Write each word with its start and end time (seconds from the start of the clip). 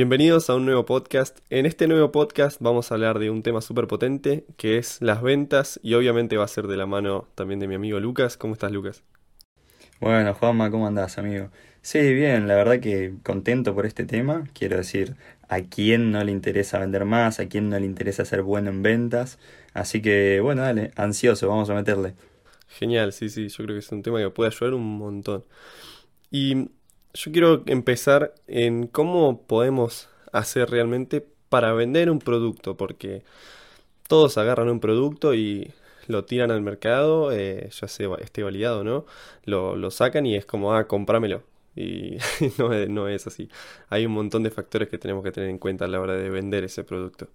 Bienvenidos 0.00 0.48
a 0.48 0.54
un 0.54 0.64
nuevo 0.64 0.86
podcast. 0.86 1.40
En 1.50 1.66
este 1.66 1.86
nuevo 1.86 2.10
podcast 2.10 2.58
vamos 2.58 2.90
a 2.90 2.94
hablar 2.94 3.18
de 3.18 3.28
un 3.28 3.42
tema 3.42 3.60
súper 3.60 3.86
potente 3.86 4.46
que 4.56 4.78
es 4.78 4.96
las 5.02 5.20
ventas 5.20 5.78
y 5.82 5.92
obviamente 5.92 6.38
va 6.38 6.44
a 6.44 6.48
ser 6.48 6.68
de 6.68 6.78
la 6.78 6.86
mano 6.86 7.28
también 7.34 7.60
de 7.60 7.68
mi 7.68 7.74
amigo 7.74 8.00
Lucas. 8.00 8.38
¿Cómo 8.38 8.54
estás 8.54 8.72
Lucas? 8.72 9.02
Bueno, 10.00 10.32
Juanma, 10.32 10.70
¿cómo 10.70 10.86
andás, 10.86 11.18
amigo? 11.18 11.50
Sí, 11.82 12.14
bien, 12.14 12.48
la 12.48 12.54
verdad 12.54 12.80
que 12.80 13.16
contento 13.22 13.74
por 13.74 13.84
este 13.84 14.06
tema. 14.06 14.44
Quiero 14.54 14.78
decir, 14.78 15.16
a 15.50 15.60
quién 15.60 16.10
no 16.12 16.24
le 16.24 16.32
interesa 16.32 16.78
vender 16.78 17.04
más, 17.04 17.38
a 17.38 17.50
quién 17.50 17.68
no 17.68 17.78
le 17.78 17.84
interesa 17.84 18.24
ser 18.24 18.40
bueno 18.40 18.70
en 18.70 18.82
ventas. 18.82 19.38
Así 19.74 20.00
que, 20.00 20.40
bueno, 20.40 20.62
dale, 20.62 20.92
ansioso, 20.96 21.46
vamos 21.46 21.68
a 21.68 21.74
meterle. 21.74 22.14
Genial, 22.68 23.12
sí, 23.12 23.28
sí, 23.28 23.48
yo 23.48 23.64
creo 23.64 23.76
que 23.76 23.80
es 23.80 23.92
un 23.92 24.02
tema 24.02 24.18
que 24.18 24.30
puede 24.30 24.48
ayudar 24.48 24.72
un 24.72 24.96
montón. 24.96 25.44
Y 26.30 26.70
yo 27.14 27.32
quiero 27.32 27.62
empezar 27.66 28.34
en 28.46 28.86
cómo 28.86 29.42
podemos 29.46 30.08
hacer 30.32 30.70
realmente 30.70 31.26
para 31.48 31.72
vender 31.72 32.10
un 32.10 32.20
producto, 32.20 32.76
porque 32.76 33.24
todos 34.08 34.38
agarran 34.38 34.70
un 34.70 34.80
producto 34.80 35.34
y 35.34 35.72
lo 36.06 36.24
tiran 36.24 36.50
al 36.50 36.62
mercado, 36.62 37.32
eh, 37.32 37.68
ya 37.70 37.88
sea 37.88 38.08
esté 38.20 38.42
validado 38.42 38.80
o 38.80 38.84
no, 38.84 39.06
lo, 39.44 39.76
lo, 39.76 39.90
sacan 39.90 40.26
y 40.26 40.36
es 40.36 40.46
como, 40.46 40.74
ah, 40.74 40.86
comprámelo. 40.86 41.42
Y 41.76 42.18
no, 42.58 42.68
no 42.88 43.08
es 43.08 43.26
así. 43.26 43.48
Hay 43.88 44.06
un 44.06 44.12
montón 44.12 44.42
de 44.42 44.50
factores 44.50 44.88
que 44.88 44.98
tenemos 44.98 45.22
que 45.24 45.32
tener 45.32 45.50
en 45.50 45.58
cuenta 45.58 45.84
a 45.86 45.88
la 45.88 46.00
hora 46.00 46.14
de 46.16 46.30
vender 46.30 46.64
ese 46.64 46.84
producto. 46.84 47.28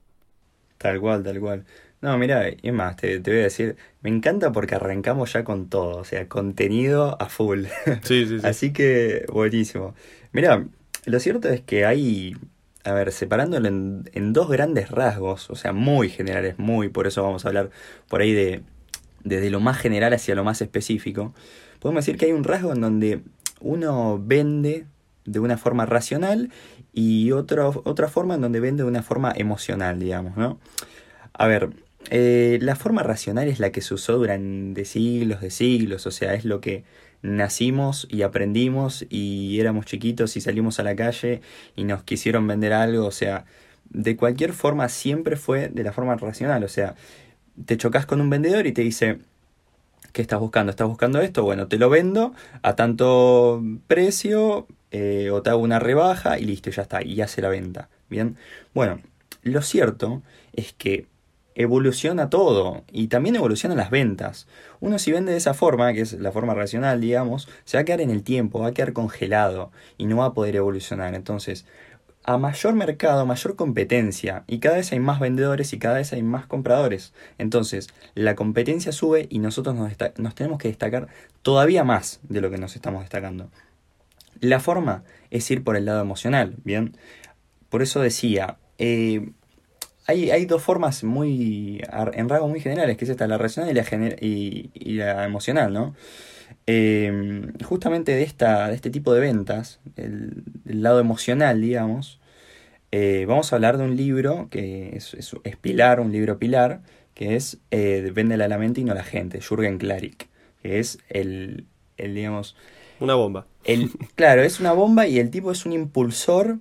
Tal 0.78 1.00
cual, 1.00 1.24
tal 1.24 1.40
cual. 1.40 1.66
No, 2.02 2.18
mira, 2.18 2.48
es 2.50 2.74
más, 2.74 2.98
te, 2.98 3.20
voy 3.20 3.40
a 3.40 3.44
decir, 3.44 3.78
me 4.02 4.10
encanta 4.10 4.52
porque 4.52 4.76
arrancamos 4.76 5.34
ya 5.34 5.44
con 5.44 5.70
todo, 5.70 5.98
o 5.98 6.04
sea, 6.04 6.28
contenido 6.28 7.18
a 7.20 7.30
full. 7.30 7.66
Sí, 8.04 8.28
sí, 8.28 8.40
sí. 8.40 8.42
Así 8.46 8.74
que, 8.74 9.26
buenísimo. 9.32 9.96
Mira, 10.32 10.66
lo 11.06 11.20
cierto 11.20 11.50
es 11.50 11.62
que 11.62 11.86
hay, 11.86 12.36
a 12.84 12.94
ver, 12.94 13.12
separándolo 13.12 13.68
en, 13.68 14.10
en, 14.14 14.34
dos 14.34 14.50
grandes 14.50 14.92
rasgos, 14.92 15.50
o 15.50 15.56
sea, 15.56 15.74
muy 15.74 16.10
generales, 16.10 16.60
muy, 16.60 16.90
por 16.90 17.08
eso 17.08 17.24
vamos 17.24 17.46
a 17.46 17.48
hablar 17.48 17.72
por 18.08 18.22
ahí 18.22 18.34
de, 18.34 18.62
desde 19.24 19.50
lo 19.50 19.60
más 19.60 19.78
general 19.78 20.14
hacia 20.14 20.36
lo 20.36 20.44
más 20.44 20.62
específico, 20.62 21.34
podemos 21.80 22.06
decir 22.06 22.20
que 22.20 22.26
hay 22.26 22.32
un 22.34 22.44
rasgo 22.44 22.74
en 22.74 22.82
donde 22.82 23.22
uno 23.62 24.22
vende 24.24 24.86
de 25.26 25.40
una 25.40 25.58
forma 25.58 25.86
racional 25.86 26.52
y 26.96 27.34
otra 27.34 27.68
otra 27.68 28.08
forma 28.08 28.36
en 28.36 28.42
donde 28.42 28.62
vende 28.62 28.84
de 28.84 28.90
una 28.90 29.04
forma 29.04 29.34
emocional, 29.36 30.00
digamos, 30.00 30.38
¿no? 30.38 30.60
A 31.34 31.46
ver, 31.46 31.70
eh, 32.10 32.58
la 32.62 32.76
forma 32.76 33.04
racional 33.04 33.50
es 33.50 33.60
la 33.60 33.72
que 33.72 33.82
se 33.82 33.94
usó 33.94 34.18
durante 34.18 34.86
siglos 34.86 35.42
de 35.42 35.52
siglos, 35.52 36.08
o 36.08 36.12
sea, 36.12 36.34
es 36.36 36.46
lo 36.46 36.62
que 36.62 36.86
nacimos 37.22 38.08
y 38.10 38.22
aprendimos 38.22 39.06
y 39.10 39.60
éramos 39.60 39.86
chiquitos 39.86 40.38
y 40.38 40.42
salimos 40.42 40.80
a 40.80 40.84
la 40.84 40.96
calle 40.96 41.42
y 41.76 41.84
nos 41.84 42.04
quisieron 42.04 42.48
vender 42.48 42.72
algo, 42.74 43.06
o 43.06 43.12
sea, 43.12 43.46
de 43.90 44.16
cualquier 44.16 44.54
forma 44.54 44.88
siempre 44.90 45.36
fue 45.36 45.70
de 45.70 45.84
la 45.84 45.92
forma 45.92 46.16
racional, 46.16 46.64
o 46.64 46.70
sea, 46.70 46.96
te 47.66 47.78
chocas 47.78 48.06
con 48.06 48.22
un 48.22 48.30
vendedor 48.30 48.68
y 48.68 48.72
te 48.72 48.84
dice, 48.84 49.20
¿qué 50.14 50.22
estás 50.22 50.40
buscando? 50.40 50.70
¿Estás 50.70 50.88
buscando 50.88 51.20
esto? 51.22 51.44
Bueno, 51.44 51.68
te 51.68 51.78
lo 51.78 51.90
vendo 51.90 52.34
a 52.62 52.76
tanto 52.76 53.64
precio 53.88 54.68
eh, 54.98 55.30
o 55.30 55.42
te 55.42 55.50
hago 55.50 55.60
una 55.62 55.78
rebaja 55.78 56.40
y 56.40 56.46
listo, 56.46 56.70
ya 56.70 56.84
está, 56.84 57.04
y 57.04 57.20
hace 57.20 57.42
la 57.42 57.50
venta. 57.50 57.90
Bien, 58.10 58.38
bueno, 58.74 59.02
lo 59.44 59.62
cierto 59.62 60.22
es 60.54 60.72
que 60.72 61.08
evoluciona 61.54 62.30
todo 62.30 62.86
y 62.94 63.08
también 63.08 63.36
evolucionan 63.36 63.78
las 63.78 63.90
ventas. 63.90 64.48
Uno 64.80 64.98
si 64.98 65.12
vende 65.12 65.34
de 65.34 65.38
esa 65.38 65.54
forma, 65.54 65.92
que 65.92 66.00
es 66.02 66.14
la 66.14 66.32
forma 66.32 66.54
racional, 66.54 67.02
digamos, 67.02 67.50
se 67.66 67.76
va 67.76 67.82
a 67.82 67.84
quedar 67.84 68.00
en 68.00 68.10
el 68.10 68.24
tiempo, 68.24 68.60
va 68.62 68.68
a 68.68 68.74
quedar 68.74 68.94
congelado 68.94 69.72
y 69.98 70.06
no 70.06 70.18
va 70.18 70.28
a 70.28 70.34
poder 70.34 70.56
evolucionar. 70.56 71.14
Entonces, 71.14 71.66
a 72.24 72.38
mayor 72.38 72.74
mercado, 72.74 73.26
mayor 73.26 73.58
competencia 73.58 74.46
y 74.48 74.60
cada 74.60 74.78
vez 74.78 74.94
hay 74.94 75.00
más 75.02 75.20
vendedores 75.20 75.74
y 75.74 75.78
cada 75.80 75.96
vez 75.96 76.14
hay 76.14 76.24
más 76.24 76.46
compradores. 76.46 77.14
Entonces, 77.38 77.90
la 78.14 78.36
competencia 78.36 78.94
sube 78.94 79.28
y 79.30 79.40
nosotros 79.40 79.76
nos, 79.76 79.92
nos 80.18 80.36
tenemos 80.36 80.58
que 80.58 80.70
destacar 80.70 81.10
todavía 81.42 81.84
más 81.84 82.22
de 82.24 82.40
lo 82.40 82.50
que 82.50 82.58
nos 82.58 82.76
estamos 82.78 83.02
destacando. 83.02 83.50
La 84.40 84.60
forma 84.60 85.04
es 85.32 85.50
ir 85.52 85.64
por 85.64 85.76
el 85.76 85.86
lado 85.86 86.02
emocional, 86.02 86.56
¿bien? 86.64 86.98
Por 87.70 87.82
eso 87.82 88.02
decía, 88.02 88.58
eh, 88.78 89.30
hay, 90.08 90.32
hay 90.32 90.46
dos 90.46 90.62
formas 90.62 91.04
muy 91.04 91.82
en 92.14 92.30
rasgos 92.30 92.50
muy 92.50 92.60
generales, 92.60 92.98
que 92.98 93.06
es 93.06 93.12
esta, 93.12 93.28
la 93.28 93.38
racional 93.38 93.72
y 93.72 93.74
la, 93.74 94.16
y, 94.22 94.94
la 94.94 95.26
emocional, 95.26 95.74
¿no? 95.74 95.96
Em, 96.68 97.54
justamente 97.64 98.14
de, 98.14 98.24
esta, 98.24 98.70
de 98.70 98.76
este 98.76 98.90
tipo 98.90 99.14
de 99.14 99.20
ventas, 99.20 99.80
el, 99.96 100.44
lado 100.66 101.00
emocional, 101.00 101.62
digamos, 101.62 102.20
eh, 102.92 103.26
vamos 103.28 103.52
a 103.52 103.56
hablar 103.56 103.78
de 103.78 103.84
un 103.86 103.96
libro 103.96 104.48
que 104.50 104.96
es, 104.96 105.14
es, 105.16 105.58
pilar, 105.58 106.00
un 106.00 106.12
libro 106.12 106.38
pilar, 106.38 106.82
que 107.14 107.36
es 107.36 107.60
eh, 107.72 108.12
la 108.16 108.58
mente 108.58 108.82
y 108.82 108.84
no 108.84 108.92
a 108.92 108.96
la 108.96 109.04
gente, 109.04 109.42
Jürgen 109.42 109.78
Klarik, 109.80 110.28
que 110.62 110.80
es 110.80 111.00
el, 111.10 111.66
el 111.98 112.14
digamos... 112.14 112.56
Una 113.00 113.16
bomba. 113.16 113.48
El, 113.66 113.92
claro, 114.16 114.44
es 114.44 114.60
una 114.60 114.72
bomba 114.72 115.08
y 115.08 115.20
el 115.20 115.30
tipo 115.30 115.52
es 115.52 115.66
un 115.66 115.74
impulsor, 115.74 116.60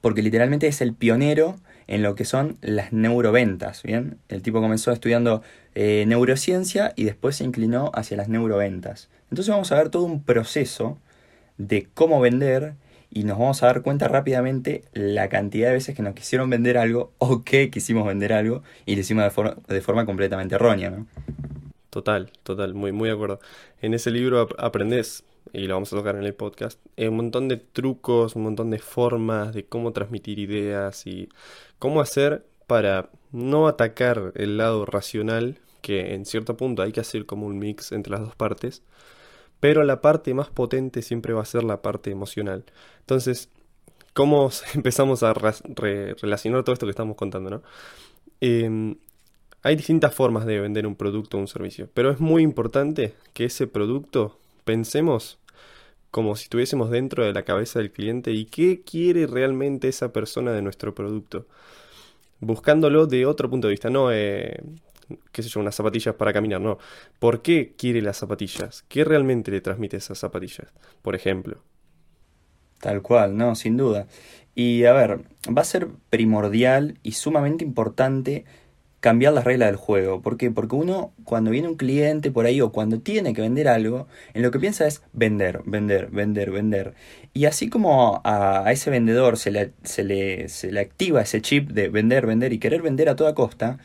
porque 0.00 0.22
literalmente 0.22 0.66
es 0.66 0.80
el 0.80 0.94
pionero 0.94 1.56
en 1.86 2.02
lo 2.02 2.14
que 2.14 2.24
son 2.24 2.58
las 2.60 2.92
neuroventas, 2.92 3.82
¿bien? 3.82 4.18
El 4.28 4.42
tipo 4.42 4.60
comenzó 4.60 4.92
estudiando 4.92 5.42
eh, 5.74 6.04
neurociencia 6.06 6.92
y 6.96 7.04
después 7.04 7.36
se 7.36 7.44
inclinó 7.44 7.90
hacia 7.94 8.16
las 8.16 8.28
neuroventas. 8.28 9.08
Entonces 9.30 9.50
vamos 9.50 9.72
a 9.72 9.76
ver 9.76 9.88
todo 9.88 10.04
un 10.04 10.22
proceso 10.22 10.98
de 11.56 11.88
cómo 11.94 12.20
vender 12.20 12.74
y 13.10 13.24
nos 13.24 13.38
vamos 13.38 13.62
a 13.62 13.66
dar 13.66 13.82
cuenta 13.82 14.06
rápidamente 14.06 14.84
la 14.92 15.30
cantidad 15.30 15.68
de 15.68 15.74
veces 15.74 15.96
que 15.96 16.02
nos 16.02 16.14
quisieron 16.14 16.50
vender 16.50 16.76
algo 16.76 17.12
o 17.18 17.42
que 17.42 17.70
quisimos 17.70 18.06
vender 18.06 18.34
algo 18.34 18.62
y 18.84 18.94
lo 18.94 19.00
hicimos 19.00 19.24
de, 19.24 19.30
forma, 19.30 19.56
de 19.66 19.80
forma 19.80 20.04
completamente 20.04 20.56
errónea, 20.56 20.90
¿no? 20.90 21.06
Total, 21.88 22.30
total, 22.42 22.74
muy, 22.74 22.92
muy 22.92 23.08
de 23.08 23.14
acuerdo. 23.14 23.40
En 23.80 23.94
ese 23.94 24.10
libro 24.10 24.48
aprendes 24.58 25.24
y 25.52 25.66
lo 25.66 25.74
vamos 25.74 25.92
a 25.92 25.96
tocar 25.96 26.16
en 26.16 26.24
el 26.24 26.34
podcast, 26.34 26.80
un 26.96 27.16
montón 27.16 27.48
de 27.48 27.56
trucos, 27.56 28.36
un 28.36 28.42
montón 28.42 28.70
de 28.70 28.78
formas 28.78 29.54
de 29.54 29.64
cómo 29.64 29.92
transmitir 29.92 30.38
ideas 30.38 31.06
y 31.06 31.28
cómo 31.78 32.00
hacer 32.00 32.44
para 32.66 33.10
no 33.32 33.68
atacar 33.68 34.32
el 34.34 34.58
lado 34.58 34.84
racional, 34.86 35.58
que 35.80 36.14
en 36.14 36.26
cierto 36.26 36.56
punto 36.56 36.82
hay 36.82 36.92
que 36.92 37.00
hacer 37.00 37.26
como 37.26 37.46
un 37.46 37.58
mix 37.58 37.92
entre 37.92 38.12
las 38.12 38.20
dos 38.20 38.34
partes, 38.36 38.82
pero 39.60 39.84
la 39.84 40.00
parte 40.00 40.34
más 40.34 40.50
potente 40.50 41.02
siempre 41.02 41.32
va 41.32 41.42
a 41.42 41.46
ser 41.46 41.64
la 41.64 41.82
parte 41.82 42.10
emocional. 42.10 42.64
Entonces, 43.00 43.48
¿cómo 44.12 44.50
empezamos 44.74 45.22
a 45.22 45.32
relacionar 45.32 46.62
todo 46.64 46.72
esto 46.72 46.86
que 46.86 46.90
estamos 46.90 47.16
contando? 47.16 47.50
¿no? 47.50 47.62
Em, 48.40 48.96
hay 49.62 49.76
distintas 49.76 50.14
formas 50.14 50.46
de 50.46 50.60
vender 50.60 50.86
un 50.86 50.94
producto 50.94 51.36
o 51.36 51.40
un 51.40 51.48
servicio, 51.48 51.88
pero 51.94 52.10
es 52.10 52.20
muy 52.20 52.42
importante 52.42 53.14
que 53.32 53.46
ese 53.46 53.66
producto 53.66 54.38
pensemos 54.68 55.38
como 56.10 56.36
si 56.36 56.42
estuviésemos 56.42 56.90
dentro 56.90 57.24
de 57.24 57.32
la 57.32 57.42
cabeza 57.42 57.78
del 57.78 57.90
cliente 57.90 58.32
y 58.32 58.44
qué 58.44 58.82
quiere 58.82 59.26
realmente 59.26 59.88
esa 59.88 60.12
persona 60.12 60.52
de 60.52 60.60
nuestro 60.60 60.94
producto. 60.94 61.46
Buscándolo 62.40 63.06
de 63.06 63.24
otro 63.24 63.48
punto 63.48 63.66
de 63.66 63.70
vista, 63.72 63.88
no, 63.88 64.12
eh, 64.12 64.62
qué 65.32 65.42
sé 65.42 65.48
yo, 65.48 65.60
unas 65.60 65.74
zapatillas 65.74 66.14
para 66.16 66.34
caminar, 66.34 66.60
no. 66.60 66.76
¿Por 67.18 67.40
qué 67.40 67.76
quiere 67.78 68.02
las 68.02 68.18
zapatillas? 68.18 68.84
¿Qué 68.88 69.04
realmente 69.04 69.50
le 69.50 69.62
transmite 69.62 69.96
esas 69.96 70.18
zapatillas? 70.18 70.70
Por 71.00 71.14
ejemplo. 71.14 71.62
Tal 72.78 73.00
cual, 73.00 73.38
no, 73.38 73.54
sin 73.54 73.78
duda. 73.78 74.06
Y 74.54 74.84
a 74.84 74.92
ver, 74.92 75.22
va 75.48 75.62
a 75.62 75.64
ser 75.64 75.88
primordial 76.10 76.98
y 77.02 77.12
sumamente 77.12 77.64
importante 77.64 78.44
cambiar 79.00 79.32
las 79.32 79.44
reglas 79.44 79.68
del 79.68 79.76
juego. 79.76 80.20
¿Por 80.22 80.36
qué? 80.36 80.50
Porque 80.50 80.76
uno, 80.76 81.12
cuando 81.24 81.50
viene 81.50 81.68
un 81.68 81.76
cliente 81.76 82.30
por 82.30 82.46
ahí 82.46 82.60
o 82.60 82.72
cuando 82.72 83.00
tiene 83.00 83.32
que 83.32 83.42
vender 83.42 83.68
algo, 83.68 84.08
en 84.34 84.42
lo 84.42 84.50
que 84.50 84.58
piensa 84.58 84.86
es 84.86 85.02
vender, 85.12 85.62
vender, 85.66 86.08
vender, 86.10 86.50
vender. 86.50 86.94
Y 87.32 87.46
así 87.46 87.68
como 87.68 88.20
a, 88.24 88.64
ese 88.72 88.90
vendedor 88.90 89.36
se 89.36 89.50
le, 89.50 89.72
se, 89.84 90.04
le, 90.04 90.48
se 90.48 90.72
le 90.72 90.80
activa 90.80 91.22
ese 91.22 91.40
chip 91.40 91.70
de 91.70 91.88
vender, 91.88 92.26
vender 92.26 92.52
y 92.52 92.58
querer 92.58 92.82
vender 92.82 93.08
a 93.08 93.16
toda 93.16 93.34
costa, 93.34 93.78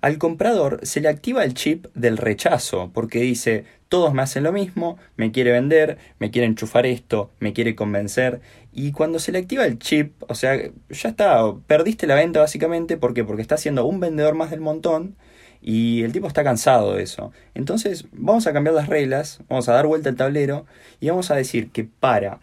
al 0.00 0.18
comprador 0.18 0.80
se 0.82 1.00
le 1.00 1.08
activa 1.08 1.44
el 1.44 1.54
chip 1.54 1.86
del 1.94 2.16
rechazo, 2.16 2.90
porque 2.92 3.20
dice, 3.20 3.64
todos 3.88 4.12
me 4.14 4.22
hacen 4.22 4.44
lo 4.44 4.52
mismo, 4.52 4.98
me 5.16 5.32
quiere 5.32 5.52
vender, 5.52 5.98
me 6.18 6.30
quiere 6.30 6.46
enchufar 6.46 6.86
esto, 6.86 7.30
me 7.40 7.52
quiere 7.52 7.74
convencer. 7.74 8.40
Y 8.72 8.92
cuando 8.92 9.18
se 9.18 9.32
le 9.32 9.38
activa 9.38 9.64
el 9.66 9.78
chip, 9.78 10.22
o 10.28 10.34
sea, 10.34 10.56
ya 10.56 11.08
está, 11.08 11.42
perdiste 11.66 12.06
la 12.06 12.14
venta 12.14 12.40
básicamente, 12.40 12.96
¿por 12.96 13.14
qué? 13.14 13.24
Porque 13.24 13.42
está 13.42 13.56
siendo 13.56 13.84
un 13.86 14.00
vendedor 14.00 14.34
más 14.34 14.50
del 14.50 14.60
montón 14.60 15.16
y 15.60 16.02
el 16.02 16.12
tipo 16.12 16.28
está 16.28 16.44
cansado 16.44 16.94
de 16.94 17.02
eso. 17.02 17.32
Entonces, 17.54 18.06
vamos 18.12 18.46
a 18.46 18.52
cambiar 18.52 18.74
las 18.74 18.88
reglas, 18.88 19.40
vamos 19.48 19.68
a 19.68 19.72
dar 19.72 19.86
vuelta 19.86 20.08
al 20.10 20.16
tablero 20.16 20.66
y 21.00 21.08
vamos 21.08 21.30
a 21.30 21.36
decir 21.36 21.70
que 21.70 21.84
para 21.84 22.40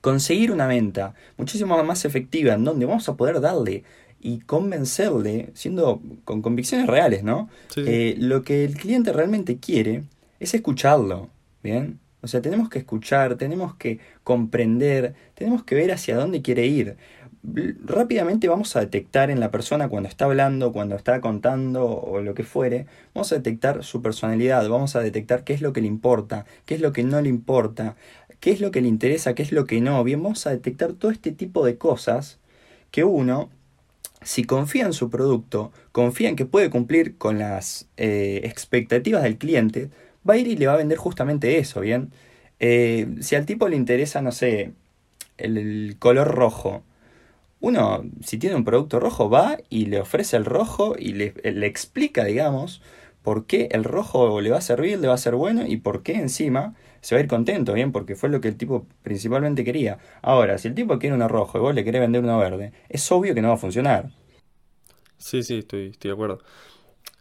conseguir 0.00 0.52
una 0.52 0.66
venta 0.66 1.14
muchísimo 1.36 1.82
más 1.82 2.04
efectiva, 2.04 2.54
en 2.54 2.64
donde 2.64 2.86
vamos 2.86 3.08
a 3.08 3.16
poder 3.16 3.40
darle 3.40 3.84
y 4.26 4.40
convencerle, 4.40 5.50
siendo 5.54 6.02
con 6.24 6.42
convicciones 6.42 6.88
reales, 6.88 7.22
¿no? 7.22 7.48
Eh, 7.76 8.16
lo 8.18 8.42
que 8.42 8.64
el 8.64 8.74
cliente 8.74 9.12
realmente 9.12 9.58
quiere 9.58 10.02
es 10.40 10.52
escucharlo, 10.52 11.28
¿bien? 11.62 12.00
O 12.22 12.26
sea, 12.26 12.42
tenemos 12.42 12.68
que 12.68 12.80
escuchar, 12.80 13.36
tenemos 13.36 13.76
que 13.76 14.00
comprender, 14.24 15.14
tenemos 15.34 15.62
que 15.62 15.76
ver 15.76 15.92
hacia 15.92 16.16
dónde 16.16 16.42
quiere 16.42 16.66
ir. 16.66 16.96
rápidamente 17.84 18.48
vamos 18.48 18.74
a 18.74 18.80
detectar 18.80 19.30
en 19.30 19.38
la 19.38 19.52
persona 19.52 19.88
cuando 19.88 20.08
está 20.08 20.24
hablando, 20.24 20.72
cuando 20.72 20.96
está 20.96 21.20
contando 21.20 21.86
o 21.86 22.20
lo 22.20 22.34
que 22.34 22.42
fuere, 22.42 22.86
vamos 23.14 23.30
a 23.30 23.36
detectar 23.36 23.84
su 23.84 24.02
personalidad, 24.02 24.68
vamos 24.68 24.96
a 24.96 25.00
detectar 25.02 25.44
qué 25.44 25.54
es 25.54 25.60
lo 25.60 25.72
que 25.72 25.82
le 25.82 25.86
importa, 25.86 26.46
qué 26.64 26.74
es 26.74 26.80
lo 26.80 26.92
que 26.92 27.04
no 27.04 27.20
le 27.20 27.28
importa, 27.28 27.94
qué 28.40 28.50
es 28.50 28.60
lo 28.60 28.72
que 28.72 28.80
le 28.80 28.88
interesa, 28.88 29.36
qué 29.36 29.44
es 29.44 29.52
lo 29.52 29.66
que 29.66 29.80
no. 29.80 30.02
Bien, 30.02 30.20
vamos 30.20 30.48
a 30.48 30.50
detectar 30.50 30.94
todo 30.94 31.12
este 31.12 31.30
tipo 31.30 31.64
de 31.64 31.78
cosas 31.78 32.40
que 32.90 33.04
uno, 33.04 33.50
si 34.22 34.44
confía 34.44 34.86
en 34.86 34.92
su 34.92 35.10
producto, 35.10 35.72
confía 35.92 36.28
en 36.28 36.36
que 36.36 36.46
puede 36.46 36.70
cumplir 36.70 37.16
con 37.18 37.38
las 37.38 37.88
eh, 37.96 38.40
expectativas 38.44 39.22
del 39.22 39.38
cliente, 39.38 39.90
va 40.28 40.34
a 40.34 40.38
ir 40.38 40.48
y 40.48 40.56
le 40.56 40.66
va 40.66 40.74
a 40.74 40.78
vender 40.78 40.98
justamente 40.98 41.58
eso, 41.58 41.80
¿bien? 41.80 42.12
Eh, 42.58 43.08
si 43.20 43.36
al 43.36 43.46
tipo 43.46 43.68
le 43.68 43.76
interesa, 43.76 44.22
no 44.22 44.32
sé, 44.32 44.72
el, 45.38 45.96
color 45.98 46.28
rojo, 46.34 46.82
uno, 47.60 48.04
si 48.24 48.38
tiene 48.38 48.56
un 48.56 48.64
producto 48.64 49.00
rojo, 49.00 49.30
va 49.30 49.58
y 49.70 49.86
le 49.86 50.00
ofrece 50.00 50.36
el 50.36 50.44
rojo 50.44 50.96
y 50.98 51.12
le, 51.14 51.34
le, 51.42 51.66
explica, 51.66 52.24
digamos, 52.24 52.82
por 53.22 53.46
qué 53.46 53.68
el 53.72 53.84
rojo 53.84 54.40
le 54.40 54.50
va 54.50 54.58
a 54.58 54.60
servir, 54.60 54.98
le 55.00 55.08
va 55.08 55.14
a 55.14 55.18
ser 55.18 55.34
bueno 55.36 55.66
y 55.66 55.78
por 55.78 56.02
qué 56.02 56.14
encima 56.14 56.74
se 57.06 57.14
va 57.14 57.20
a 57.20 57.22
ir 57.22 57.28
contento, 57.28 57.72
¿bien? 57.72 57.92
Porque 57.92 58.16
fue 58.16 58.28
lo 58.28 58.40
que 58.40 58.48
el 58.48 58.56
tipo 58.56 58.84
principalmente 59.04 59.62
quería. 59.62 59.98
Ahora, 60.22 60.58
si 60.58 60.66
el 60.66 60.74
tipo 60.74 60.98
quiere 60.98 61.14
uno 61.14 61.28
rojo 61.28 61.56
y 61.56 61.60
vos 61.60 61.72
le 61.72 61.84
querés 61.84 62.00
vender 62.00 62.24
uno 62.24 62.36
verde, 62.36 62.72
es 62.88 63.12
obvio 63.12 63.32
que 63.32 63.40
no 63.40 63.46
va 63.46 63.54
a 63.54 63.58
funcionar. 63.58 64.10
Sí, 65.16 65.44
sí, 65.44 65.58
estoy, 65.58 65.90
estoy 65.90 66.08
de 66.08 66.14
acuerdo. 66.14 66.40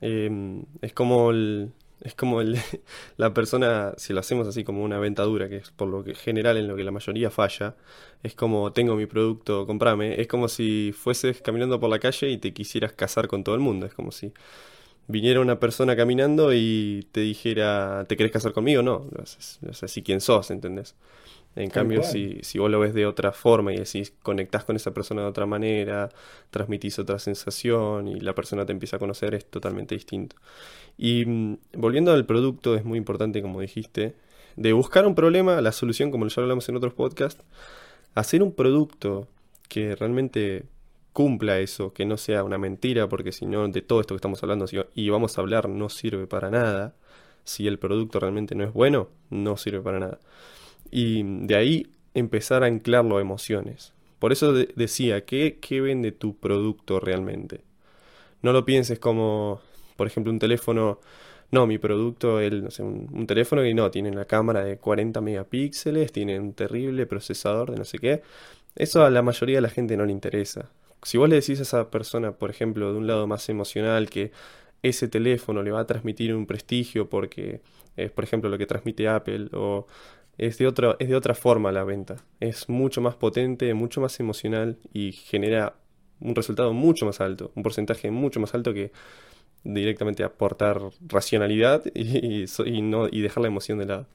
Em, 0.02 0.66
es 0.82 0.92
como 0.94 1.30
el, 1.30 1.72
es 2.02 2.16
como 2.16 2.42
el, 2.42 2.58
la 3.18 3.32
persona, 3.36 3.94
si 3.98 4.12
lo 4.12 4.22
hacemos 4.22 4.48
así 4.48 4.64
como 4.64 4.84
una 4.84 4.98
venta 4.98 5.22
dura, 5.22 5.50
que 5.50 5.58
es 5.58 5.70
por 5.70 5.88
lo 5.88 6.04
que 6.04 6.16
general 6.16 6.58
en 6.58 6.68
lo 6.68 6.76
que 6.76 6.84
la 6.84 6.92
mayoría 6.92 7.30
falla, 7.30 7.76
es 8.24 8.34
como 8.34 8.74
tengo 8.74 8.96
mi 8.96 9.06
producto, 9.06 9.68
comprame, 9.68 10.20
es 10.20 10.26
como 10.28 10.48
si 10.48 10.94
fueses 10.98 11.44
caminando 11.44 11.80
por 11.80 11.92
la 11.92 12.00
calle 12.00 12.32
y 12.32 12.40
te 12.40 12.54
quisieras 12.54 12.94
casar 12.94 13.28
con 13.28 13.44
todo 13.44 13.54
el 13.54 13.62
mundo, 13.62 13.86
es 13.86 13.94
como 13.94 14.12
si 14.12 14.34
viniera 15.08 15.40
una 15.40 15.60
persona 15.60 15.96
caminando 15.96 16.54
y 16.54 17.08
te 17.12 17.22
dijera, 17.22 18.06
¿te 18.08 18.18
querés 18.18 18.32
casar 18.32 18.54
conmigo? 18.54 18.82
No, 18.82 19.08
no 19.12 19.74
sé, 19.74 19.88
si 19.88 20.04
quién 20.04 20.22
sos, 20.22 20.52
¿entendés? 20.52 20.96
En 21.56 21.70
cambio, 21.70 22.04
si, 22.04 22.40
si 22.42 22.60
vos 22.60 22.70
lo 22.70 22.82
ves 22.82 22.94
de 22.94 23.06
otra 23.06 23.32
forma 23.32 23.74
y 23.74 23.78
decís, 23.78 24.12
conectás 24.22 24.66
con 24.66 24.76
esa 24.76 24.94
persona 24.94 25.22
de 25.22 25.28
otra 25.28 25.46
manera, 25.46 26.10
transmitís 26.50 27.00
otra 27.00 27.18
sensación 27.18 28.10
y 28.10 28.20
la 28.20 28.36
persona 28.36 28.66
te 28.66 28.74
empieza 28.74 28.98
a 28.98 29.00
conocer, 29.00 29.34
es 29.36 29.46
totalmente 29.46 29.96
distinto. 29.96 30.36
Y 30.98 31.26
mm, 31.26 31.58
volviendo 31.78 32.12
al 32.12 32.26
producto, 32.26 32.76
es 32.76 32.84
muy 32.84 32.98
importante, 32.98 33.42
como 33.42 33.62
dijiste, 33.62 34.16
de 34.58 34.74
buscar 34.74 35.08
un 35.08 35.16
problema, 35.16 35.62
la 35.62 35.72
solución, 35.72 36.12
como 36.12 36.28
ya 36.28 36.42
hablamos 36.42 36.68
en 36.68 36.76
otros 36.76 36.94
podcasts, 36.94 37.44
hacer 38.16 38.44
un 38.44 38.54
producto 38.54 39.28
que 39.70 39.96
realmente 39.96 40.66
cumpla 41.16 41.60
eso, 41.60 41.94
que 41.94 42.06
no 42.06 42.18
sea 42.18 42.44
una 42.44 42.58
mentira, 42.58 43.08
porque 43.08 43.32
si 43.32 43.46
no, 43.46 43.66
de 43.70 43.82
todo 43.82 44.02
esto 44.02 44.14
que 44.14 44.18
estamos 44.18 44.44
hablando 44.44 44.66
y 44.94 45.10
vamos 45.10 45.38
a 45.38 45.42
hablar, 45.42 45.70
no 45.70 45.88
sirve 45.88 46.28
para 46.28 46.50
nada. 46.52 46.94
Si 47.46 47.68
el 47.68 47.80
producto 47.80 48.20
realmente 48.20 48.54
no 48.54 48.66
es 48.66 48.74
bueno, 48.74 49.08
no 49.30 49.56
sirve 49.56 49.80
para 49.80 50.00
nada. 50.00 50.20
Y 50.92 51.24
de 51.24 51.56
ahí 51.56 51.88
empezar 52.16 52.64
a 52.64 52.68
anclarlo 52.68 53.18
a 53.18 53.22
emociones. 53.22 53.94
Por 54.20 54.34
eso 54.34 54.52
decía, 54.52 55.24
¿qué, 55.24 55.58
¿qué 55.62 55.80
vende 55.80 56.12
tu 56.12 56.36
producto 56.36 57.00
realmente? 57.00 57.62
No 58.42 58.52
lo 58.52 58.66
pienses 58.66 59.00
como, 59.00 59.62
por 59.96 60.08
ejemplo, 60.08 60.34
un 60.34 60.40
teléfono. 60.40 61.00
No, 61.50 61.66
mi 61.66 61.78
producto, 61.78 62.42
el, 62.42 62.62
no 62.62 62.72
sé, 62.72 62.84
un, 62.84 63.26
teléfono 63.26 63.62
que 63.62 63.74
no, 63.74 63.90
tiene 63.90 64.12
una 64.12 64.26
cámara 64.26 64.66
de 64.66 64.80
40 64.80 65.22
megapíxeles, 65.22 66.12
tiene 66.12 66.38
un 66.42 66.52
terrible 66.54 67.06
procesador 67.06 67.72
de 67.72 67.78
no 67.78 67.86
sé 67.86 68.00
qué. 68.00 68.22
Eso 68.76 69.06
a 69.06 69.10
la 69.10 69.22
mayoría 69.22 69.58
de 69.58 69.62
la 69.62 69.70
gente 69.70 69.96
no 69.96 70.06
le 70.06 70.12
interesa. 70.12 70.70
Si 71.06 71.20
vos 71.20 71.30
le 71.30 71.36
decís 71.36 71.60
a 71.60 71.64
esa 71.64 71.92
persona, 71.92 72.32
por 72.32 72.50
ejemplo, 72.50 72.92
de 72.92 72.98
un 72.98 73.06
lado 73.06 73.28
más 73.28 73.48
emocional, 73.50 74.10
que 74.10 74.32
ese 74.82 75.08
teléfono 75.08 75.62
le 75.62 75.70
va 75.70 75.82
a 75.82 75.86
transmitir 75.86 76.34
un 76.34 76.48
prestigio 76.48 77.10
porque 77.10 77.62
es, 77.96 78.10
por 78.12 78.24
ejemplo, 78.24 78.50
lo 78.50 78.58
que 78.58 78.66
transmite 78.66 79.08
Apple, 79.08 79.50
o 79.54 79.86
es 80.40 80.58
de, 80.58 80.66
otra, 80.66 80.96
es 80.98 81.08
de 81.08 81.16
otra 81.16 81.36
forma 81.36 81.72
la 81.72 81.84
venta. 81.84 82.18
Es 82.40 82.70
mucho 82.70 83.02
más 83.02 83.14
potente, 83.16 83.72
mucho 83.76 84.02
más 84.02 84.20
emocional 84.20 84.80
y 84.94 85.12
genera 85.12 85.76
un 86.20 86.34
resultado 86.34 86.74
mucho 86.74 87.06
más 87.06 87.22
alto, 87.22 87.52
un 87.54 87.62
porcentaje 87.62 88.10
mucho 88.10 88.40
más 88.40 88.56
alto 88.56 88.74
que 88.74 88.92
directamente 89.64 90.24
aportar 90.24 90.82
racionalidad 91.08 91.84
y, 91.94 92.48
no, 92.82 93.10
y 93.12 93.22
dejar 93.22 93.42
la 93.42 93.50
emoción 93.50 93.78
de 93.78 93.86
lado. 93.86 94.08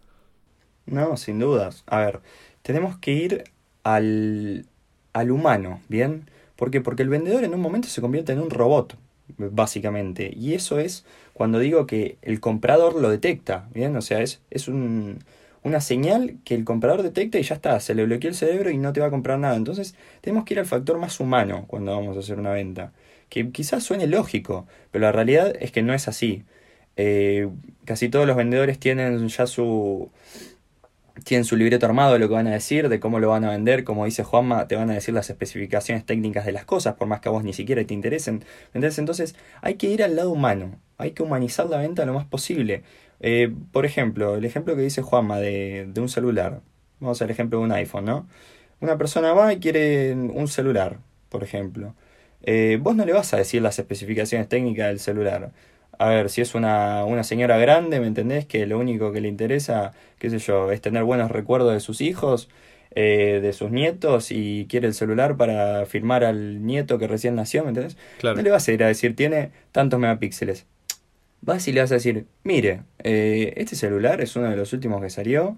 No, 0.86 1.16
sin 1.16 1.38
dudas. 1.38 1.84
A 1.86 2.00
ver, 2.00 2.20
tenemos 2.62 2.98
que 2.98 3.12
ir 3.12 3.44
al, 3.84 4.66
al 5.12 5.30
humano, 5.30 5.82
¿bien? 5.88 6.28
¿Por 6.60 6.70
qué? 6.70 6.82
Porque 6.82 7.02
el 7.02 7.08
vendedor 7.08 7.42
en 7.44 7.54
un 7.54 7.60
momento 7.62 7.88
se 7.88 8.02
convierte 8.02 8.32
en 8.32 8.38
un 8.38 8.50
robot, 8.50 8.98
básicamente. 9.38 10.30
Y 10.36 10.52
eso 10.52 10.78
es 10.78 11.06
cuando 11.32 11.58
digo 11.58 11.86
que 11.86 12.18
el 12.20 12.38
comprador 12.38 13.00
lo 13.00 13.08
detecta, 13.08 13.66
¿bien? 13.72 13.96
O 13.96 14.02
sea, 14.02 14.20
es, 14.20 14.42
es 14.50 14.68
un, 14.68 15.20
una 15.62 15.80
señal 15.80 16.36
que 16.44 16.54
el 16.54 16.66
comprador 16.66 17.02
detecta 17.02 17.38
y 17.38 17.44
ya 17.44 17.54
está, 17.54 17.80
se 17.80 17.94
le 17.94 18.04
bloquea 18.04 18.28
el 18.28 18.36
cerebro 18.36 18.68
y 18.68 18.76
no 18.76 18.92
te 18.92 19.00
va 19.00 19.06
a 19.06 19.10
comprar 19.10 19.38
nada. 19.38 19.56
Entonces 19.56 19.94
tenemos 20.20 20.44
que 20.44 20.52
ir 20.52 20.60
al 20.60 20.66
factor 20.66 20.98
más 20.98 21.18
humano 21.18 21.64
cuando 21.66 21.92
vamos 21.92 22.14
a 22.18 22.20
hacer 22.20 22.38
una 22.38 22.52
venta, 22.52 22.92
que 23.30 23.50
quizás 23.52 23.82
suene 23.82 24.06
lógico, 24.06 24.66
pero 24.90 25.06
la 25.06 25.12
realidad 25.12 25.54
es 25.60 25.72
que 25.72 25.80
no 25.80 25.94
es 25.94 26.08
así. 26.08 26.44
Eh, 26.96 27.48
casi 27.86 28.10
todos 28.10 28.26
los 28.26 28.36
vendedores 28.36 28.78
tienen 28.78 29.26
ya 29.28 29.46
su, 29.46 30.10
tienen 31.24 31.44
su 31.44 31.56
libreto 31.56 31.86
armado 31.86 32.14
de 32.14 32.18
lo 32.18 32.28
que 32.28 32.34
van 32.34 32.46
a 32.46 32.52
decir, 32.52 32.88
de 32.88 33.00
cómo 33.00 33.20
lo 33.20 33.28
van 33.28 33.44
a 33.44 33.50
vender, 33.50 33.84
como 33.84 34.04
dice 34.04 34.24
Juanma, 34.24 34.68
te 34.68 34.76
van 34.76 34.90
a 34.90 34.94
decir 34.94 35.14
las 35.14 35.30
especificaciones 35.30 36.04
técnicas 36.04 36.46
de 36.46 36.52
las 36.52 36.64
cosas, 36.64 36.94
por 36.94 37.08
más 37.08 37.20
que 37.20 37.28
a 37.28 37.32
vos 37.32 37.44
ni 37.44 37.52
siquiera 37.52 37.84
te 37.84 37.94
interesen. 37.94 38.44
Entonces 38.74 39.34
hay 39.62 39.74
que 39.74 39.88
ir 39.88 40.02
al 40.02 40.16
lado 40.16 40.30
humano, 40.30 40.78
hay 40.98 41.12
que 41.12 41.22
humanizar 41.22 41.66
la 41.68 41.78
venta 41.78 42.04
lo 42.06 42.14
más 42.14 42.26
posible. 42.26 42.82
Eh, 43.20 43.52
por 43.72 43.86
ejemplo, 43.86 44.36
el 44.36 44.44
ejemplo 44.44 44.76
que 44.76 44.82
dice 44.82 45.02
Juanma 45.02 45.38
de, 45.38 45.86
de 45.92 46.00
un 46.00 46.08
celular. 46.08 46.62
Vamos 47.00 47.20
al 47.22 47.30
ejemplo 47.30 47.58
de 47.58 47.64
un 47.64 47.72
iPhone, 47.72 48.04
¿no? 48.04 48.26
Una 48.80 48.96
persona 48.98 49.32
va 49.32 49.52
y 49.52 49.60
quiere 49.60 50.12
un 50.14 50.48
celular, 50.48 50.98
por 51.28 51.42
ejemplo. 51.42 51.94
Eh, 52.42 52.78
vos 52.80 52.96
no 52.96 53.04
le 53.04 53.12
vas 53.12 53.34
a 53.34 53.36
decir 53.36 53.62
las 53.62 53.78
especificaciones 53.78 54.48
técnicas 54.48 54.88
del 54.88 55.00
celular. 55.00 55.52
A 56.00 56.08
ver, 56.08 56.30
si 56.30 56.40
es 56.40 56.54
una, 56.54 57.04
una 57.04 57.24
señora 57.24 57.58
grande, 57.58 58.00
¿me 58.00 58.06
entendés? 58.06 58.46
Que 58.46 58.64
lo 58.66 58.78
único 58.78 59.12
que 59.12 59.20
le 59.20 59.28
interesa, 59.28 59.92
qué 60.18 60.30
sé 60.30 60.38
yo, 60.38 60.72
es 60.72 60.80
tener 60.80 61.04
buenos 61.04 61.30
recuerdos 61.30 61.74
de 61.74 61.80
sus 61.80 62.00
hijos, 62.00 62.48
eh, 62.94 63.40
de 63.42 63.52
sus 63.52 63.70
nietos 63.70 64.32
y 64.32 64.66
quiere 64.70 64.86
el 64.86 64.94
celular 64.94 65.36
para 65.36 65.84
firmar 65.84 66.24
al 66.24 66.64
nieto 66.64 66.98
que 66.98 67.06
recién 67.06 67.34
nació, 67.34 67.64
¿me 67.64 67.68
entendés? 67.68 67.98
No 68.22 68.42
le 68.42 68.50
vas 68.50 68.66
a 68.66 68.72
ir 68.72 68.82
a 68.82 68.86
decir, 68.86 69.14
tiene 69.14 69.50
tantos 69.72 70.00
megapíxeles 70.00 70.66
vas 71.42 71.66
y 71.68 71.72
le 71.72 71.80
vas 71.80 71.90
a 71.90 71.94
decir, 71.94 72.26
mire, 72.44 72.82
eh, 73.02 73.54
este 73.56 73.76
celular 73.76 74.20
es 74.20 74.36
uno 74.36 74.50
de 74.50 74.56
los 74.56 74.72
últimos 74.72 75.00
que 75.00 75.10
salió 75.10 75.56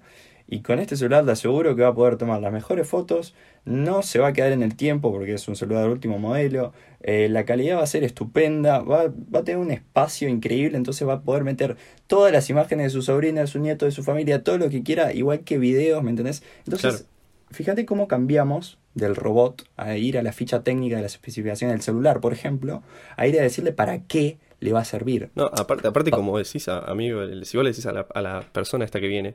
y 0.48 0.60
con 0.60 0.78
este 0.78 0.96
celular 0.96 1.24
te 1.24 1.32
aseguro 1.32 1.74
que 1.76 1.82
va 1.82 1.88
a 1.88 1.94
poder 1.94 2.16
tomar 2.16 2.40
las 2.40 2.52
mejores 2.52 2.86
fotos, 2.86 3.34
no 3.64 4.02
se 4.02 4.18
va 4.18 4.28
a 4.28 4.32
quedar 4.32 4.52
en 4.52 4.62
el 4.62 4.76
tiempo 4.76 5.12
porque 5.12 5.34
es 5.34 5.48
un 5.48 5.56
celular 5.56 5.88
último 5.88 6.18
modelo, 6.18 6.72
eh, 7.02 7.28
la 7.28 7.44
calidad 7.44 7.78
va 7.78 7.82
a 7.82 7.86
ser 7.86 8.04
estupenda, 8.04 8.80
va, 8.80 9.06
va, 9.34 9.40
a 9.40 9.44
tener 9.44 9.58
un 9.58 9.70
espacio 9.70 10.28
increíble, 10.28 10.76
entonces 10.76 11.06
va 11.06 11.14
a 11.14 11.20
poder 11.22 11.44
meter 11.44 11.76
todas 12.06 12.32
las 12.32 12.48
imágenes 12.50 12.86
de 12.86 12.90
su 12.90 13.02
sobrina, 13.02 13.40
de 13.40 13.46
su 13.46 13.58
nieto, 13.58 13.84
de 13.86 13.92
su 13.92 14.02
familia, 14.02 14.42
todo 14.42 14.58
lo 14.58 14.68
que 14.70 14.82
quiera, 14.82 15.12
igual 15.12 15.40
que 15.40 15.58
videos, 15.58 16.02
¿me 16.02 16.10
entendés? 16.10 16.42
Entonces, 16.64 17.06
fíjate 17.50 17.86
cómo 17.86 18.08
cambiamos 18.08 18.78
del 18.94 19.16
robot 19.16 19.64
a 19.76 19.96
ir 19.96 20.18
a 20.18 20.22
la 20.22 20.32
ficha 20.32 20.62
técnica 20.62 20.96
de 20.96 21.02
las 21.02 21.14
especificaciones 21.14 21.74
del 21.74 21.82
celular, 21.82 22.20
por 22.20 22.32
ejemplo, 22.32 22.82
a 23.16 23.26
ir 23.26 23.38
a 23.38 23.42
decirle 23.42 23.72
para 23.72 24.00
qué 24.00 24.38
le 24.60 24.72
va 24.72 24.80
a 24.80 24.84
servir. 24.84 25.30
No, 25.34 25.46
aparte, 25.46 25.88
aparte 25.88 26.10
como 26.10 26.38
decís, 26.38 26.68
a, 26.68 26.78
amigo, 26.78 27.20
si 27.42 27.56
vos 27.56 27.64
le 27.64 27.70
decís 27.70 27.86
a 27.86 27.92
la, 27.92 28.06
a 28.14 28.22
la 28.22 28.42
persona 28.52 28.84
esta 28.84 29.00
que 29.00 29.08
viene 29.08 29.34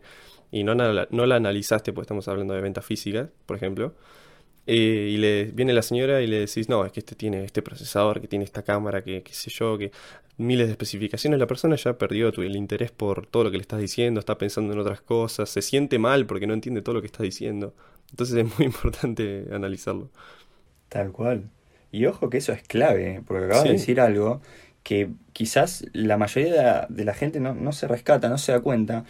y 0.51 0.63
no, 0.63 0.75
no 0.75 1.25
la 1.25 1.35
analizaste, 1.35 1.93
porque 1.93 2.05
estamos 2.05 2.27
hablando 2.27 2.53
de 2.53 2.61
ventas 2.61 2.85
físicas, 2.85 3.29
por 3.45 3.57
ejemplo, 3.57 3.93
eh, 4.65 5.11
y 5.13 5.17
le 5.17 5.45
viene 5.45 5.73
la 5.73 5.81
señora 5.81 6.21
y 6.21 6.27
le 6.27 6.39
decís, 6.39 6.67
no, 6.67 6.85
es 6.85 6.91
que 6.91 6.99
este 6.99 7.15
tiene 7.15 7.45
este 7.45 7.61
procesador, 7.61 8.19
que 8.19 8.27
tiene 8.27 8.43
esta 8.45 8.63
cámara, 8.63 9.03
que 9.03 9.23
qué 9.23 9.33
sé 9.33 9.49
yo, 9.49 9.77
que 9.77 9.91
miles 10.37 10.67
de 10.67 10.71
especificaciones, 10.73 11.39
la 11.39 11.47
persona 11.47 11.75
ya 11.77 11.97
perdió 11.97 12.29
el 12.29 12.55
interés 12.55 12.91
por 12.91 13.27
todo 13.27 13.45
lo 13.45 13.51
que 13.51 13.57
le 13.57 13.61
estás 13.61 13.79
diciendo, 13.79 14.19
está 14.19 14.37
pensando 14.37 14.73
en 14.73 14.79
otras 14.79 15.01
cosas, 15.01 15.49
se 15.49 15.61
siente 15.61 15.99
mal 15.99 16.25
porque 16.25 16.47
no 16.47 16.53
entiende 16.53 16.81
todo 16.81 16.95
lo 16.95 17.01
que 17.01 17.07
estás 17.07 17.23
diciendo. 17.23 17.73
Entonces 18.11 18.35
es 18.45 18.57
muy 18.57 18.65
importante 18.67 19.47
analizarlo. 19.51 20.09
Tal 20.89 21.11
cual. 21.11 21.49
Y 21.91 22.05
ojo 22.05 22.29
que 22.29 22.37
eso 22.37 22.51
es 22.51 22.63
clave, 22.63 23.15
¿eh? 23.15 23.21
porque 23.25 23.45
acabas 23.45 23.63
de 23.63 23.71
decir 23.71 23.99
algo 24.01 24.41
que 24.83 25.09
quizás 25.33 25.85
la 25.93 26.17
mayoría 26.17 26.87
de 26.89 27.05
la, 27.05 27.13
gente 27.13 27.39
no, 27.39 27.71
se 27.71 27.87
rescata, 27.87 28.29
no 28.29 28.37
se 28.37 28.51
da 28.51 28.61
cuenta, 28.61 29.05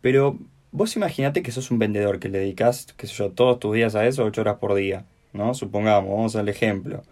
pero 0.00 0.38
vos 0.72 0.96
imaginate 0.96 1.42
que 1.42 1.52
sos 1.52 1.70
un 1.70 1.78
vendedor 1.78 2.18
que 2.20 2.28
le 2.28 2.38
dedicas, 2.38 2.86
qué 2.96 3.06
sé 3.06 3.14
yo, 3.14 3.30
todos 3.30 3.58
tus 3.58 3.74
días 3.74 3.94
a 3.94 4.06
eso, 4.06 4.24
ocho 4.24 4.42
horas 4.42 4.58
por 4.58 4.74
día, 4.74 5.04
¿no? 5.32 5.54
Supongamos, 5.54 6.10
vamos 6.10 6.36
al 6.36 6.48
ejemplo. 6.48 7.02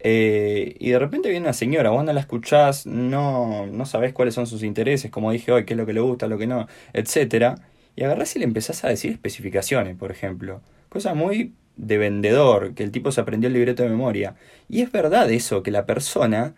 Eh, 0.00 0.76
y 0.78 0.90
de 0.90 0.98
repente 0.98 1.28
viene 1.28 1.46
una 1.46 1.52
señora, 1.52 1.90
vos 1.90 2.04
no 2.04 2.12
la 2.12 2.20
escuchás, 2.20 2.86
no, 2.86 3.66
no 3.66 3.86
sabés 3.86 4.12
cuáles 4.12 4.34
son 4.34 4.46
sus 4.46 4.62
intereses, 4.62 5.10
como 5.10 5.32
dije 5.32 5.50
hoy, 5.52 5.64
qué 5.64 5.74
es 5.74 5.78
lo 5.78 5.86
que 5.86 5.92
le 5.92 6.00
gusta, 6.00 6.28
lo 6.28 6.38
que 6.38 6.46
no, 6.46 6.68
etcétera, 6.92 7.56
y 7.96 8.04
agarrás 8.04 8.36
y 8.36 8.38
le 8.38 8.44
empezás 8.44 8.84
a 8.84 8.88
decir 8.88 9.10
especificaciones, 9.12 9.96
por 9.96 10.12
ejemplo. 10.12 10.60
Cosas 10.88 11.16
muy 11.16 11.54
de 11.76 11.98
vendedor, 11.98 12.74
que 12.74 12.84
el 12.84 12.92
tipo 12.92 13.12
se 13.12 13.20
aprendió 13.20 13.48
el 13.48 13.54
libreto 13.54 13.82
de 13.82 13.88
memoria. 13.88 14.36
Y 14.68 14.82
es 14.82 14.92
verdad 14.92 15.30
eso, 15.30 15.62
que 15.62 15.70
la 15.70 15.86
persona 15.86 16.54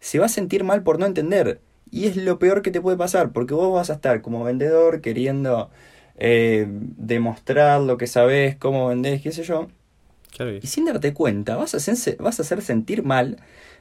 se 0.00 0.18
va 0.18 0.26
a 0.26 0.28
sentir 0.28 0.64
mal 0.64 0.82
por 0.82 0.98
no 0.98 1.06
entender. 1.06 1.60
Y 1.90 2.06
es 2.06 2.16
lo 2.16 2.38
peor 2.38 2.62
que 2.62 2.70
te 2.70 2.80
puede 2.80 2.96
pasar, 2.96 3.32
porque 3.32 3.54
vos 3.54 3.72
vas 3.72 3.90
a 3.90 3.94
estar 3.94 4.22
como 4.22 4.44
vendedor 4.44 5.00
queriendo 5.00 5.70
eh, 6.24 6.66
demostrar 6.68 7.80
lo 7.80 7.98
que 7.98 8.06
sabes, 8.06 8.54
cómo 8.54 8.86
vendés, 8.86 9.20
qué 9.22 9.32
sé 9.32 9.42
yo. 9.42 9.66
Y 10.62 10.66
sin 10.68 10.84
darte 10.84 11.12
cuenta, 11.12 11.56
vas 11.56 11.74
a, 11.74 11.78
hacer, 11.78 12.16
vas 12.18 12.38
a 12.38 12.42
hacer 12.42 12.62
sentir 12.62 13.02
mal 13.02 13.38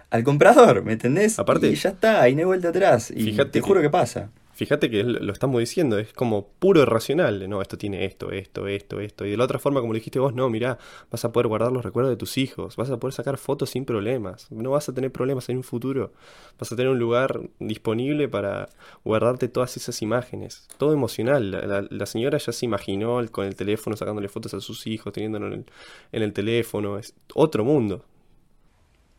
al 0.09 0.23
comprador, 0.23 0.83
¿me 0.83 0.93
entendés? 0.93 1.37
Aparte, 1.37 1.67
y 1.67 1.75
ya 1.75 1.91
está, 1.91 2.27
y 2.27 2.33
no 2.33 2.39
hay 2.39 2.45
vuelta 2.45 2.69
atrás. 2.69 3.13
Y 3.15 3.37
te 3.37 3.61
juro 3.61 3.79
que 3.79 3.91
pasa. 3.91 4.31
Fíjate 4.53 4.89
que 4.89 5.03
lo 5.03 5.31
estamos 5.31 5.59
diciendo, 5.59 5.97
es 5.97 6.13
como 6.13 6.47
puro 6.47 6.81
irracional. 6.81 7.49
No, 7.49 7.61
esto 7.61 7.77
tiene 7.77 8.05
esto, 8.05 8.31
esto, 8.31 8.67
esto, 8.67 8.99
esto. 8.99 9.25
Y 9.25 9.31
de 9.31 9.37
la 9.37 9.45
otra 9.45 9.59
forma, 9.59 9.81
como 9.81 9.93
dijiste 9.93 10.19
vos, 10.19 10.33
no, 10.33 10.49
mirá, 10.49 10.77
vas 11.09 11.25
a 11.25 11.31
poder 11.31 11.47
guardar 11.47 11.71
los 11.71 11.83
recuerdos 11.83 12.11
de 12.11 12.17
tus 12.17 12.37
hijos, 12.37 12.75
vas 12.75 12.89
a 12.89 12.97
poder 12.97 13.13
sacar 13.13 13.37
fotos 13.37 13.71
sin 13.71 13.85
problemas. 13.85 14.51
No 14.51 14.71
vas 14.71 14.89
a 14.89 14.93
tener 14.93 15.11
problemas 15.11 15.47
en 15.49 15.57
un 15.57 15.63
futuro. 15.63 16.13
Vas 16.59 16.71
a 16.71 16.75
tener 16.75 16.91
un 16.91 16.99
lugar 16.99 17.41
disponible 17.59 18.27
para 18.27 18.69
guardarte 19.03 19.47
todas 19.47 19.77
esas 19.77 20.01
imágenes. 20.01 20.67
Todo 20.77 20.93
emocional. 20.93 21.87
La, 21.89 22.05
señora 22.05 22.37
ya 22.37 22.51
se 22.51 22.65
imaginó 22.65 23.21
con 23.31 23.45
el 23.45 23.55
teléfono 23.55 23.95
sacándole 23.95 24.27
fotos 24.27 24.53
a 24.53 24.59
sus 24.59 24.85
hijos, 24.87 25.13
teniéndolo 25.13 25.47
en 25.47 25.53
el, 25.53 25.65
en 26.11 26.23
el 26.23 26.33
teléfono. 26.33 26.97
Es 26.97 27.15
otro 27.33 27.63
mundo. 27.63 28.05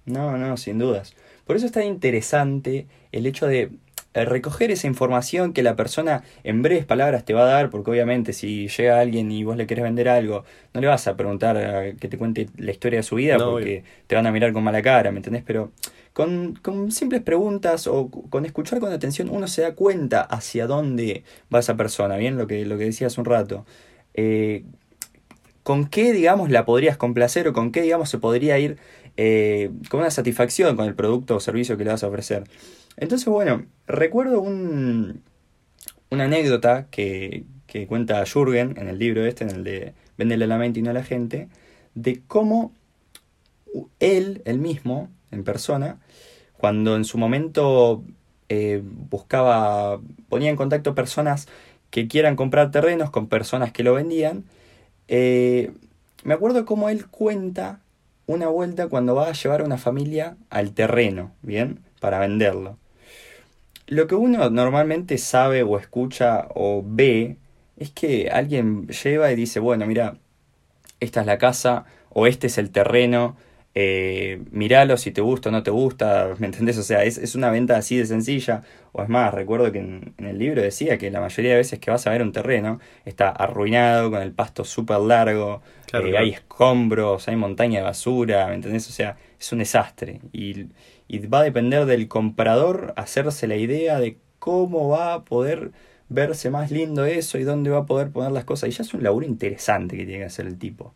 No, 0.04 0.36
no, 0.36 0.56
sin 0.56 0.78
dudas. 0.78 1.14
Por 1.46 1.56
eso 1.56 1.66
es 1.66 1.72
tan 1.72 1.84
interesante 1.84 2.86
el 3.12 3.26
hecho 3.26 3.46
de 3.46 3.70
recoger 4.14 4.70
esa 4.70 4.86
información 4.86 5.52
que 5.52 5.62
la 5.62 5.74
persona 5.76 6.22
en 6.44 6.62
breves 6.62 6.84
palabras 6.84 7.24
te 7.24 7.32
va 7.32 7.42
a 7.42 7.46
dar, 7.46 7.70
porque 7.70 7.90
obviamente 7.90 8.32
si 8.32 8.68
llega 8.68 9.00
alguien 9.00 9.30
y 9.30 9.44
vos 9.44 9.56
le 9.56 9.66
querés 9.66 9.84
vender 9.84 10.08
algo, 10.08 10.44
no 10.74 10.80
le 10.80 10.86
vas 10.86 11.06
a 11.08 11.16
preguntar 11.16 11.56
eh, 11.58 11.96
que 11.98 12.08
te 12.08 12.18
cuente 12.18 12.48
la 12.58 12.70
historia 12.70 12.98
de 12.98 13.02
su 13.02 13.16
vida 13.16 13.38
porque 13.38 13.84
te 14.06 14.14
van 14.14 14.26
a 14.26 14.32
mirar 14.32 14.52
con 14.52 14.62
mala 14.62 14.82
cara, 14.82 15.10
¿me 15.12 15.18
entendés? 15.18 15.42
Pero 15.46 15.72
con, 16.12 16.58
con, 16.62 16.92
simples 16.92 17.22
preguntas 17.22 17.86
o 17.86 18.10
con 18.10 18.44
escuchar 18.44 18.80
con 18.80 18.92
atención 18.92 19.30
uno 19.30 19.48
se 19.48 19.62
da 19.62 19.74
cuenta 19.74 20.20
hacia 20.20 20.66
dónde 20.66 21.24
va 21.52 21.60
esa 21.60 21.76
persona, 21.76 22.16
¿bien? 22.16 22.36
Lo 22.36 22.46
que, 22.46 22.66
lo 22.66 22.76
que 22.76 22.84
decía 22.84 23.06
hace 23.06 23.20
un 23.20 23.24
rato. 23.24 23.64
Eh, 24.12 24.64
¿Con 25.62 25.86
qué, 25.86 26.12
digamos, 26.12 26.50
la 26.50 26.66
podrías 26.66 26.96
complacer 26.96 27.46
o 27.48 27.52
con 27.52 27.70
qué, 27.70 27.82
digamos, 27.82 28.10
se 28.10 28.18
podría 28.18 28.58
ir 28.58 28.78
con 29.90 30.00
una 30.00 30.10
satisfacción 30.10 30.74
con 30.74 30.86
el 30.86 30.94
producto 30.94 31.36
o 31.36 31.40
servicio 31.40 31.76
que 31.76 31.84
le 31.84 31.90
vas 31.90 32.02
a 32.02 32.08
ofrecer? 32.08 32.44
Entonces, 32.96 33.26
bueno, 33.28 33.64
recuerdo 33.86 34.40
un, 34.40 35.22
una 36.10 36.24
anécdota 36.24 36.86
que, 36.90 37.44
que 37.66 37.86
cuenta 37.86 38.24
Jürgen 38.24 38.74
en 38.78 38.88
el 38.88 38.98
libro 38.98 39.24
este, 39.24 39.44
en 39.44 39.50
el 39.50 39.64
de 39.64 39.94
Vendele 40.18 40.44
a 40.44 40.48
la 40.48 40.58
mente 40.58 40.80
y 40.80 40.82
no 40.82 40.90
a 40.90 40.94
la 40.94 41.04
gente, 41.04 41.48
de 41.94 42.22
cómo 42.26 42.72
él, 43.98 44.42
él 44.44 44.58
mismo, 44.58 45.08
en 45.30 45.44
persona, 45.44 45.98
cuando 46.56 46.96
en 46.96 47.04
su 47.04 47.18
momento 47.18 48.04
eh, 48.48 48.82
buscaba, 48.84 50.00
ponía 50.28 50.50
en 50.50 50.56
contacto 50.56 50.94
personas 50.94 51.48
que 51.90 52.08
quieran 52.08 52.36
comprar 52.36 52.70
terrenos 52.70 53.10
con 53.10 53.28
personas 53.28 53.72
que 53.72 53.82
lo 53.82 53.94
vendían, 53.94 54.44
eh, 55.08 55.72
me 56.24 56.34
acuerdo 56.34 56.64
cómo 56.64 56.88
él 56.88 57.06
cuenta 57.06 57.80
una 58.26 58.48
vuelta 58.48 58.88
cuando 58.88 59.14
va 59.14 59.28
a 59.28 59.32
llevar 59.32 59.62
a 59.62 59.64
una 59.64 59.78
familia 59.78 60.36
al 60.50 60.72
terreno, 60.72 61.32
¿bien? 61.42 61.80
Para 62.00 62.18
venderlo. 62.18 62.78
Lo 63.92 64.06
que 64.06 64.14
uno 64.14 64.48
normalmente 64.48 65.18
sabe 65.18 65.62
o 65.62 65.78
escucha 65.78 66.48
o 66.54 66.82
ve 66.82 67.36
es 67.76 67.90
que 67.90 68.30
alguien 68.30 68.88
lleva 68.88 69.30
y 69.30 69.36
dice, 69.36 69.60
bueno, 69.60 69.84
mira, 69.84 70.16
esta 70.98 71.20
es 71.20 71.26
la 71.26 71.36
casa 71.36 71.84
o 72.08 72.26
este 72.26 72.46
es 72.46 72.56
el 72.56 72.70
terreno, 72.70 73.36
eh, 73.74 74.42
míralo 74.50 74.96
si 74.96 75.10
te 75.10 75.20
gusta 75.20 75.50
o 75.50 75.52
no 75.52 75.62
te 75.62 75.70
gusta, 75.70 76.34
¿me 76.38 76.46
entendés? 76.46 76.78
O 76.78 76.82
sea, 76.82 77.04
es, 77.04 77.34
una 77.34 77.50
venta 77.50 77.76
así 77.76 77.98
de 77.98 78.06
sencilla. 78.06 78.62
O 78.92 79.02
es 79.02 79.10
más, 79.10 79.34
recuerdo 79.34 79.70
que 79.70 79.80
en, 79.80 80.14
el 80.16 80.38
libro 80.38 80.62
decía 80.62 80.96
que 80.96 81.10
la 81.10 81.20
mayoría 81.20 81.50
de 81.50 81.58
veces 81.58 81.78
que 81.78 81.90
vas 81.90 82.06
a 82.06 82.10
ver 82.12 82.22
un 82.22 82.32
terreno 82.32 82.80
está 83.04 83.28
arruinado, 83.28 84.10
con 84.10 84.22
el 84.22 84.32
pasto 84.32 84.64
súper 84.64 85.00
largo, 85.00 85.60
eh, 85.92 86.16
hay 86.16 86.30
escombros, 86.30 87.28
hay 87.28 87.36
montaña 87.36 87.80
de 87.80 87.84
basura, 87.84 88.46
¿me 88.46 88.54
entendés? 88.54 88.88
O 88.88 88.92
sea, 88.92 89.18
es 89.38 89.52
un 89.52 89.58
desastre. 89.58 90.20
Y 90.32 90.68
y 91.12 91.18
va 91.26 91.40
a 91.40 91.42
depender 91.42 91.84
del 91.84 92.08
comprador 92.08 92.94
hacerse 92.96 93.46
la 93.46 93.56
idea 93.56 94.00
de 94.00 94.16
cómo 94.38 94.88
va 94.88 95.12
a 95.12 95.24
poder 95.26 95.72
verse 96.08 96.48
más 96.48 96.70
lindo 96.70 97.04
eso 97.04 97.36
y 97.36 97.44
dónde 97.44 97.68
va 97.68 97.80
a 97.80 97.86
poder 97.86 98.10
poner 98.10 98.32
las 98.32 98.44
cosas. 98.44 98.70
Y 98.70 98.72
ya 98.72 98.82
es 98.82 98.94
un 98.94 99.02
laburo 99.02 99.26
interesante 99.26 99.98
que 99.98 100.06
tiene 100.06 100.20
que 100.20 100.24
hacer 100.24 100.46
el 100.46 100.58
tipo. 100.58 100.94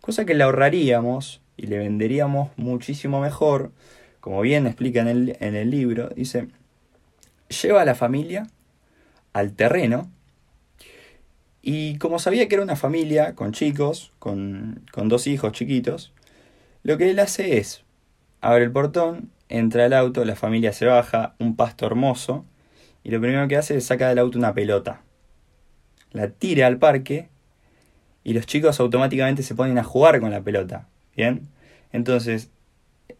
Cosa 0.00 0.24
que 0.24 0.34
le 0.34 0.42
ahorraríamos 0.42 1.42
y 1.56 1.68
le 1.68 1.78
venderíamos 1.78 2.50
muchísimo 2.56 3.20
mejor, 3.20 3.70
como 4.18 4.40
bien 4.40 4.66
explica 4.66 5.00
en 5.00 5.06
el, 5.06 5.36
en 5.38 5.54
el 5.54 5.70
libro, 5.70 6.08
dice, 6.08 6.48
lleva 7.62 7.82
a 7.82 7.84
la 7.84 7.94
familia 7.94 8.48
al 9.32 9.52
terreno 9.52 10.10
y 11.62 11.98
como 11.98 12.18
sabía 12.18 12.48
que 12.48 12.56
era 12.56 12.64
una 12.64 12.74
familia 12.74 13.36
con 13.36 13.52
chicos, 13.52 14.12
con, 14.18 14.84
con 14.90 15.08
dos 15.08 15.28
hijos 15.28 15.52
chiquitos, 15.52 16.12
lo 16.82 16.98
que 16.98 17.10
él 17.10 17.20
hace 17.20 17.58
es 17.58 17.84
abre 18.40 18.64
el 18.64 18.72
portón 18.72 19.30
entra 19.52 19.84
al 19.84 19.92
auto, 19.92 20.24
la 20.24 20.34
familia 20.34 20.72
se 20.72 20.86
baja, 20.86 21.34
un 21.38 21.56
pasto 21.56 21.84
hermoso, 21.84 22.46
y 23.04 23.10
lo 23.10 23.20
primero 23.20 23.46
que 23.48 23.56
hace 23.56 23.76
es 23.76 23.84
sacar 23.84 24.08
del 24.08 24.18
auto 24.18 24.38
una 24.38 24.54
pelota. 24.54 25.02
La 26.10 26.30
tira 26.30 26.66
al 26.66 26.78
parque 26.78 27.28
y 28.24 28.32
los 28.32 28.46
chicos 28.46 28.80
automáticamente 28.80 29.42
se 29.42 29.54
ponen 29.54 29.78
a 29.78 29.84
jugar 29.84 30.20
con 30.20 30.30
la 30.30 30.40
pelota. 30.40 30.88
¿Bien? 31.14 31.48
Entonces, 31.92 32.50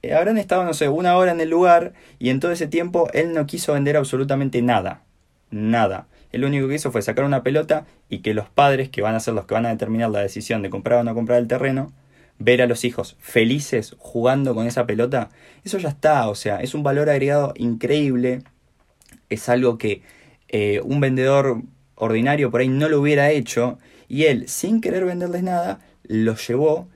eh, 0.01 0.15
habrán 0.15 0.39
estado, 0.39 0.65
no 0.65 0.73
sé, 0.73 0.89
una 0.89 1.17
hora 1.17 1.33
en 1.33 1.41
el 1.41 1.51
lugar 1.51 1.93
y 2.19 2.31
en 2.31 2.41
todo 2.41 2.51
ese 2.51 2.67
tiempo 2.67 3.11
él 3.13 3.35
no 3.35 3.47
quiso 3.47 3.75
vender 3.75 3.99
absolutamente 3.99 4.63
nada. 4.63 5.03
Nada. 5.51 6.07
Él 6.33 6.41
lo 6.41 6.47
único 6.47 6.67
que 6.67 6.77
hizo 6.77 6.91
fue 6.91 7.03
sacar 7.03 7.27
una 7.27 7.43
pelota 7.43 7.85
y 8.09 8.21
que 8.21 8.33
los 8.33 8.49
padres, 8.49 8.89
que 8.89 9.03
van 9.03 9.15
a 9.15 9.21
ser 9.21 9.35
los 9.35 9.45
que 9.45 9.53
van 9.53 9.67
a 9.67 9.71
determinar 9.71 10.09
la 10.11 10.21
decisión 10.21 10.63
de 10.63 10.71
comprar 10.71 11.01
o 11.01 11.05
no 11.05 11.15
comprar 11.15 11.39
el 11.39 11.47
terreno, 11.47 11.93
ver 12.45 12.63
a 12.63 12.67
los 12.67 12.85
hijos 12.85 13.17
felices 13.21 13.95
jugando 13.99 14.55
con 14.55 14.67
esa 14.67 14.87
pelota, 14.87 15.31
eso 15.65 15.79
ya 15.79 15.91
está, 15.91 16.29
o 16.29 16.35
sea, 16.35 16.61
es 16.61 16.75
un 16.75 16.83
valor 16.83 17.09
agregado 17.09 17.53
increíble, 17.57 18.43
es 19.29 19.49
algo 19.49 19.79
que 19.79 20.03
eh, 20.49 20.81
un 20.85 21.01
vendedor 21.01 21.63
ordinario 21.95 22.51
por 22.51 22.61
ahí 22.61 22.69
no 22.69 22.89
lo 22.89 23.01
hubiera 23.01 23.31
hecho, 23.31 23.79
y 24.09 24.25
él, 24.25 24.49
sin 24.49 24.81
querer 24.81 25.05
venderles 25.05 25.43
nada, 25.43 25.81
los 26.05 26.47
llevó, 26.47 26.89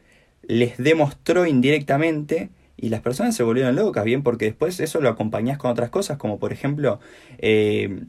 les 0.43 0.77
demostró 0.77 1.47
indirectamente, 1.47 2.51
y 2.77 2.91
las 2.91 3.01
personas 3.01 3.35
se 3.35 3.43
volvieron 3.43 3.75
locas, 3.77 4.05
bien, 4.05 4.23
porque 4.23 4.47
después 4.47 4.79
eso 4.81 5.01
lo 5.01 5.09
acompañás 5.09 5.59
con 5.59 5.71
otras 5.71 5.91
cosas, 5.91 6.19
como 6.19 6.39
por 6.39 6.53
ejemplo, 6.53 7.01
eh, 7.39 8.05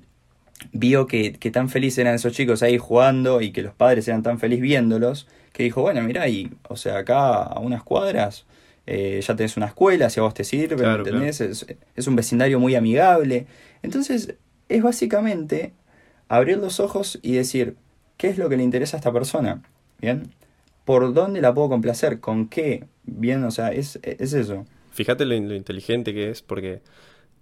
vio 0.72 1.08
que, 1.08 1.34
que, 1.34 1.52
tan 1.52 1.70
felices 1.70 2.00
eran 2.00 2.16
esos 2.16 2.34
chicos 2.34 2.64
ahí 2.64 2.78
jugando 2.78 3.42
y 3.42 3.52
que 3.52 3.62
los 3.62 3.74
padres 3.74 4.08
eran 4.08 4.24
tan 4.24 4.40
felices 4.40 4.62
viéndolos, 4.62 5.28
que 5.54 5.64
dijo, 5.64 5.82
bueno, 5.82 6.02
mira, 6.02 6.28
y, 6.28 6.52
o 6.68 6.76
sea, 6.76 6.98
acá 7.00 7.44
a 7.44 7.60
unas 7.60 7.84
cuadras 7.84 8.46
eh, 8.86 9.20
ya 9.22 9.36
tenés 9.36 9.58
una 9.58 9.68
escuela, 9.68 10.10
si 10.10 10.20
a 10.20 10.24
vos 10.24 10.34
te 10.34 10.46
sirve, 10.46 10.86
Es, 11.28 11.42
es, 11.42 12.08
un 12.08 12.16
vecindario 12.16 12.60
muy 12.60 12.74
amigable. 12.76 13.46
Entonces, 13.84 14.36
es 14.70 14.84
básicamente 14.84 15.74
abrir 16.30 16.58
los 16.58 16.80
ojos 16.80 17.20
y 17.22 17.34
decir, 17.34 17.76
¿qué 18.16 18.30
es 18.30 18.38
lo 18.38 18.48
que 18.48 18.56
le 18.56 18.64
interesa 18.64 18.96
a 18.96 19.00
esta 19.00 19.12
persona? 19.12 19.62
¿Bien? 20.00 20.32
¿Por 20.86 21.14
dónde 21.14 21.42
la 21.42 21.54
puedo 21.54 21.68
complacer? 21.68 22.22
¿Con 22.22 22.48
qué? 22.48 22.86
Bien, 23.04 23.44
o 23.44 23.52
sea, 23.52 23.74
es, 23.74 24.00
es 24.04 24.32
eso. 24.32 24.66
Fíjate 24.94 25.26
lo 25.26 25.36
inteligente 25.36 26.14
que 26.14 26.30
es, 26.30 26.42
porque 26.42 26.82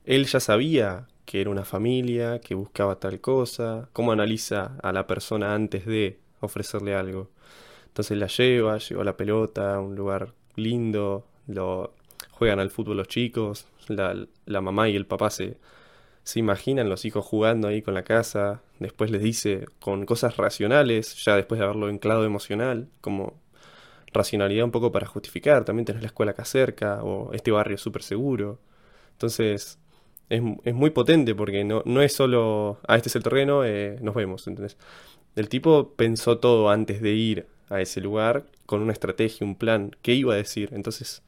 él 0.06 0.26
ya 0.26 0.40
sabía 0.40 1.06
que 1.26 1.42
era 1.42 1.50
una 1.50 1.66
familia, 1.66 2.40
que 2.40 2.56
buscaba 2.56 3.00
tal 3.00 3.20
cosa, 3.22 3.90
cómo 3.94 4.12
analiza 4.12 4.78
a 4.84 4.92
la 4.94 5.08
persona 5.08 5.54
antes 5.54 5.86
de 5.86 6.20
ofrecerle 6.42 6.96
algo. 6.96 7.30
Entonces 7.88 8.18
la 8.18 8.28
lleva, 8.28 8.78
lleva 8.78 9.04
la 9.04 9.18
pelota 9.18 9.76
a 9.76 9.80
un 9.80 9.96
lugar 9.96 10.34
lindo, 10.56 11.26
lo 11.48 11.94
juegan 12.32 12.60
al 12.60 12.70
fútbol 12.70 12.98
los 12.98 13.08
chicos, 13.08 13.68
la, 13.88 14.62
mamá 14.62 14.90
y 14.90 14.96
el 14.96 15.06
papá 15.06 15.30
se, 15.30 15.58
se 16.24 16.40
imaginan 16.40 16.90
los 16.90 17.06
hijos 17.06 17.26
jugando 17.26 17.68
ahí 17.68 17.82
con 17.82 17.94
la 17.94 18.04
casa, 18.04 18.62
después 18.80 19.12
les 19.12 19.22
dice 19.22 19.66
con 19.80 20.06
cosas 20.06 20.38
racionales, 20.38 21.24
ya 21.24 21.36
después 21.36 21.60
de 21.60 21.66
haberlo 21.66 21.90
enclado 21.90 22.26
emocional, 22.26 22.90
como 23.02 23.40
racionalidad 24.14 24.66
un 24.66 24.72
poco 24.72 24.92
para 24.92 25.08
justificar, 25.08 25.66
también 25.66 25.86
tenés 25.86 26.02
la 26.02 26.08
escuela 26.08 26.32
acá 26.32 26.46
cerca, 26.46 27.04
o 27.04 27.34
este 27.34 27.52
barrio 27.52 27.78
súper 27.78 28.04
seguro. 28.04 28.60
Entonces, 29.14 29.80
es, 30.30 30.42
es, 30.64 30.74
muy 30.74 30.90
potente 30.90 31.36
porque 31.36 31.64
no, 31.64 31.82
no 31.86 32.02
es 32.02 32.14
solo, 32.14 32.80
ah, 32.88 32.96
este 32.96 33.10
es 33.10 33.16
el 33.16 33.24
terreno, 33.24 33.64
eh, 33.64 33.98
nos 34.02 34.16
vemos, 34.16 34.48
¿entendés? 34.48 34.78
El 35.36 35.50
tipo 35.50 35.94
pensó 35.96 36.38
todo 36.40 36.70
antes 36.70 37.02
de 37.02 37.12
ir 37.12 37.48
a 37.70 37.82
ese 37.82 38.02
lugar 38.02 38.46
con 38.66 38.82
una 38.82 38.94
estrategia, 38.94 39.46
un 39.46 39.56
plan, 39.56 39.92
qué 40.02 40.14
iba 40.14 40.34
a 40.34 40.38
decir. 40.38 40.70
Entonces, 40.74 41.22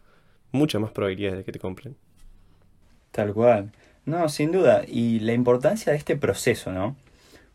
muchas 0.51 0.81
más 0.81 0.91
probabilidades 0.91 1.39
de 1.39 1.43
que 1.43 1.51
te 1.51 1.59
compren. 1.59 1.95
Tal 3.11 3.33
cual. 3.33 3.71
No, 4.05 4.29
sin 4.29 4.51
duda. 4.51 4.83
Y 4.87 5.19
la 5.19 5.33
importancia 5.33 5.91
de 5.91 5.97
este 5.97 6.15
proceso, 6.15 6.71
¿no? 6.71 6.95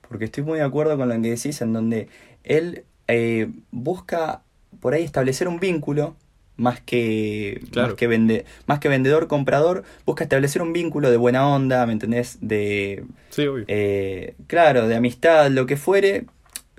Porque 0.07 0.27
estoy 0.27 0.45
muy 0.45 0.59
de 0.59 0.65
acuerdo 0.65 0.97
con 0.97 1.09
lo 1.09 1.15
que 1.15 1.31
decís, 1.31 1.61
en 1.63 1.73
donde 1.73 2.09
él 2.45 2.85
eh, 3.09 3.51
busca 3.71 4.43
por 4.81 4.95
ahí 4.95 5.05
establecer 5.05 5.49
un 5.49 5.61
vínculo 5.61 6.17
más 6.63 6.81
que, 6.81 7.61
más 7.75 7.95
que, 7.95 8.07
vende, 8.07 8.45
más 8.67 8.79
que 8.79 8.89
vendedor-comprador, 8.89 9.83
busca 10.07 10.25
establecer 10.25 10.63
un 10.63 10.73
vínculo 10.73 11.11
de 11.11 11.17
buena 11.17 11.47
onda, 11.49 11.85
¿me 11.87 11.93
entendés? 11.93 12.39
De, 12.41 13.05
sí, 13.31 13.47
obvio. 13.47 13.65
Eh, 13.67 14.35
claro, 14.47 14.87
de 14.87 14.95
amistad, 14.95 15.51
lo 15.51 15.67
que 15.67 15.77
fuere, 15.77 16.25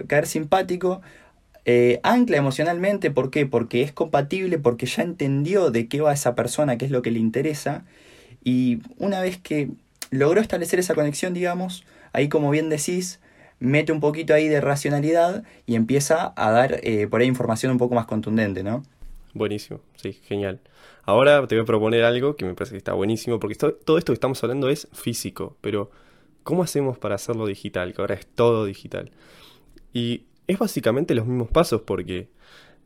caer 0.08 0.26
simpático. 0.26 1.02
Eh, 1.66 2.00
ancla 2.04 2.38
emocionalmente, 2.38 3.12
¿por 3.12 3.30
qué? 3.30 3.46
Porque 3.46 3.82
es 3.84 3.92
compatible, 3.92 4.58
porque 4.58 4.86
ya 4.86 5.04
entendió 5.04 5.70
de 5.70 5.88
qué 5.88 6.02
va 6.02 6.14
esa 6.14 6.34
persona, 6.34 6.78
qué 6.78 6.86
es 6.86 6.92
lo 6.92 7.02
que 7.02 7.12
le 7.12 7.20
interesa. 7.20 7.84
Y 8.44 8.80
una 8.98 9.20
vez 9.22 9.38
que 9.38 9.70
logró 10.12 10.40
establecer 10.40 10.80
esa 10.80 10.96
conexión, 10.96 11.34
digamos, 11.34 11.86
ahí 12.14 12.30
como 12.30 12.50
bien 12.52 12.70
decís, 12.70 13.20
mete 13.60 13.92
un 13.92 14.00
poquito 14.00 14.34
ahí 14.34 14.48
de 14.48 14.62
racionalidad 14.62 15.44
y 15.66 15.76
empieza 15.76 16.34
a 16.36 16.52
dar 16.52 16.80
eh, 16.84 17.08
por 17.08 17.22
ahí 17.22 17.28
información 17.28 17.72
un 17.72 17.78
poco 17.78 17.96
más 17.96 18.06
contundente, 18.06 18.64
¿no? 18.64 18.84
Buenísimo, 19.34 19.82
sí, 19.96 20.14
genial. 20.14 20.62
Ahora 21.04 21.46
te 21.48 21.56
voy 21.56 21.64
a 21.64 21.66
proponer 21.66 22.04
algo 22.04 22.36
que 22.36 22.46
me 22.46 22.54
parece 22.54 22.74
que 22.74 22.78
está 22.78 22.94
buenísimo, 22.94 23.40
porque 23.40 23.56
todo 23.56 23.98
esto 23.98 24.12
que 24.12 24.14
estamos 24.14 24.44
hablando 24.44 24.70
es 24.70 24.88
físico, 24.94 25.58
pero 25.62 25.90
¿cómo 26.44 26.62
hacemos 26.62 26.98
para 27.00 27.16
hacerlo 27.16 27.48
digital? 27.48 27.94
Que 27.94 28.02
ahora 28.02 28.16
es 28.16 28.28
todo 28.28 28.66
digital. 28.66 29.12
Y 29.92 30.26
es 30.48 30.60
básicamente 30.60 31.16
los 31.16 31.26
mismos 31.26 31.50
pasos, 31.50 31.82
porque 31.82 32.30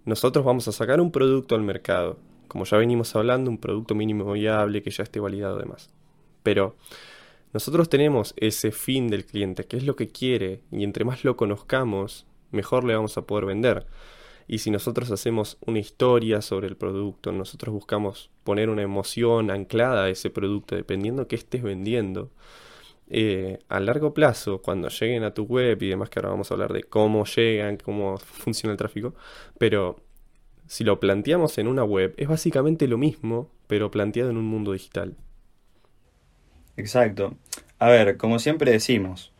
nosotros 0.06 0.46
vamos 0.46 0.68
a 0.70 0.72
sacar 0.72 1.01
un 1.01 1.12
producto 1.12 1.56
al 1.56 1.63
mercado, 1.63 2.18
como 2.48 2.63
ya 2.63 2.77
venimos 2.77 3.13
hablando, 3.16 3.51
un 3.51 3.58
producto 3.58 3.94
mínimo 3.94 4.32
viable 4.32 4.82
que 4.82 4.92
ya 4.92 5.04
esté 5.04 5.20
validado 5.20 5.58
además. 5.58 5.89
Pero 6.44 6.77
nosotros 7.51 7.89
tenemos 7.89 8.34
ese 8.38 8.72
fin 8.72 9.10
del 9.10 9.25
cliente, 9.25 9.66
que 9.66 9.75
es 9.75 9.84
lo 9.84 9.98
que 9.98 10.08
quiere, 10.08 10.62
y 10.72 10.86
entre 10.86 11.04
más 11.04 11.25
lo 11.25 11.36
conozcamos, 11.36 12.25
mejor 12.51 12.86
le 12.86 12.96
vamos 12.96 13.18
a 13.18 13.24
poder 13.24 13.46
vender. 13.46 13.86
Y 14.48 14.60
si 14.60 14.72
nosotros 14.72 15.12
hacemos 15.12 15.58
una 15.66 15.80
historia 15.80 16.42
sobre 16.42 16.68
el 16.68 16.77
producto, 16.77 17.32
nosotros 17.32 17.74
buscamos 17.74 18.32
poner 18.44 18.70
una 18.70 18.82
emoción 18.82 19.51
anclada 19.51 20.06
a 20.06 20.10
ese 20.10 20.30
producto, 20.30 20.75
dependiendo 20.75 21.27
que 21.27 21.36
estés 21.36 21.63
vendiendo, 21.63 22.32
eh, 23.10 23.60
a 23.70 23.80
largo 23.80 24.13
plazo, 24.13 24.62
cuando 24.62 24.89
lleguen 24.89 25.24
a 25.24 25.34
tu 25.34 25.44
web 25.44 25.82
y 25.82 25.89
demás, 25.89 26.10
que 26.10 26.20
ahora 26.20 26.30
vamos 26.30 26.50
a 26.50 26.54
hablar 26.54 26.74
de 26.74 26.84
cómo 26.84 27.25
llegan, 27.25 27.77
cómo 27.77 28.18
funciona 28.18 28.72
el 28.72 28.77
tráfico, 28.77 29.16
pero 29.58 29.98
si 30.68 30.84
lo 30.84 31.00
planteamos 31.00 31.58
en 31.58 31.68
una 31.68 31.84
web, 31.84 32.13
es 32.18 32.27
básicamente 32.27 32.88
lo 32.88 32.98
mismo, 32.98 33.50
pero 33.68 33.92
planteado 33.92 34.30
en 34.30 34.38
un 34.38 34.46
mundo 34.46 34.74
digital. 34.74 35.16
Exacto. 36.75 37.36
A 37.80 37.89
ver, 37.89 38.18
como 38.18 38.39
siempre 38.39 38.72
decimos, 38.72 39.32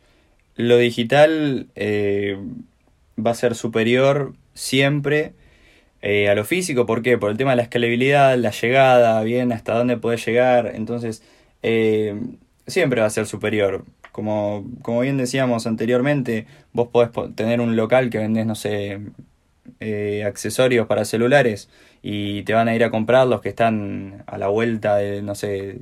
lo 0.56 0.76
digital 0.76 1.68
eh, 1.76 2.38
va 3.18 3.32
a 3.32 3.34
ser 3.34 3.54
superior 3.54 4.34
siempre 4.58 5.32
eh, 6.02 6.28
a 6.28 6.34
lo 6.34 6.44
físico. 6.44 6.86
¿Por 6.86 7.02
qué? 7.02 7.18
Por 7.18 7.30
el 7.30 7.36
tema 7.36 7.52
de 7.52 7.56
la 7.56 7.62
escalabilidad, 7.62 8.36
la 8.38 8.50
llegada, 8.50 9.22
bien, 9.22 9.52
hasta 9.52 9.74
dónde 9.74 9.96
puedes 9.96 10.24
llegar. 10.26 10.72
Entonces, 10.74 11.22
eh, 11.62 12.20
siempre 12.66 13.00
va 13.00 13.06
a 13.06 13.10
ser 13.10 13.26
superior. 13.26 13.84
Como, 14.12 14.66
como 14.82 15.00
bien 15.00 15.16
decíamos 15.16 15.66
anteriormente, 15.66 16.46
vos 16.72 16.88
podés 16.88 17.10
tener 17.36 17.60
un 17.60 17.76
local 17.76 18.10
que 18.10 18.18
vendés, 18.18 18.46
no 18.46 18.54
sé, 18.54 19.00
eh, 19.80 20.24
accesorios 20.24 20.86
para 20.88 21.04
celulares 21.04 21.68
y 22.02 22.42
te 22.42 22.52
van 22.54 22.68
a 22.68 22.74
ir 22.74 22.84
a 22.84 22.90
comprar 22.90 23.26
los 23.28 23.40
que 23.40 23.48
están 23.50 24.24
a 24.26 24.38
la 24.38 24.48
vuelta 24.48 24.96
de, 24.96 25.22
no 25.22 25.34
sé, 25.34 25.80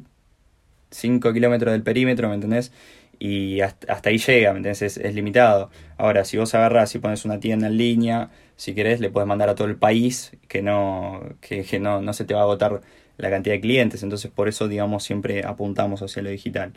5 0.90 1.32
kilómetros 1.32 1.72
del 1.72 1.82
perímetro, 1.82 2.28
¿me 2.28 2.34
entendés? 2.34 2.72
Y 3.18 3.60
hasta, 3.60 4.08
ahí 4.08 4.18
llega, 4.18 4.52
¿me 4.52 4.70
Es, 4.70 4.82
es, 4.82 5.14
limitado. 5.14 5.70
Ahora, 5.96 6.24
si 6.24 6.36
vos 6.36 6.54
agarrás 6.54 6.94
y 6.94 6.98
pones 6.98 7.24
una 7.24 7.40
tienda 7.40 7.66
en 7.66 7.76
línea, 7.76 8.30
si 8.56 8.74
querés, 8.74 9.00
le 9.00 9.10
puedes 9.10 9.26
mandar 9.26 9.48
a 9.48 9.54
todo 9.54 9.68
el 9.68 9.76
país 9.76 10.32
que 10.48 10.62
no, 10.62 11.20
que, 11.40 11.78
no, 11.80 12.02
no 12.02 12.12
se 12.12 12.24
te 12.24 12.34
va 12.34 12.40
a 12.40 12.42
agotar 12.44 12.80
la 13.16 13.30
cantidad 13.30 13.54
de 13.54 13.60
clientes. 13.60 14.02
Entonces, 14.02 14.30
por 14.30 14.48
eso, 14.48 14.68
digamos, 14.68 15.04
siempre 15.04 15.44
apuntamos 15.44 16.02
hacia 16.02 16.22
lo 16.22 16.30
digital. 16.30 16.72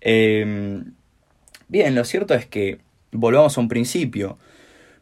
Em, 0.00 0.94
bien, 1.68 1.94
lo 1.94 2.04
cierto 2.04 2.34
es 2.34 2.46
que 2.46 2.78
volvamos 3.12 3.56
a 3.58 3.60
un 3.60 3.68
principio. 3.68 4.38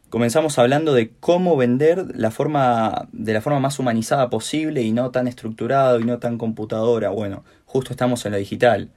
Comenzamos 0.09 0.59
hablando 0.59 0.93
de 0.93 1.11
cómo 1.19 1.55
vender 1.55 2.05
la 2.15 2.31
forma, 2.31 3.07
de 3.13 3.33
la 3.33 3.41
forma 3.41 3.59
más 3.59 3.79
humanizada 3.79 4.29
posible 4.29 4.81
y 4.81 4.91
no 4.91 5.11
tan 5.11 5.27
estructurado 5.27 5.99
y 5.99 6.03
no 6.03 6.19
tan 6.19 6.37
computadora. 6.37 7.09
Bueno, 7.09 7.45
justo 7.65 7.93
estamos 7.93 8.25
en 8.25 8.33
lo 8.33 8.37
digital 8.37 8.91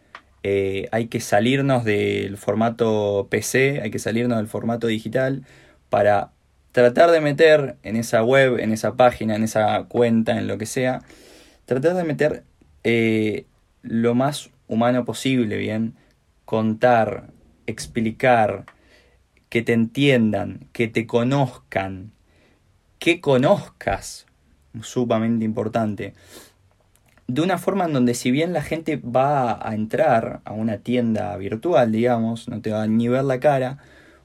eh, 0.46 0.88
hay 0.92 1.06
que 1.06 1.20
salirnos 1.20 1.84
del 1.84 2.36
formato 2.36 3.28
PC, 3.30 3.80
hay 3.82 3.90
que 3.90 3.98
salirnos 3.98 4.36
del 4.36 4.46
formato 4.46 4.86
digital 4.86 5.46
para 5.88 6.32
tratar 6.72 7.10
de 7.12 7.22
meter 7.22 7.76
en 7.82 7.96
esa 7.96 8.22
web, 8.22 8.58
en 8.58 8.70
esa 8.70 8.94
página, 8.94 9.36
en 9.36 9.42
esa 9.42 9.84
cuenta, 9.84 10.36
en 10.36 10.46
lo 10.46 10.58
que 10.58 10.66
sea, 10.66 11.00
tratar 11.64 11.94
de 11.94 12.04
meter 12.04 12.44
eh, 12.84 13.46
lo 13.80 14.14
más 14.14 14.50
humano 14.68 15.06
posible, 15.06 15.56
bien, 15.56 15.94
contar, 16.44 17.30
explicar, 17.66 18.66
que 19.48 19.62
te 19.62 19.72
entiendan, 19.72 20.68
que 20.72 20.88
te 20.88 21.06
conozcan, 21.06 22.12
que 22.98 23.22
conozcas, 23.22 24.26
sumamente 24.82 25.46
importante 25.46 26.12
de 27.26 27.42
una 27.42 27.58
forma 27.58 27.84
en 27.86 27.92
donde 27.92 28.14
si 28.14 28.30
bien 28.30 28.52
la 28.52 28.62
gente 28.62 28.96
va 28.96 29.66
a 29.66 29.74
entrar 29.74 30.40
a 30.44 30.52
una 30.52 30.78
tienda 30.78 31.36
virtual, 31.36 31.92
digamos, 31.92 32.48
no 32.48 32.60
te 32.60 32.70
va 32.70 32.86
ni 32.86 33.08
ver 33.08 33.24
la 33.24 33.40
cara, 33.40 33.78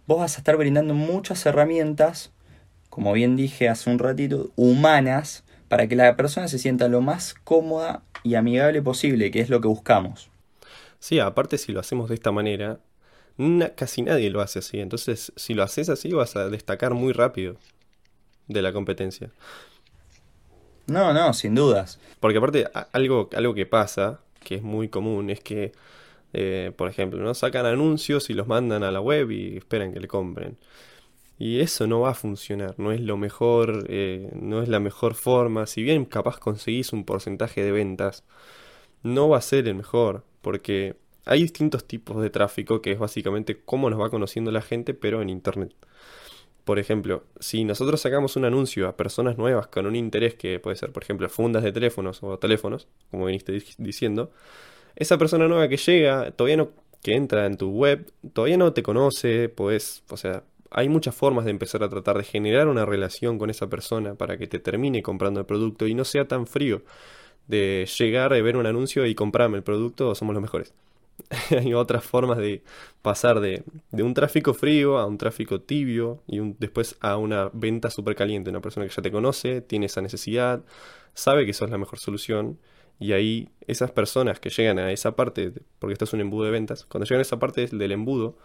vos 0.06 0.20
vas 0.20 0.36
a 0.36 0.40
estar 0.40 0.58
brindando 0.58 0.94
muchas 0.94 1.46
herramientas, 1.46 2.32
como 2.90 3.14
bien 3.14 3.36
dije 3.36 3.70
hace 3.70 3.90
un 3.90 4.00
ratito, 4.00 4.52
humanas, 4.56 5.44
para 5.68 5.88
que 5.88 5.96
la 5.96 6.16
persona 6.16 6.48
se 6.48 6.60
sienta 6.60 6.88
lo 6.88 7.02
más 7.02 7.36
cómoda 7.44 8.02
y 8.24 8.36
amigable 8.36 8.82
posible, 8.82 9.32
que 9.32 9.40
es 9.40 9.50
lo 9.50 9.62
que 9.62 9.68
buscamos. 9.68 10.30
Sí, 11.00 11.20
aparte 11.20 11.58
si 11.58 11.72
lo 11.72 11.80
hacemos 11.80 12.10
de 12.10 12.16
esta 12.16 12.32
manera, 12.32 12.80
casi 13.76 14.02
nadie 14.02 14.30
lo 14.30 14.42
hace 14.42 14.60
así, 14.60 14.80
entonces 14.80 15.32
si 15.38 15.54
lo 15.54 15.64
haces 15.64 15.88
así 15.90 16.12
vas 16.12 16.36
a 16.36 16.50
destacar 16.50 16.94
muy 16.94 17.14
rápido 17.14 17.56
de 18.48 18.62
la 18.62 18.74
competencia. 18.74 19.30
No, 20.89 21.13
no, 21.13 21.34
sin 21.34 21.56
dudas. 21.56 21.99
Porque 22.19 22.38
aparte, 22.38 22.67
algo, 22.93 23.30
algo 23.34 23.54
que 23.54 23.65
pasa, 23.65 24.21
que 24.43 24.56
es 24.56 24.62
muy 24.63 24.89
común, 24.89 25.30
es 25.30 25.41
que, 25.41 25.71
eh, 26.34 26.71
por 26.75 26.89
ejemplo, 26.89 27.19
¿no? 27.21 27.34
sacan 27.34 27.65
anuncios 27.65 28.30
y 28.30 28.34
los 28.34 28.47
mandan 28.47 28.84
a 28.84 28.91
la 28.91 29.02
web 29.02 29.32
y 29.32 29.58
esperan 29.58 29.93
que 29.93 29.99
le 29.99 30.08
compren. 30.08 30.58
Y 31.39 31.62
eso 31.62 31.88
no 31.88 32.02
va 32.02 32.12
a 32.12 32.13
funcionar, 32.15 32.75
no 32.78 32.91
es 32.91 32.99
lo 32.99 33.15
mejor, 33.17 33.86
eh, 33.89 34.30
no 34.34 34.62
es 34.62 34.67
la 34.69 34.80
mejor 34.82 35.15
forma. 35.15 35.67
Si 35.67 35.84
bien 35.84 36.06
capaz 36.06 36.38
conseguís 36.39 36.91
un 36.93 37.06
porcentaje 37.06 37.63
de 37.63 37.71
ventas, 37.71 38.25
no 39.04 39.30
va 39.30 39.38
a 39.38 39.41
ser 39.41 39.67
el 39.67 39.75
mejor, 39.75 40.25
porque 40.41 40.97
hay 41.25 41.43
distintos 41.43 41.86
tipos 41.88 42.21
de 42.21 42.30
tráfico 42.30 42.82
que 42.82 42.91
es 42.91 42.99
básicamente 42.99 43.62
cómo 43.63 43.89
nos 43.89 44.02
va 44.02 44.10
conociendo 44.10 44.52
la 44.52 44.62
gente, 44.62 44.93
pero 44.93 45.21
en 45.21 45.30
Internet. 45.30 45.73
Por 46.70 46.78
ejemplo, 46.78 47.24
si 47.40 47.64
nosotros 47.64 48.00
sacamos 48.00 48.36
un 48.36 48.46
anuncio 48.46 48.88
a 48.88 48.96
personas 48.96 49.40
nuevas 49.40 49.66
con 49.66 49.88
un 49.88 49.96
interés 49.96 50.36
que 50.36 50.60
puede 50.60 50.76
ser, 50.76 50.92
por 50.92 51.02
ejemplo, 51.02 51.28
fundas 51.28 51.64
de 51.64 51.72
teléfonos 51.72 52.22
o 52.22 52.38
teléfonos, 52.38 52.88
como 53.10 53.26
viniste 53.26 53.60
diciendo, 53.80 54.30
esa 54.96 55.18
persona 55.18 55.48
nueva 55.48 55.68
que 55.68 55.78
llega, 55.78 56.30
todavía 56.30 56.58
no, 56.58 56.70
que 57.02 57.16
entra 57.16 57.48
en 57.48 57.58
tu 57.58 57.72
web, 57.72 58.12
todavía 58.34 58.58
no 58.58 58.72
te 58.72 58.84
conoce, 58.84 59.50
pues, 59.50 60.04
o 60.12 60.18
sea, 60.18 60.44
hay 60.70 60.90
muchas 60.90 61.16
formas 61.16 61.46
de 61.46 61.50
empezar 61.50 61.82
a 61.82 61.90
tratar 61.90 62.18
de 62.18 62.24
generar 62.24 62.68
una 62.68 62.86
relación 62.86 63.40
con 63.40 63.50
esa 63.50 63.68
persona 63.68 64.14
para 64.14 64.38
que 64.38 64.46
te 64.46 64.60
termine 64.60 65.02
comprando 65.02 65.40
el 65.40 65.48
producto 65.48 65.88
y 65.88 65.96
no 65.96 66.06
sea 66.06 66.28
tan 66.28 66.46
frío 66.46 66.84
de 67.48 67.90
llegar 67.98 68.32
a 68.32 68.40
ver 68.44 68.58
un 68.58 68.68
anuncio 68.68 69.08
y 69.08 69.16
comprarme 69.16 69.58
el 69.58 69.64
producto, 69.64 70.14
somos 70.14 70.36
los 70.36 70.42
mejores. 70.44 70.72
hay 71.52 71.74
otras 71.74 72.04
formas 72.04 72.38
de 72.38 72.64
pasar 73.02 73.40
de, 73.40 73.64
un 73.92 74.14
tráfico 74.14 74.54
frío 74.54 74.98
a 74.98 75.06
un 75.06 75.18
tráfico 75.18 75.62
tibio 75.62 76.24
y 76.28 76.40
después 76.60 76.98
a 77.02 77.18
una 77.18 77.50
venta 77.54 77.90
súper 77.90 78.16
caliente. 78.16 78.50
Una 78.50 78.62
persona 78.62 78.88
que 78.88 78.94
ya 78.94 79.02
te 79.02 79.12
conoce, 79.12 79.62
tiene 79.62 79.88
esa 79.88 80.02
necesidad, 80.02 80.64
sabe 81.14 81.46
que 81.46 81.52
eso 81.52 81.66
es 81.66 81.72
la 81.72 81.78
mejor 81.78 82.00
solución. 82.00 82.60
Y 83.00 83.14
ahí 83.14 83.50
esas 83.68 83.92
personas 83.92 84.40
que 84.40 84.50
llegan 84.50 84.78
a 84.80 84.92
esa 84.92 85.16
parte, 85.16 85.54
porque 85.80 85.94
esto 85.94 86.06
es 86.06 86.14
un 86.14 86.22
embudo 86.22 86.46
de 86.46 86.52
ventas, 86.52 86.86
cuando 86.86 87.06
llegan 87.06 87.20
a 87.20 87.22
esa 87.22 87.40
parte 87.40 87.68
del 87.68 87.92
embudo, 87.94 88.38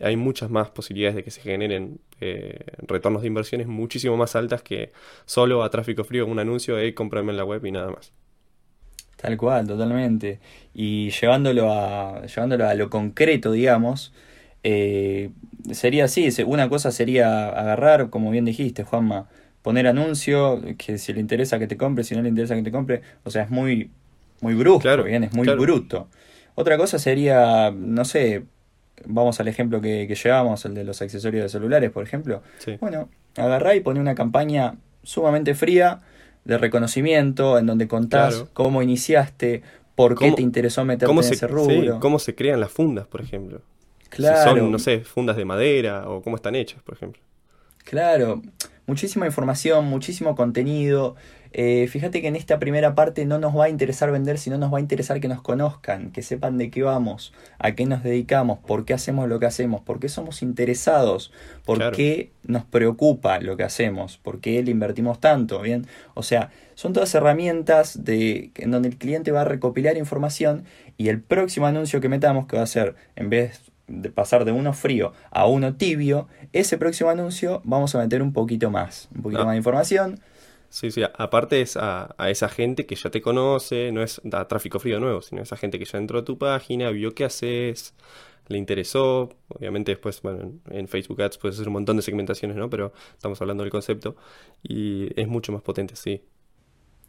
hay 0.00 0.16
muchas 0.16 0.50
más 0.50 0.70
posibilidades 0.70 1.16
de 1.16 1.24
que 1.24 1.30
se 1.30 1.40
generen 1.40 2.00
eh, 2.20 2.64
retornos 2.78 3.22
de 3.22 3.28
inversiones 3.28 3.68
muchísimo 3.68 4.16
más 4.16 4.34
altas 4.34 4.62
que 4.62 4.92
solo 5.24 5.62
a 5.62 5.70
tráfico 5.70 6.04
frío 6.04 6.26
un 6.26 6.38
anuncio 6.40 6.76
de 6.76 6.94
comprarme 6.94 7.30
en 7.32 7.36
la 7.36 7.44
web 7.44 7.64
y 7.64 7.72
nada 7.72 7.90
más. 7.90 8.12
Tal 9.24 9.38
cual, 9.38 9.66
totalmente. 9.66 10.38
Y 10.74 11.08
llevándolo 11.08 11.72
a, 11.72 12.26
llevándolo 12.26 12.68
a 12.68 12.74
lo 12.74 12.90
concreto, 12.90 13.52
digamos, 13.52 14.12
eh, 14.62 15.30
sería 15.72 16.04
así, 16.04 16.28
una 16.44 16.68
cosa 16.68 16.90
sería 16.90 17.48
agarrar, 17.48 18.10
como 18.10 18.30
bien 18.30 18.44
dijiste, 18.44 18.84
Juanma, 18.84 19.30
poner 19.62 19.86
anuncio, 19.86 20.60
que 20.76 20.98
si 20.98 21.14
le 21.14 21.20
interesa 21.20 21.58
que 21.58 21.66
te 21.66 21.78
compre, 21.78 22.04
si 22.04 22.14
no 22.14 22.20
le 22.20 22.28
interesa 22.28 22.54
que 22.54 22.64
te 22.64 22.70
compre, 22.70 23.00
o 23.24 23.30
sea, 23.30 23.44
es 23.44 23.48
muy, 23.50 23.90
muy 24.42 24.52
brusco, 24.52 25.02
bien, 25.04 25.24
es 25.24 25.32
muy 25.32 25.48
bruto. 25.48 26.10
Otra 26.54 26.76
cosa 26.76 26.98
sería, 26.98 27.70
no 27.74 28.04
sé, 28.04 28.44
vamos 29.06 29.40
al 29.40 29.48
ejemplo 29.48 29.80
que, 29.80 30.06
que 30.06 30.16
llevamos, 30.16 30.66
el 30.66 30.74
de 30.74 30.84
los 30.84 31.00
accesorios 31.00 31.44
de 31.44 31.48
celulares, 31.48 31.90
por 31.90 32.04
ejemplo. 32.04 32.42
Bueno, 32.78 33.08
agarrá 33.38 33.74
y 33.74 33.80
pone 33.80 34.00
una 34.00 34.14
campaña 34.14 34.74
sumamente 35.02 35.54
fría, 35.54 36.00
de 36.44 36.58
reconocimiento, 36.58 37.58
en 37.58 37.66
donde 37.66 37.88
contás 37.88 38.44
cómo 38.52 38.82
iniciaste, 38.82 39.62
por 39.94 40.18
qué 40.18 40.32
te 40.32 40.42
interesó 40.42 40.84
meterte 40.84 41.12
en 41.12 41.18
ese 41.18 41.46
rubro. 41.46 42.00
cómo 42.00 42.18
se 42.18 42.34
crean 42.34 42.60
las 42.60 42.70
fundas, 42.72 43.06
por 43.06 43.20
ejemplo. 43.20 43.62
Claro. 44.10 44.52
Si 44.52 44.58
son, 44.58 44.70
no 44.70 44.78
sé, 44.78 45.00
fundas 45.00 45.36
de 45.36 45.44
madera 45.44 46.08
o 46.08 46.22
cómo 46.22 46.36
están 46.36 46.54
hechas, 46.54 46.82
por 46.82 46.94
ejemplo. 46.94 47.20
Claro, 47.78 48.42
muchísima 48.86 49.26
información, 49.26 49.86
muchísimo 49.86 50.34
contenido. 50.34 51.16
Eh, 51.56 51.86
fíjate 51.86 52.20
que 52.20 52.26
en 52.26 52.34
esta 52.34 52.58
primera 52.58 52.96
parte 52.96 53.24
no 53.26 53.38
nos 53.38 53.56
va 53.56 53.66
a 53.66 53.68
interesar 53.68 54.10
vender, 54.10 54.38
sino 54.38 54.58
nos 54.58 54.74
va 54.74 54.78
a 54.78 54.80
interesar 54.80 55.20
que 55.20 55.28
nos 55.28 55.40
conozcan, 55.40 56.10
que 56.10 56.20
sepan 56.20 56.58
de 56.58 56.68
qué 56.68 56.82
vamos, 56.82 57.32
a 57.60 57.76
qué 57.76 57.86
nos 57.86 58.02
dedicamos, 58.02 58.58
por 58.58 58.84
qué 58.84 58.92
hacemos 58.92 59.28
lo 59.28 59.38
que 59.38 59.46
hacemos, 59.46 59.80
por 59.80 60.00
qué 60.00 60.08
somos 60.08 60.42
interesados, 60.42 61.32
por 61.64 61.92
qué 61.92 62.32
nos 62.42 62.64
preocupa 62.64 63.38
lo 63.38 63.56
que 63.56 63.62
hacemos, 63.62 64.18
por 64.18 64.40
qué 64.40 64.64
le 64.64 64.72
invertimos 64.72 65.20
tanto, 65.20 65.60
¿bien? 65.60 65.86
O 66.14 66.24
sea, 66.24 66.50
son 66.74 66.92
todas 66.92 67.14
herramientas 67.14 68.02
de, 68.02 68.50
en 68.56 68.72
donde 68.72 68.88
el 68.88 68.98
cliente 68.98 69.30
va 69.30 69.42
a 69.42 69.44
recopilar 69.44 69.96
información 69.96 70.64
y 70.96 71.08
el 71.08 71.20
próximo 71.20 71.66
anuncio 71.66 72.00
que 72.00 72.08
metamos, 72.08 72.48
que 72.48 72.56
va 72.56 72.64
a 72.64 72.66
ser, 72.66 72.96
en 73.14 73.30
vez 73.30 73.60
de 73.86 74.10
pasar 74.10 74.44
de 74.44 74.50
uno 74.50 74.72
frío 74.72 75.12
a 75.30 75.46
uno 75.46 75.76
tibio, 75.76 76.26
ese 76.52 76.78
próximo 76.78 77.10
anuncio 77.10 77.62
vamos 77.64 77.94
a 77.94 77.98
meter 77.98 78.22
un 78.22 78.32
poquito 78.32 78.72
más, 78.72 79.08
un 79.14 79.22
poquito 79.22 79.42
ah. 79.42 79.44
más 79.44 79.52
de 79.52 79.58
información. 79.58 80.20
Sí, 80.74 80.90
sí, 80.90 81.02
aparte 81.04 81.60
es 81.60 81.76
a, 81.76 82.16
esa 82.28 82.48
gente 82.48 82.84
que 82.84 82.96
ya 82.96 83.08
te 83.08 83.22
conoce, 83.22 83.92
no 83.92 84.02
es 84.02 84.20
da 84.24 84.48
tráfico 84.48 84.80
frío 84.80 84.98
nuevo, 84.98 85.22
sino 85.22 85.40
esa 85.40 85.56
gente 85.56 85.78
que 85.78 85.84
ya 85.84 85.98
entró 85.98 86.18
a 86.18 86.24
tu 86.24 86.36
página, 86.36 86.90
vio 86.90 87.14
qué 87.14 87.24
haces, 87.24 87.94
le 88.48 88.58
interesó, 88.58 89.30
obviamente 89.48 89.92
después, 89.92 90.20
bueno, 90.22 90.52
en 90.70 90.88
Facebook 90.88 91.22
Ads 91.22 91.38
puedes 91.38 91.56
hacer 91.58 91.68
un 91.68 91.74
montón 91.74 91.96
de 91.96 92.02
segmentaciones, 92.02 92.56
¿no? 92.56 92.68
Pero 92.70 92.92
estamos 93.12 93.40
hablando 93.40 93.62
del 93.62 93.70
concepto 93.70 94.16
y 94.64 95.08
es 95.20 95.28
mucho 95.28 95.52
más 95.52 95.62
potente, 95.62 95.94
sí. 95.94 96.24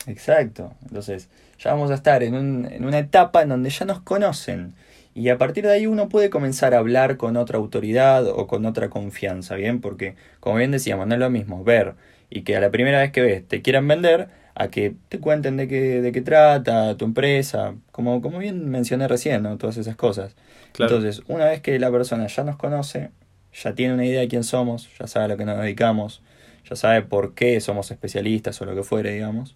Exacto, 0.05 0.75
entonces 0.83 1.29
ya 1.57 1.71
vamos 1.73 1.89
a 1.89 1.95
estar 1.95 2.21
en, 2.21 2.35
un, 2.35 2.67
en 2.71 2.85
una 2.85 2.99
etapa 2.99 3.41
en 3.41 3.49
donde 3.49 3.71
ya 3.71 3.85
nos 3.85 4.01
conocen 4.01 4.75
y 5.15 5.29
a 5.29 5.39
partir 5.39 5.65
de 5.65 5.71
ahí 5.71 5.87
uno 5.87 6.07
puede 6.09 6.29
comenzar 6.29 6.75
a 6.75 6.77
hablar 6.77 7.17
con 7.17 7.35
otra 7.35 7.57
autoridad 7.57 8.27
o 8.27 8.45
con 8.45 8.65
otra 8.67 8.89
confianza, 8.91 9.55
¿bien? 9.55 9.81
Porque, 9.81 10.15
como 10.39 10.57
bien 10.57 10.69
decíamos, 10.71 11.07
no 11.07 11.15
es 11.15 11.19
lo 11.19 11.31
mismo 11.31 11.63
ver 11.63 11.95
y 12.35 12.41
que 12.41 12.57
a 12.57 12.59
la 12.59 12.69
primera 12.69 12.99
vez 12.99 13.13
que 13.13 13.21
ves 13.21 13.47
te 13.47 13.61
quieran 13.61 13.87
vender 13.87 14.27
a 14.55 14.67
que 14.67 14.93
te 15.07 15.21
cuenten 15.21 15.55
de 15.55 15.69
qué, 15.69 16.01
de 16.01 16.11
qué 16.11 16.19
trata 16.19 16.97
tu 16.97 17.05
empresa, 17.05 17.75
como, 17.93 18.21
como 18.21 18.39
bien 18.39 18.69
mencioné 18.69 19.07
recién, 19.07 19.41
¿no? 19.43 19.57
Todas 19.57 19.77
esas 19.77 19.95
cosas. 19.95 20.35
Entonces, 20.77 21.21
una 21.29 21.45
vez 21.45 21.61
que 21.61 21.79
la 21.79 21.89
persona 21.91 22.27
ya 22.27 22.43
nos 22.43 22.57
conoce, 22.57 23.11
ya 23.53 23.73
tiene 23.73 23.93
una 23.93 24.05
idea 24.05 24.19
de 24.19 24.27
quién 24.27 24.43
somos, 24.43 24.89
ya 24.99 25.07
sabe 25.07 25.25
a 25.25 25.27
lo 25.29 25.37
que 25.37 25.45
nos 25.45 25.57
dedicamos, 25.59 26.21
ya 26.69 26.75
sabe 26.75 27.03
por 27.03 27.35
qué 27.35 27.61
somos 27.61 27.89
especialistas 27.89 28.61
o 28.61 28.65
lo 28.65 28.75
que 28.75 28.83
fuere, 28.83 29.13
digamos, 29.13 29.55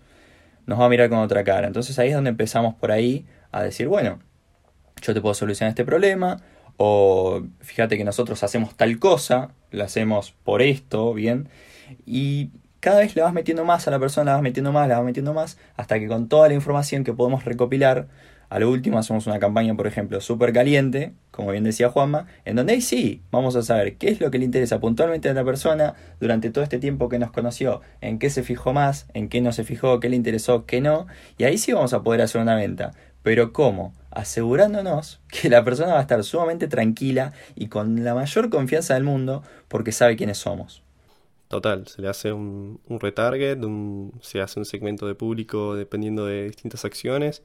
nos 0.65 0.79
va 0.79 0.85
a 0.85 0.89
mirar 0.89 1.09
con 1.09 1.19
otra 1.19 1.43
cara. 1.43 1.67
Entonces 1.67 1.99
ahí 1.99 2.09
es 2.09 2.15
donde 2.15 2.29
empezamos 2.29 2.75
por 2.75 2.93
ahí 2.93 3.25
a 3.51 3.61
decir, 3.61 3.89
bueno, 3.89 4.19
yo 5.01 5.13
te 5.13 5.19
puedo 5.19 5.33
solucionar 5.33 5.71
este 5.71 5.83
problema, 5.83 6.41
o 6.77 7.41
fíjate 7.59 7.97
que 7.97 8.05
nosotros 8.05 8.41
hacemos 8.41 8.77
tal 8.77 8.99
cosa, 8.99 9.49
lo 9.71 9.83
hacemos 9.83 10.31
por 10.31 10.61
esto, 10.61 11.13
bien, 11.13 11.49
y 12.05 12.51
cada 12.79 12.99
vez 12.99 13.15
le 13.15 13.21
vas 13.21 13.33
metiendo 13.33 13.65
más 13.65 13.87
a 13.87 13.91
la 13.91 13.99
persona, 13.99 14.31
la 14.31 14.33
vas 14.33 14.41
metiendo 14.41 14.71
más, 14.71 14.87
la 14.87 14.97
vas 14.97 15.05
metiendo 15.05 15.33
más, 15.33 15.57
hasta 15.75 15.99
que 15.99 16.07
con 16.07 16.27
toda 16.27 16.47
la 16.47 16.53
información 16.53 17.03
que 17.03 17.13
podemos 17.13 17.45
recopilar, 17.45 18.07
a 18.49 18.57
lo 18.57 18.71
último 18.71 18.97
hacemos 18.97 19.27
una 19.27 19.37
campaña, 19.37 19.75
por 19.75 19.85
ejemplo, 19.85 20.19
súper 20.21 20.53
caliente, 20.53 21.13
como 21.29 21.51
bien 21.51 21.63
decía 21.63 21.89
Juanma, 21.89 22.25
en 22.45 22.55
donde 22.55 22.73
ahí 22.73 22.81
sí 22.81 23.21
vamos 23.31 23.55
a 23.55 23.61
saber 23.61 23.97
qué 23.97 24.09
es 24.09 24.19
lo 24.19 24.31
que 24.31 24.39
le 24.39 24.45
interesa 24.45 24.79
puntualmente 24.79 25.29
a 25.29 25.33
la 25.33 25.43
persona 25.43 25.93
durante 26.19 26.49
todo 26.49 26.63
este 26.63 26.79
tiempo 26.79 27.09
que 27.09 27.19
nos 27.19 27.31
conoció, 27.31 27.81
en 28.01 28.17
qué 28.17 28.31
se 28.31 28.41
fijó 28.41 28.73
más, 28.73 29.05
en 29.13 29.29
qué 29.29 29.41
no 29.41 29.51
se 29.51 29.63
fijó, 29.63 29.99
qué 29.99 30.09
le 30.09 30.15
interesó, 30.15 30.65
qué 30.65 30.81
no, 30.81 31.05
y 31.37 31.43
ahí 31.43 31.59
sí 31.59 31.73
vamos 31.73 31.93
a 31.93 32.01
poder 32.01 32.21
hacer 32.21 32.41
una 32.41 32.55
venta. 32.55 32.91
Pero 33.21 33.53
¿cómo? 33.53 33.93
Asegurándonos 34.09 35.21
que 35.27 35.49
la 35.49 35.63
persona 35.63 35.93
va 35.93 35.99
a 35.99 36.03
estar 36.03 36.23
sumamente 36.23 36.67
tranquila 36.67 37.33
y 37.55 37.67
con 37.67 38.03
la 38.03 38.15
mayor 38.15 38.49
confianza 38.49 38.95
del 38.95 39.03
mundo 39.03 39.43
porque 39.67 39.91
sabe 39.91 40.15
quiénes 40.15 40.39
somos. 40.39 40.81
Total, 41.49 41.87
se 41.87 41.99
le 42.03 42.07
hace 42.07 42.31
un, 42.31 42.79
un 42.87 42.99
retarget, 42.99 43.59
se 44.21 44.39
hace 44.39 44.59
un 44.59 44.65
segmento 44.65 45.07
de 45.07 45.15
público 45.15 45.75
dependiendo 45.75 46.27
de 46.27 46.43
distintas 46.45 46.85
acciones, 46.85 47.41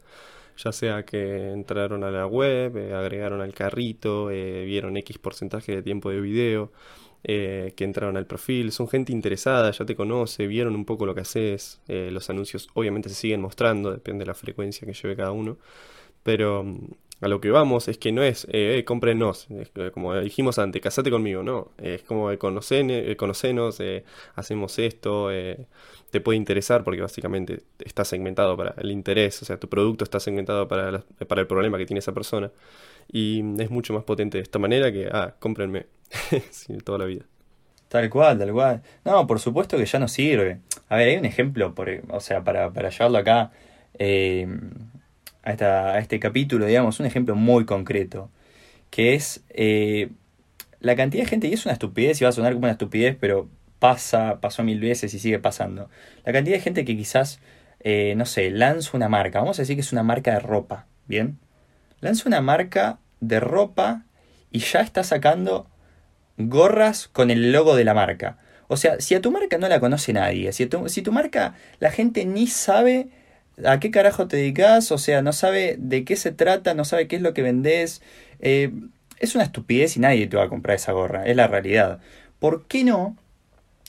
ya 0.59 0.73
sea 0.73 1.07
que 1.07 1.53
entraron 1.53 2.05
a 2.05 2.11
la 2.11 2.27
web, 2.27 2.77
eh, 2.77 2.93
agregaron 2.95 3.40
al 3.40 3.55
carrito, 3.55 4.31
eh, 4.31 4.67
vieron 4.67 4.99
X 4.99 5.17
porcentaje 5.19 5.75
de 5.77 5.83
tiempo 5.83 6.11
de 6.11 6.21
video, 6.21 6.71
eh, 7.23 7.73
que 7.77 7.85
entraron 7.85 8.19
al 8.19 8.27
perfil, 8.27 8.73
son 8.73 8.88
gente 8.88 9.11
interesada, 9.11 9.71
ya 9.71 9.87
te 9.87 9.97
conoce, 9.97 10.47
vieron 10.47 10.75
un 10.75 10.85
poco 10.85 11.07
lo 11.07 11.14
que 11.14 11.23
haces, 11.23 11.81
los 11.88 12.29
anuncios 12.29 12.69
obviamente 12.75 13.09
se 13.09 13.14
siguen 13.14 13.40
mostrando, 13.40 13.90
depende 13.90 14.25
de 14.25 14.27
la 14.27 14.35
frecuencia 14.35 14.87
que 14.87 14.93
lleve 14.93 15.17
cada 15.17 15.33
uno, 15.33 15.57
pero 16.23 16.64
a 17.20 17.29
lo 17.29 17.40
que 17.40 17.50
vamos 17.50 17.88
es 17.88 17.98
que 17.98 18.12
no 18.12 18.22
es, 18.22 18.44
eh, 18.46 18.79
eh 18.79 18.85
cómprenos, 18.85 19.48
como 19.92 20.14
dijimos 20.20 20.59
antes, 20.59 20.83
casate 20.83 21.11
conmigo, 21.11 21.42
no, 21.42 21.72
es 21.79 22.03
como 22.03 22.37
conocen, 22.38 23.14
conocenos, 23.16 23.83
hacemos 24.35 24.79
esto, 24.79 25.31
te 26.11 26.20
puede 26.20 26.37
interesar 26.37 26.85
porque 26.85 27.00
básicamente 27.00 27.62
está 27.79 28.05
segmentado 28.05 28.57
para 28.57 28.74
el 28.79 28.90
interés, 28.90 29.42
o 29.42 29.44
sea, 29.44 29.59
tu 29.59 29.68
producto 29.68 30.05
está 30.05 30.20
segmentado 30.20 30.68
para, 30.68 31.05
para 31.27 31.40
el 31.40 31.46
problema 31.46 31.79
que 31.79 31.87
tiene 31.87 32.00
esa 32.00 32.12
persona 32.12 32.50
y 33.11 33.42
es 33.61 33.70
mucho 33.70 33.92
más 33.92 34.05
potente 34.05 34.38
de 34.38 34.42
esta 34.42 34.59
manera 34.59 34.92
que, 34.92 35.09
ah, 35.11 35.35
cómprenme, 35.38 35.87
toda 36.85 36.98
la 36.98 37.05
vida. 37.05 37.24
Tal 37.88 38.11
cual, 38.11 38.38
tal 38.38 38.53
cual. 38.53 38.83
No, 39.05 39.27
por 39.27 39.38
supuesto 39.38 39.77
que 39.77 39.87
ya 39.87 39.98
no 39.98 40.09
sirve. 40.09 40.59
A 40.88 40.96
ver, 40.96 41.09
hay 41.09 41.16
un 41.16 41.24
ejemplo, 41.24 41.74
por, 41.74 41.88
o 42.09 42.20
sea, 42.20 42.42
para, 42.42 42.72
para 42.72 42.90
llevarlo 42.90 43.18
acá 43.18 43.53
eh, 43.98 44.48
a, 45.44 45.50
a 45.92 45.98
este 45.98 46.18
capítulo, 46.18 46.66
digamos, 46.66 47.00
un 47.00 47.07
ejemplo 47.07 47.35
muy 47.35 47.64
concreto, 47.64 48.30
que 48.90 49.14
es 49.14 49.44
eh, 49.50 50.09
la 50.80 50.96
cantidad 50.96 51.24
de 51.24 51.28
gente, 51.28 51.48
y 51.48 51.52
es 51.52 51.64
una 51.66 51.72
estupidez, 51.72 52.20
y 52.20 52.24
va 52.24 52.30
a 52.30 52.33
sonar 52.33 52.52
como 52.52 52.64
una 52.64 52.72
estupidez, 52.72 53.16
pero 53.18 53.48
pasa, 53.78 54.40
pasó 54.40 54.62
mil 54.62 54.80
veces 54.80 55.12
y 55.14 55.18
sigue 55.18 55.38
pasando. 55.38 55.90
La 56.24 56.33
cantidad 56.33 56.57
de 56.57 56.62
gente 56.62 56.85
que 56.85 56.96
quizás, 56.96 57.40
eh, 57.80 58.14
no 58.16 58.24
sé, 58.24 58.50
lanza 58.50 58.96
una 58.96 59.09
marca, 59.09 59.40
vamos 59.40 59.59
a 59.59 59.62
decir 59.62 59.76
que 59.76 59.83
es 59.83 59.92
una 59.92 60.02
marca 60.02 60.33
de 60.33 60.40
ropa, 60.40 60.87
¿bien? 61.07 61.38
Lanza 62.00 62.28
una 62.28 62.40
marca 62.40 62.98
de 63.20 63.40
ropa 63.40 64.04
y 64.50 64.61
ya 64.61 64.80
está 64.80 65.04
sacando 65.04 65.66
gorras 66.38 67.09
con 67.09 67.30
el 67.30 67.52
logo 67.52 67.76
de 67.76 67.85
la 67.85 67.94
marca. 67.94 68.38
O 68.68 68.76
sea, 68.76 69.00
si 69.00 69.14
a 69.14 69.20
tu 69.20 69.30
marca 69.30 69.59
no 69.59 69.68
la 69.68 69.80
conoce 69.80 70.12
nadie, 70.12 70.52
si 70.52 70.66
tu, 70.66 70.88
si 70.88 71.02
tu 71.02 71.12
marca 71.12 71.54
la 71.80 71.90
gente 71.90 72.24
ni 72.24 72.46
sabe 72.46 73.09
a 73.64 73.79
qué 73.81 73.90
carajo 73.90 74.27
te 74.27 74.37
dedicas, 74.37 74.90
o 74.93 74.99
sea, 74.99 75.23
no 75.23 75.33
sabe 75.33 75.77
de 75.79 76.05
qué 76.05 76.17
se 76.17 76.33
trata, 76.33 76.75
no 76.75 76.85
sabe 76.85 77.07
qué 77.07 77.17
es 77.17 77.23
lo 77.23 77.35
que 77.35 77.43
vendes, 77.43 78.03
eh, 78.40 78.73
es 79.19 79.35
una 79.35 79.45
estupidez 79.45 79.97
y 79.97 80.01
nadie 80.01 80.27
te 80.27 80.37
va 80.37 80.45
a 80.45 80.49
comprar 80.49 80.77
esa 80.77 80.93
gorra, 80.93 81.25
es 81.27 81.37
la 81.37 81.47
realidad. 81.47 82.01
¿Por 82.38 82.67
qué 82.67 82.85
no 82.85 83.17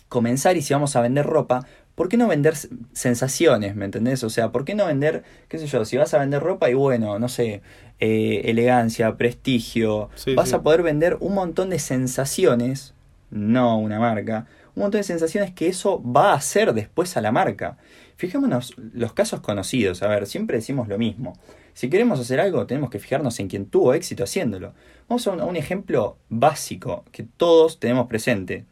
comenzar 0.08 0.56
y 0.58 0.62
si 0.62 0.74
vamos 0.74 0.96
a 0.96 1.02
vender 1.02 1.26
ropa, 1.26 1.66
¿por 1.96 2.10
qué 2.10 2.18
no 2.18 2.28
vender 2.28 2.56
sensaciones? 2.94 3.76
¿Me 3.76 3.86
entendés? 3.86 4.24
O 4.24 4.30
sea, 4.30 4.52
¿por 4.52 4.66
qué 4.66 4.76
no 4.76 4.86
vender, 4.86 5.24
qué 5.50 5.58
sé 5.58 5.68
yo, 5.68 5.84
si 5.84 5.98
vas 5.98 6.14
a 6.14 6.20
vender 6.20 6.42
ropa 6.42 6.70
y 6.70 6.74
bueno, 6.74 7.18
no 7.20 7.28
sé, 7.28 7.62
eh, 8.00 8.42
elegancia, 8.46 9.16
prestigio. 9.16 10.10
Vas 10.36 10.54
a 10.54 10.62
poder 10.62 10.84
vender 10.84 11.18
un 11.22 11.34
montón 11.34 11.70
de 11.70 11.80
sensaciones, 11.80 12.94
no 13.32 13.78
una 13.78 14.00
marca, 14.00 14.48
un 14.76 14.84
montón 14.84 15.00
de 15.00 15.04
sensaciones 15.04 15.54
que 15.54 15.68
eso 15.68 16.02
va 16.04 16.32
a 16.32 16.36
hacer 16.36 16.74
después 16.74 17.16
a 17.18 17.22
la 17.22 17.32
marca. 17.32 17.78
Fijémonos 18.18 18.74
los 18.78 19.14
casos 19.14 19.42
conocidos, 19.42 20.04
a 20.04 20.08
ver, 20.08 20.28
siempre 20.28 20.58
decimos 20.58 20.88
lo 20.88 20.98
mismo. 20.98 21.38
Si 21.74 21.90
queremos 21.90 22.20
hacer 22.20 22.40
algo, 22.40 22.66
tenemos 22.66 22.90
que 22.90 23.00
fijarnos 23.00 23.40
en 23.40 23.48
quien 23.48 23.66
tuvo 23.66 23.94
éxito 23.94 24.24
haciéndolo. 24.24 24.74
Vamos 25.10 25.28
a 25.28 25.32
un, 25.32 25.56
ejemplo 25.56 26.18
básico 26.30 27.04
que 27.12 27.24
todos 27.24 27.80
tenemos 27.80 28.08
presente. 28.08 28.66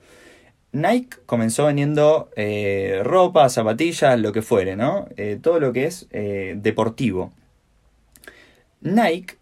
Nike 0.71 1.17
comenzó 1.25 1.65
vendiendo 1.65 2.29
eh, 2.35 3.01
ropa, 3.03 3.49
zapatillas, 3.49 4.19
lo 4.19 4.31
que 4.31 4.41
fuere, 4.41 4.75
¿no? 4.75 5.07
Eh, 5.17 5.37
todo 5.41 5.59
lo 5.59 5.73
que 5.73 5.85
es 5.85 6.07
deportivo. 6.09 7.31
Nike, 8.83 9.35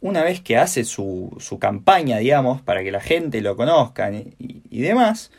una 0.00 0.24
vez 0.24 0.40
que 0.40 0.56
hace 0.56 0.84
su, 0.84 1.34
su 1.38 1.58
campaña, 1.58 2.18
digamos, 2.18 2.60
para 2.60 2.82
que 2.82 2.90
la 2.90 3.00
gente 3.00 3.40
lo 3.40 3.56
conozca 3.56 4.10
y, 4.12 4.80
demás, 4.80 5.30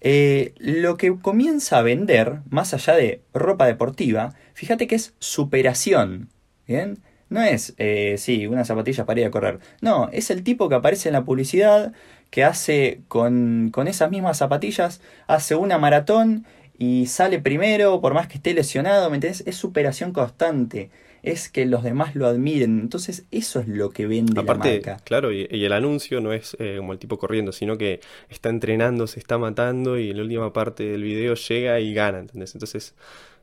eh, 0.00 0.54
lo 0.58 0.96
que 0.96 1.16
comienza 1.20 1.78
a 1.78 1.82
vender, 1.82 2.40
más 2.48 2.74
allá 2.74 2.94
de 2.94 3.22
ropa 3.34 3.66
deportiva, 3.66 4.34
fíjate 4.54 4.86
que 4.86 4.94
es 4.94 5.14
superación. 5.18 6.30
¿Bien? 6.66 7.02
No 7.28 7.42
es, 7.42 7.74
eh, 7.78 8.16
sí, 8.18 8.46
unas 8.46 8.66
zapatillas 8.68 9.06
para 9.06 9.20
ir 9.20 9.26
a 9.26 9.30
correr. 9.30 9.60
No, 9.80 10.08
es 10.12 10.30
el 10.30 10.42
tipo 10.42 10.68
que 10.68 10.74
aparece 10.76 11.08
en 11.08 11.14
la 11.14 11.24
publicidad, 11.24 11.92
que 12.30 12.44
hace 12.44 13.02
con, 13.08 13.70
con 13.72 13.88
esas 13.88 14.10
mismas 14.10 14.38
zapatillas, 14.38 15.00
hace 15.26 15.54
una 15.54 15.78
maratón 15.78 16.46
y 16.78 17.06
sale 17.06 17.38
primero, 17.40 18.00
por 18.00 18.14
más 18.14 18.26
que 18.26 18.36
esté 18.36 18.54
lesionado, 18.54 19.10
¿me 19.10 19.16
entiendes? 19.16 19.44
Es 19.46 19.56
superación 19.56 20.12
constante 20.12 20.90
es 21.22 21.48
que 21.48 21.66
los 21.66 21.82
demás 21.82 22.14
lo 22.16 22.26
admiren. 22.26 22.80
Entonces 22.80 23.26
eso 23.30 23.60
es 23.60 23.68
lo 23.68 23.90
que 23.90 24.06
vende 24.06 24.40
Aparte, 24.40 24.86
la 24.86 24.94
marca. 24.94 25.04
claro, 25.04 25.32
y, 25.32 25.48
y 25.50 25.64
el 25.64 25.72
anuncio 25.72 26.20
no 26.20 26.32
es 26.32 26.56
eh, 26.60 26.76
como 26.78 26.92
el 26.92 26.98
tipo 26.98 27.18
corriendo, 27.18 27.52
sino 27.52 27.76
que 27.76 28.00
está 28.28 28.48
entrenando, 28.48 29.06
se 29.06 29.18
está 29.18 29.38
matando 29.38 29.98
y 29.98 30.10
en 30.10 30.16
la 30.18 30.22
última 30.22 30.52
parte 30.52 30.84
del 30.84 31.02
video 31.02 31.34
llega 31.34 31.80
y 31.80 31.92
gana, 31.94 32.20
¿entendés? 32.20 32.54
Entonces 32.54 32.94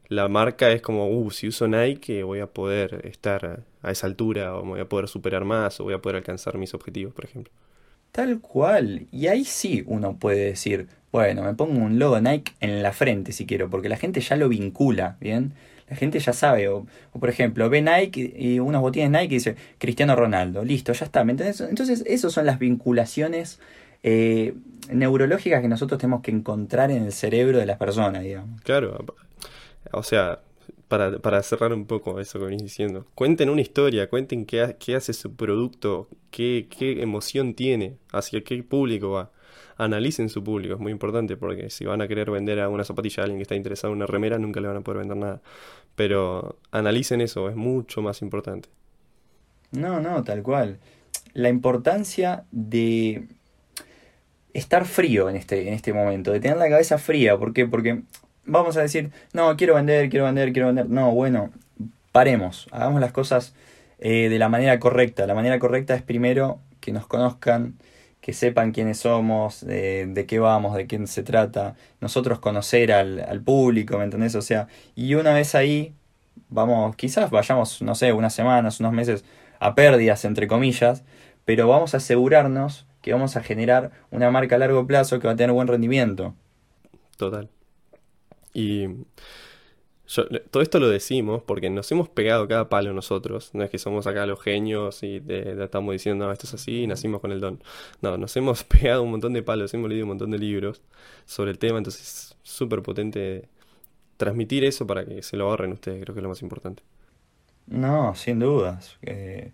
la 0.09 0.27
marca 0.29 0.71
es 0.71 0.81
como, 0.81 1.09
uh, 1.09 1.31
si 1.31 1.47
uso 1.49 1.67
Nike 1.67 2.23
voy 2.23 2.39
a 2.39 2.47
poder 2.47 3.05
estar 3.05 3.63
a 3.81 3.91
esa 3.91 4.07
altura 4.07 4.55
o 4.57 4.63
me 4.63 4.71
voy 4.71 4.79
a 4.81 4.89
poder 4.89 5.07
superar 5.09 5.45
más 5.45 5.79
o 5.79 5.83
voy 5.85 5.93
a 5.93 6.01
poder 6.01 6.17
alcanzar 6.17 6.57
mis 6.57 6.73
objetivos, 6.73 7.13
por 7.13 7.25
ejemplo. 7.25 7.53
Tal 8.11 8.39
cual. 8.41 9.07
Y 9.11 9.27
ahí 9.27 9.45
sí 9.45 9.83
uno 9.85 10.17
puede 10.17 10.45
decir, 10.45 10.87
bueno, 11.11 11.43
me 11.43 11.53
pongo 11.53 11.79
un 11.79 11.99
logo 11.99 12.19
Nike 12.19 12.53
en 12.59 12.81
la 12.81 12.91
frente 12.93 13.31
si 13.31 13.45
quiero, 13.45 13.69
porque 13.69 13.89
la 13.89 13.97
gente 13.97 14.21
ya 14.21 14.35
lo 14.35 14.49
vincula, 14.49 15.17
¿bien? 15.19 15.53
La 15.89 15.95
gente 15.95 16.19
ya 16.19 16.33
sabe, 16.33 16.67
o, 16.67 16.85
o 17.13 17.19
por 17.19 17.29
ejemplo, 17.29 17.69
ve 17.69 17.81
Nike 17.81 18.33
y 18.37 18.59
unos 18.59 18.81
botines 18.81 19.09
Nike 19.09 19.25
y 19.25 19.37
dice 19.37 19.55
Cristiano 19.77 20.15
Ronaldo, 20.15 20.63
listo, 20.63 20.91
ya 20.93 21.05
está. 21.05 21.23
¿me 21.23 21.31
entendés? 21.31 21.61
Entonces, 21.61 22.03
esas 22.05 22.33
son 22.33 22.45
las 22.45 22.59
vinculaciones 22.59 23.59
eh, 24.03 24.53
neurológicas 24.91 25.61
que 25.61 25.67
nosotros 25.67 25.99
tenemos 25.99 26.21
que 26.21 26.31
encontrar 26.31 26.91
en 26.91 27.03
el 27.03 27.11
cerebro 27.11 27.57
de 27.57 27.65
las 27.65 27.77
personas, 27.77 28.23
digamos. 28.23 28.61
Claro, 28.61 29.03
o 29.91 30.03
sea, 30.03 30.39
para, 30.87 31.19
para 31.19 31.41
cerrar 31.43 31.73
un 31.73 31.85
poco 31.85 32.19
eso 32.19 32.39
que 32.39 32.45
venís 32.45 32.63
diciendo, 32.63 33.05
cuenten 33.15 33.49
una 33.49 33.61
historia, 33.61 34.09
cuenten 34.09 34.45
qué, 34.45 34.75
qué 34.79 34.95
hace 34.95 35.13
su 35.13 35.35
producto, 35.35 36.07
qué, 36.31 36.67
qué 36.69 37.01
emoción 37.01 37.53
tiene, 37.53 37.97
hacia 38.11 38.41
qué 38.43 38.61
público 38.63 39.11
va. 39.11 39.31
Analicen 39.77 40.29
su 40.29 40.43
público, 40.43 40.73
es 40.73 40.79
muy 40.79 40.91
importante 40.91 41.37
porque 41.37 41.69
si 41.69 41.85
van 41.85 42.01
a 42.01 42.07
querer 42.07 42.31
vender 42.31 42.59
a 42.59 42.69
una 42.69 42.83
zapatilla 42.83 43.21
a 43.21 43.25
alguien 43.25 43.39
que 43.39 43.43
está 43.43 43.55
interesado 43.55 43.93
en 43.93 43.97
una 43.97 44.07
remera, 44.07 44.39
nunca 44.39 44.59
le 44.59 44.67
van 44.67 44.77
a 44.77 44.81
poder 44.81 44.99
vender 44.99 45.17
nada. 45.17 45.41
Pero 45.95 46.57
analicen 46.71 47.21
eso, 47.21 47.49
es 47.49 47.55
mucho 47.55 48.01
más 48.01 48.21
importante. 48.21 48.69
No, 49.71 49.99
no, 49.99 50.23
tal 50.23 50.41
cual. 50.43 50.79
La 51.33 51.49
importancia 51.49 52.45
de 52.51 53.27
estar 54.53 54.85
frío 54.85 55.29
en 55.29 55.35
este, 55.35 55.67
en 55.67 55.73
este 55.73 55.93
momento, 55.93 56.31
de 56.31 56.39
tener 56.39 56.57
la 56.57 56.69
cabeza 56.69 56.97
fría. 56.97 57.37
¿Por 57.37 57.53
qué? 57.53 57.67
Porque 57.67 58.01
vamos 58.45 58.77
a 58.77 58.81
decir, 58.81 59.11
no, 59.33 59.55
quiero 59.55 59.75
vender, 59.75 60.09
quiero 60.09 60.25
vender, 60.25 60.51
quiero 60.51 60.67
vender. 60.67 60.89
No, 60.89 61.11
bueno, 61.11 61.51
paremos, 62.11 62.67
hagamos 62.71 62.99
las 62.99 63.11
cosas 63.11 63.53
eh, 63.99 64.29
de 64.29 64.39
la 64.39 64.49
manera 64.49 64.79
correcta. 64.79 65.27
La 65.27 65.35
manera 65.35 65.59
correcta 65.59 65.93
es 65.95 66.01
primero 66.01 66.59
que 66.79 66.91
nos 66.91 67.05
conozcan, 67.05 67.75
que 68.27 68.33
sepan 68.33 68.73
quiénes 68.73 68.97
somos, 68.99 69.65
de, 69.65 70.25
qué 70.27 70.37
vamos, 70.37 70.75
de 70.75 70.85
quién 70.85 71.07
se 71.07 71.23
trata. 71.23 71.75
Nosotros 72.01 72.39
conocer 72.39 72.91
al, 72.91 73.21
al 73.21 73.41
público, 73.41 73.97
¿me 73.97 74.03
entendés? 74.03 74.35
O 74.35 74.41
sea, 74.41 74.67
y 74.95 75.15
una 75.15 75.33
vez 75.33 75.55
ahí, 75.55 75.95
vamos, 76.49 76.97
quizás 76.97 77.31
vayamos, 77.31 77.81
no 77.81 77.95
sé, 77.95 78.11
unas 78.11 78.33
semanas, 78.33 78.81
unos 78.81 78.91
meses 78.91 79.23
a 79.61 79.75
pérdidas, 79.75 80.25
entre 80.25 80.45
comillas, 80.45 81.05
pero 81.45 81.69
vamos 81.69 81.93
a 81.93 81.97
asegurarnos 81.97 82.85
que 83.01 83.13
vamos 83.13 83.37
a 83.37 83.43
generar 83.43 83.91
una 84.11 84.29
marca 84.29 84.55
a 84.55 84.59
largo 84.59 84.85
plazo 84.85 85.21
que 85.21 85.27
va 85.27 85.33
a 85.33 85.37
tener 85.37 85.53
buen 85.53 85.69
rendimiento. 85.69 86.35
Total. 87.15 87.47
Y 88.53 88.87
yo- 90.07 90.27
todo 90.51 90.63
esto 90.63 90.79
lo 90.79 90.89
decimos 90.89 91.43
porque 91.43 91.69
nos 91.69 91.91
hemos 91.91 92.09
pegado 92.09 92.47
cada 92.47 92.69
palo 92.69 92.93
nosotros. 92.93 93.51
No 93.53 93.63
es 93.63 93.69
que 93.69 93.77
somos 93.79 94.07
acá 94.07 94.25
los 94.25 94.41
genios 94.41 95.03
y 95.03 95.21
te, 95.21 95.43
te 95.55 95.63
estamos 95.63 95.93
diciendo, 95.93 96.25
no, 96.25 96.31
esto 96.31 96.47
es 96.47 96.53
así 96.55 96.83
y 96.83 96.87
nacimos 96.87 97.21
con 97.21 97.31
el 97.31 97.41
don. 97.41 97.61
No, 98.01 98.17
nos 98.17 98.35
hemos 98.37 98.63
pegado 98.65 99.03
un 99.03 99.11
montón 99.11 99.33
de 99.33 99.43
palos, 99.43 99.73
hemos 99.73 99.89
leído 99.89 100.05
un 100.05 100.09
montón 100.09 100.31
de 100.31 100.39
libros 100.39 100.81
sobre 101.25 101.51
el 101.51 101.59
tema, 101.59 101.77
entonces 101.79 102.01
es 102.03 102.37
súper 102.43 102.81
potente 102.81 103.49
transmitir 104.17 104.63
eso 104.65 104.87
para 104.87 105.05
que 105.05 105.23
se 105.23 105.37
lo 105.37 105.49
ahorren 105.49 105.73
ustedes, 105.73 106.03
creo 106.03 106.15
que 106.15 106.19
es 106.21 106.23
lo 106.23 106.29
más 106.29 106.41
importante. 106.43 106.83
No, 107.65 108.15
sin 108.15 108.39
dudas. 108.39 108.97
Eh, 109.01 109.53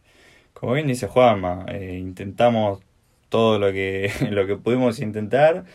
como 0.53 0.73
bien 0.73 0.87
dice 0.87 1.07
Juanma, 1.07 1.65
eh, 1.69 1.97
intentamos 1.99 2.81
todo 3.29 3.59
lo 3.59 3.71
que, 3.73 4.11
lo 4.31 4.47
que 4.47 4.57
pudimos 4.57 4.99
intentar 4.99 5.65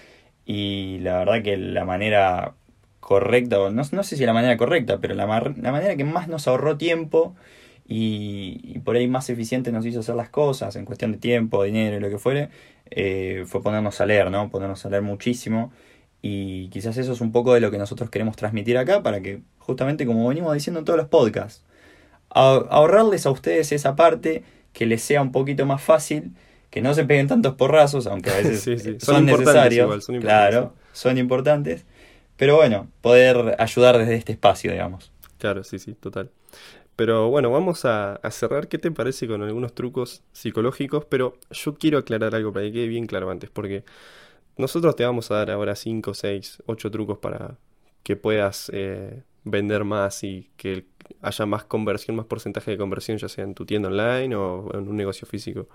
y 0.46 0.98
la 1.00 1.18
verdad 1.20 1.44
que 1.44 1.58
la 1.58 1.86
manera 1.86 2.57
correcta, 3.00 3.60
o 3.60 3.70
no, 3.70 3.82
no 3.92 4.02
sé 4.02 4.16
si 4.16 4.26
la 4.26 4.32
manera 4.32 4.56
correcta, 4.56 4.98
pero 5.00 5.14
la, 5.14 5.26
la 5.26 5.72
manera 5.72 5.96
que 5.96 6.04
más 6.04 6.28
nos 6.28 6.48
ahorró 6.48 6.76
tiempo 6.78 7.34
y, 7.86 8.60
y 8.64 8.78
por 8.80 8.96
ahí 8.96 9.08
más 9.08 9.30
eficiente 9.30 9.72
nos 9.72 9.86
hizo 9.86 10.00
hacer 10.00 10.14
las 10.16 10.28
cosas 10.30 10.76
en 10.76 10.84
cuestión 10.84 11.12
de 11.12 11.18
tiempo, 11.18 11.62
dinero 11.64 11.96
y 11.96 12.00
lo 12.00 12.10
que 12.10 12.18
fuere, 12.18 12.50
eh, 12.90 13.44
fue 13.46 13.62
ponernos 13.62 14.00
a 14.00 14.06
leer, 14.06 14.30
¿no? 14.30 14.50
Ponernos 14.50 14.84
a 14.86 14.90
leer 14.90 15.02
muchísimo. 15.02 15.72
Y 16.20 16.68
quizás 16.70 16.96
eso 16.98 17.12
es 17.12 17.20
un 17.20 17.32
poco 17.32 17.54
de 17.54 17.60
lo 17.60 17.70
que 17.70 17.78
nosotros 17.78 18.10
queremos 18.10 18.36
transmitir 18.36 18.76
acá 18.78 19.02
para 19.02 19.20
que, 19.22 19.40
justamente 19.58 20.04
como 20.06 20.28
venimos 20.28 20.52
diciendo 20.54 20.80
en 20.80 20.84
todos 20.84 20.98
los 20.98 21.08
podcasts, 21.08 21.64
ahorrarles 22.30 23.26
a 23.26 23.30
ustedes 23.30 23.72
esa 23.72 23.96
parte, 23.96 24.42
que 24.72 24.86
les 24.86 25.02
sea 25.02 25.22
un 25.22 25.32
poquito 25.32 25.66
más 25.66 25.82
fácil, 25.82 26.32
que 26.70 26.82
no 26.82 26.94
se 26.94 27.04
peguen 27.04 27.28
tantos 27.28 27.54
porrazos, 27.54 28.06
aunque 28.06 28.30
a 28.30 28.34
veces 28.36 28.62
Sí, 28.62 28.78
sí. 28.78 28.90
eh, 28.90 29.00
Son 29.00 29.24
necesarios, 29.26 29.84
igual, 29.84 30.02
son 30.02 30.14
importantes. 30.16 30.54
claro, 30.54 30.74
son 30.92 31.18
importantes, 31.18 31.86
pero 32.38 32.56
bueno, 32.56 32.88
poder 33.02 33.56
ayudar 33.58 33.98
desde 33.98 34.14
este 34.14 34.32
espacio, 34.32 34.72
digamos. 34.72 35.12
Claro, 35.38 35.64
sí, 35.64 35.78
sí, 35.78 35.94
total. 35.94 36.30
Pero 36.96 37.30
bueno, 37.30 37.50
vamos 37.50 37.84
a, 37.84 38.20
cerrar. 38.30 38.68
¿Qué 38.68 38.78
te 38.78 38.90
parece 38.90 39.26
con 39.28 39.42
algunos 39.42 39.74
trucos 39.74 40.22
psicológicos? 40.32 41.04
Pero 41.04 41.36
yo 41.50 41.74
quiero 41.74 41.98
aclarar 41.98 42.34
algo 42.34 42.52
para 42.52 42.66
que 42.66 42.72
quede 42.72 42.88
bien 42.88 43.06
claro 43.06 43.30
antes, 43.30 43.50
porque 43.50 43.84
nosotros 44.56 44.96
te 44.96 45.04
vamos 45.04 45.30
a 45.30 45.36
dar 45.36 45.50
ahora 45.50 45.74
5, 45.76 46.14
6, 46.14 46.62
8 46.66 46.90
trucos 46.90 47.18
para 47.18 47.56
que 48.02 48.16
puedas 48.16 48.70
eh, 48.72 49.22
vender 49.44 49.84
más 49.84 50.24
y 50.24 50.50
que 50.56 50.86
haya 51.22 51.46
más 51.46 51.64
conversión, 51.64 52.16
más 52.16 52.26
porcentaje 52.26 52.72
de 52.72 52.78
conversión, 52.78 53.18
ya 53.18 53.28
sea 53.28 53.44
en 53.44 53.54
tu 53.54 53.66
tienda 53.66 53.88
online 53.88 54.34
o 54.36 54.70
en 54.74 54.88
un 54.88 54.96
negocio 54.96 55.26
físico. 55.26 55.68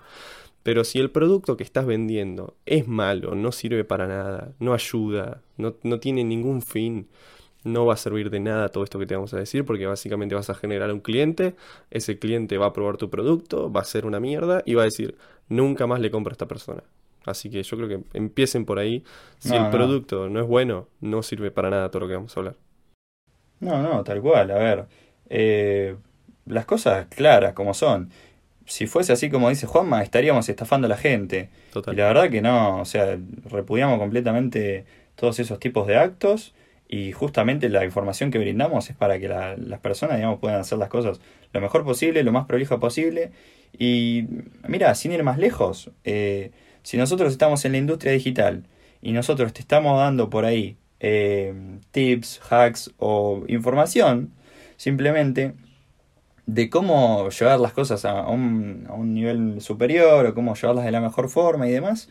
Pero 0.64 0.84
si 0.84 1.00
el 1.00 1.12
producto 1.12 1.56
que 1.58 1.64
estás 1.64 1.86
vendiendo 1.86 2.56
es 2.66 2.88
malo, 2.88 3.36
no 3.36 3.52
sirve 3.52 3.84
para 3.84 4.08
nada, 4.08 4.54
no 4.60 4.74
ayuda, 4.74 5.42
no, 5.58 5.76
no 5.84 6.00
tiene 6.00 6.24
ningún 6.24 6.62
fin, 6.62 7.08
no 7.64 7.86
va 7.86 7.94
a 7.94 7.96
servir 7.96 8.30
de 8.30 8.40
nada 8.40 8.68
todo 8.70 8.84
esto 8.84 8.98
que 8.98 9.06
te 9.06 9.14
vamos 9.14 9.34
a 9.34 9.38
decir, 9.38 9.64
porque 9.64 9.86
básicamente 9.86 10.34
vas 10.34 10.50
a 10.50 10.54
generar 10.54 10.92
un 10.92 11.00
cliente, 11.00 11.54
ese 11.90 12.18
cliente 12.18 12.58
va 12.58 12.66
a 12.66 12.72
probar 12.74 12.96
tu 12.98 13.10
producto, 13.10 13.72
va 13.72 13.80
a 13.82 13.84
ser 13.84 14.06
una 14.06 14.20
mierda 14.20 14.62
y 14.66 14.74
va 14.74 14.82
a 14.82 14.86
decir, 14.86 15.16
nunca 15.48 15.86
más 15.86 16.00
le 16.00 16.10
compro 16.10 16.32
a 16.32 16.34
esta 16.34 16.48
persona. 16.48 16.82
Así 17.26 17.50
que 17.50 17.62
yo 17.62 17.76
creo 17.78 17.88
que 17.88 18.00
empiecen 18.18 18.66
por 18.66 18.78
ahí. 18.78 19.02
Si 19.38 19.54
No, 19.54 19.56
el 19.56 19.68
no. 19.70 19.70
producto 19.70 20.28
no 20.28 20.40
es 20.40 20.46
bueno, 20.46 20.88
no 21.00 21.22
sirve 21.22 21.50
para 21.50 21.70
nada 21.70 21.90
todo 21.90 22.00
lo 22.00 22.08
que 22.08 22.14
vamos 22.14 22.36
a 22.36 22.40
hablar. 22.40 22.56
No, 23.60 23.82
no, 23.82 24.04
tal 24.04 24.20
cual, 24.20 24.50
a 24.50 24.54
ver, 24.58 24.88
eh, 25.28 25.96
las 26.46 26.66
cosas 26.66 27.06
claras 27.08 27.54
como 27.54 27.72
son. 27.74 28.10
Si 28.66 28.86
fuese 28.86 29.12
así 29.12 29.30
como 29.30 29.48
dice 29.50 29.66
Juanma, 29.66 30.02
estaríamos 30.02 30.48
estafando 30.48 30.86
a 30.86 30.88
la 30.90 30.96
gente. 30.96 31.50
Total. 31.72 31.94
Y 31.94 31.96
la 31.98 32.06
verdad 32.06 32.30
que 32.30 32.40
no, 32.42 32.80
o 32.80 32.84
sea, 32.84 33.18
repudiamos 33.50 33.98
completamente 33.98 34.84
todos 35.16 35.38
esos 35.38 35.58
tipos 35.58 35.86
de 35.86 35.96
actos 35.96 36.54
y 36.88 37.12
justamente 37.12 37.68
la 37.68 37.84
información 37.84 38.30
que 38.30 38.38
brindamos 38.38 38.90
es 38.90 38.96
para 38.96 39.18
que 39.18 39.28
la- 39.28 39.56
las 39.56 39.80
personas, 39.80 40.16
digamos, 40.16 40.38
puedan 40.40 40.60
hacer 40.60 40.78
las 40.78 40.88
cosas 40.88 41.20
lo 41.52 41.60
mejor 41.60 41.84
posible, 41.84 42.22
lo 42.24 42.32
más 42.32 42.46
prolijo 42.46 42.80
posible. 42.80 43.30
Y 43.78 44.26
mira, 44.68 44.94
sin 44.94 45.12
ir 45.12 45.22
más 45.22 45.38
lejos, 45.38 45.90
eh, 46.04 46.50
si 46.82 46.96
nosotros 46.96 47.32
estamos 47.32 47.64
en 47.64 47.72
la 47.72 47.78
industria 47.78 48.12
digital 48.12 48.64
y 49.02 49.12
nosotros 49.12 49.52
te 49.52 49.60
estamos 49.60 49.98
dando 49.98 50.30
por 50.30 50.44
ahí 50.44 50.76
eh, 51.00 51.52
tips, 51.90 52.40
hacks 52.50 52.92
o 52.98 53.44
información, 53.48 54.30
simplemente 54.76 55.54
de 56.46 56.70
cómo 56.70 57.28
llevar 57.30 57.60
las 57.60 57.72
cosas 57.72 58.04
a 58.04 58.28
un, 58.28 58.86
a 58.88 58.94
un 58.94 59.14
nivel 59.14 59.60
superior 59.60 60.26
o 60.26 60.34
cómo 60.34 60.54
llevarlas 60.54 60.84
de 60.84 60.90
la 60.90 61.00
mejor 61.00 61.28
forma 61.28 61.68
y 61.68 61.72
demás, 61.72 62.08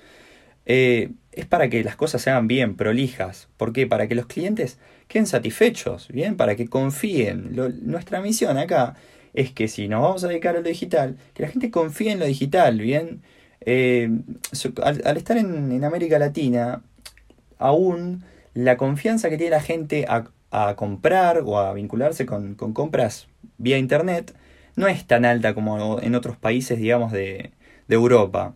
eh, 0.65 1.12
es 1.32 1.46
para 1.46 1.69
que 1.69 1.84
las 1.84 1.96
cosas 1.96 2.22
se 2.22 2.30
hagan 2.30 2.48
bien, 2.48 2.76
prolijas. 2.76 3.50
¿Por 3.58 3.74
qué? 3.74 3.88
Para 3.88 4.08
que 4.08 4.15
los 4.15 4.28
clientes 4.28 4.80
queden 5.08 5.28
satisfechos, 5.28 6.08
¿bien? 6.10 6.38
Para 6.38 6.56
que 6.56 6.67
confíen. 6.67 7.56
Nuestra 7.84 8.22
misión 8.22 8.58
acá 8.58 8.96
es 9.34 9.52
que 9.52 9.67
si 9.67 9.88
nos 9.88 10.02
vamos 10.02 10.24
a 10.24 10.28
dedicar 10.28 10.56
a 10.56 10.60
lo 10.62 10.67
digital, 10.67 11.17
que 11.34 11.43
la 11.43 11.50
gente 11.50 11.72
confíe 11.72 12.12
en 12.12 12.19
lo 12.19 12.26
digital, 12.26 12.80
¿bien? 12.80 13.22
Eh, 13.62 14.10
al, 14.84 15.02
al 15.06 15.17
estar 15.17 15.38
en, 15.38 15.72
en 15.72 15.84
América 15.84 16.19
Latina, 16.19 16.84
aún 17.58 18.24
la 18.54 18.78
confianza 18.78 19.30
que 19.30 19.38
tiene 19.38 19.52
la 19.52 19.62
gente 19.62 20.06
a, 20.08 20.26
a 20.52 20.76
comprar 20.76 21.43
o 21.46 21.60
a 21.60 21.74
vincularse 21.74 22.26
con, 22.26 22.56
con 22.56 22.74
compras 22.74 23.28
vía 23.57 23.77
internet 23.77 24.33
no 24.75 24.87
es 24.87 25.05
tan 25.05 25.25
alta 25.25 25.53
como 25.53 25.99
en 26.01 26.15
otros 26.15 26.37
países, 26.37 26.79
digamos, 26.79 27.11
de, 27.11 27.51
de 27.87 27.95
Europa. 27.95 28.55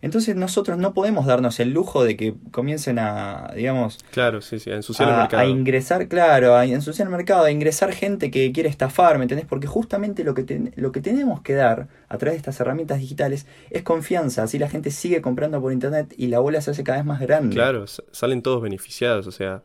Entonces 0.00 0.36
nosotros 0.36 0.78
no 0.78 0.94
podemos 0.94 1.26
darnos 1.26 1.58
el 1.58 1.72
lujo 1.72 2.04
de 2.04 2.16
que 2.16 2.34
comiencen 2.52 3.00
a, 3.00 3.52
digamos, 3.56 3.98
Claro, 4.12 4.40
sí, 4.40 4.60
sí, 4.60 4.70
a 4.70 4.76
ensuciar 4.76 5.08
el 5.08 5.16
mercado. 5.16 5.42
a 5.42 5.46
ingresar, 5.46 6.06
claro, 6.06 6.54
a 6.54 6.64
ensuciar 6.66 7.08
el 7.08 7.12
mercado, 7.12 7.44
a 7.44 7.50
ingresar 7.50 7.92
gente 7.92 8.30
que 8.30 8.52
quiere 8.52 8.68
estafar, 8.68 9.18
¿me 9.18 9.24
entendés? 9.24 9.46
Porque 9.46 9.66
justamente 9.66 10.22
lo 10.22 10.34
que, 10.34 10.44
ten- 10.44 10.72
lo 10.76 10.92
que 10.92 11.00
tenemos 11.00 11.40
que 11.42 11.54
dar 11.54 11.88
a 12.08 12.16
través 12.18 12.34
de 12.34 12.38
estas 12.38 12.60
herramientas 12.60 13.00
digitales 13.00 13.46
es 13.70 13.82
confianza, 13.82 14.44
así 14.44 14.58
la 14.60 14.68
gente 14.68 14.92
sigue 14.92 15.20
comprando 15.20 15.60
por 15.60 15.72
internet 15.72 16.14
y 16.16 16.28
la 16.28 16.38
bola 16.38 16.60
se 16.60 16.70
hace 16.70 16.84
cada 16.84 16.98
vez 16.98 17.06
más 17.06 17.20
grande. 17.20 17.54
Claro, 17.54 17.84
salen 18.12 18.42
todos 18.42 18.62
beneficiados, 18.62 19.26
o 19.26 19.32
sea, 19.32 19.62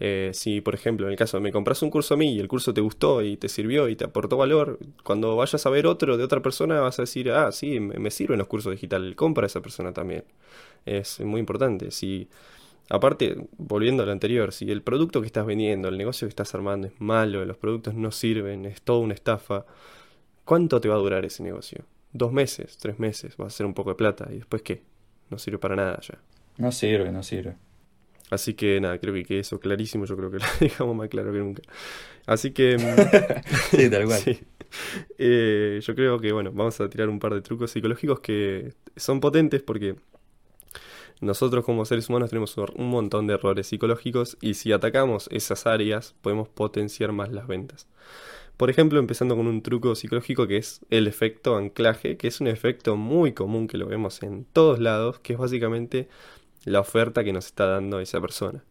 Eh, 0.00 0.30
si, 0.34 0.60
por 0.60 0.74
ejemplo, 0.74 1.06
en 1.06 1.12
el 1.12 1.18
caso 1.18 1.40
me 1.40 1.52
compras 1.52 1.80
un 1.82 1.90
curso 1.90 2.14
a 2.14 2.16
mí 2.16 2.34
y 2.34 2.40
el 2.40 2.48
curso 2.48 2.74
te 2.74 2.80
gustó 2.80 3.22
y 3.22 3.36
te 3.36 3.48
sirvió 3.48 3.88
y 3.88 3.96
te 3.96 4.04
aportó 4.04 4.36
valor, 4.36 4.78
cuando 5.04 5.36
vayas 5.36 5.64
a 5.64 5.70
ver 5.70 5.86
otro 5.86 6.16
de 6.16 6.24
otra 6.24 6.42
persona 6.42 6.80
vas 6.80 6.98
a 6.98 7.02
decir, 7.02 7.30
ah, 7.30 7.52
sí, 7.52 7.78
me, 7.80 8.10
sirven 8.10 8.38
los 8.38 8.48
cursos 8.48 8.72
digitales, 8.72 9.14
compra 9.14 9.44
a 9.44 9.46
esa 9.46 9.62
persona 9.62 9.92
también. 9.92 10.24
Es 10.84 11.20
muy 11.20 11.40
importante. 11.40 11.90
Si, 11.90 12.28
aparte, 12.90 13.36
volviendo 13.56 14.02
a 14.02 14.06
lo 14.06 14.12
anterior, 14.12 14.52
si 14.52 14.70
el 14.70 14.82
producto 14.82 15.20
que 15.20 15.26
estás 15.26 15.46
vendiendo, 15.46 15.88
el 15.88 15.96
negocio 15.96 16.26
que 16.26 16.30
estás 16.30 16.54
armando 16.54 16.88
es 16.88 17.00
malo, 17.00 17.44
los 17.44 17.56
productos 17.56 17.94
no 17.94 18.10
sirven, 18.10 18.66
es 18.66 18.82
toda 18.82 18.98
una 19.00 19.14
estafa, 19.14 19.64
¿cuánto 20.44 20.80
te 20.80 20.88
va 20.88 20.96
a 20.96 20.98
durar 20.98 21.24
ese 21.24 21.42
negocio? 21.42 21.84
Dos 22.12 22.32
meses, 22.32 22.78
tres 22.78 22.98
meses, 22.98 23.36
va 23.40 23.46
a 23.46 23.50
ser 23.50 23.66
un 23.66 23.74
poco 23.74 23.90
de 23.90 23.96
plata 23.96 24.28
y 24.30 24.36
después 24.36 24.62
qué? 24.62 24.82
No 25.30 25.38
sirve 25.38 25.58
para 25.58 25.76
nada 25.76 26.00
ya. 26.00 26.18
No 26.58 26.70
sirve, 26.70 27.10
no 27.10 27.22
sirve. 27.22 27.56
Así 28.30 28.54
que 28.54 28.80
nada, 28.80 28.98
creo 28.98 29.14
que 29.24 29.38
eso 29.38 29.60
clarísimo, 29.60 30.06
yo 30.06 30.16
creo 30.16 30.30
que 30.30 30.38
lo 30.38 30.44
dejamos 30.60 30.96
más 30.96 31.08
claro 31.08 31.32
que 31.32 31.38
nunca. 31.38 31.62
Así 32.26 32.52
que... 32.52 32.76
Mm, 32.78 33.76
sí, 33.76 33.90
tal 33.90 34.04
cual. 34.06 34.20
Eh, 35.18 35.78
yo 35.84 35.94
creo 35.94 36.18
que, 36.18 36.32
bueno, 36.32 36.50
vamos 36.52 36.80
a 36.80 36.88
tirar 36.88 37.08
un 37.08 37.20
par 37.20 37.32
de 37.32 37.42
trucos 37.42 37.70
psicológicos 37.70 38.18
que 38.18 38.74
son 38.96 39.20
potentes 39.20 39.62
porque 39.62 39.94
nosotros 41.20 41.64
como 41.64 41.84
seres 41.84 42.08
humanos 42.08 42.30
tenemos 42.30 42.56
un 42.56 42.90
montón 42.90 43.28
de 43.28 43.34
errores 43.34 43.68
psicológicos 43.68 44.36
y 44.40 44.54
si 44.54 44.72
atacamos 44.72 45.28
esas 45.30 45.68
áreas 45.68 46.16
podemos 46.22 46.48
potenciar 46.48 47.12
más 47.12 47.30
las 47.30 47.46
ventas. 47.46 47.86
Por 48.56 48.70
ejemplo, 48.70 49.00
empezando 49.00 49.36
con 49.36 49.46
un 49.46 49.62
truco 49.62 49.94
psicológico 49.94 50.46
que 50.46 50.58
es 50.58 50.80
el 50.90 51.06
efecto 51.08 51.56
anclaje, 51.56 52.16
que 52.16 52.28
es 52.28 52.40
un 52.40 52.46
efecto 52.46 52.96
muy 52.96 53.32
común 53.32 53.66
que 53.66 53.78
lo 53.78 53.86
vemos 53.86 54.22
en 54.22 54.44
todos 54.44 54.78
lados, 54.78 55.18
que 55.20 55.32
es 55.32 55.38
básicamente 55.38 56.08
la 56.64 56.80
oferta 56.80 57.24
que 57.24 57.32
nos 57.32 57.46
está 57.46 57.66
dando 57.66 58.00
esa 58.00 58.20
persona. 58.20 58.62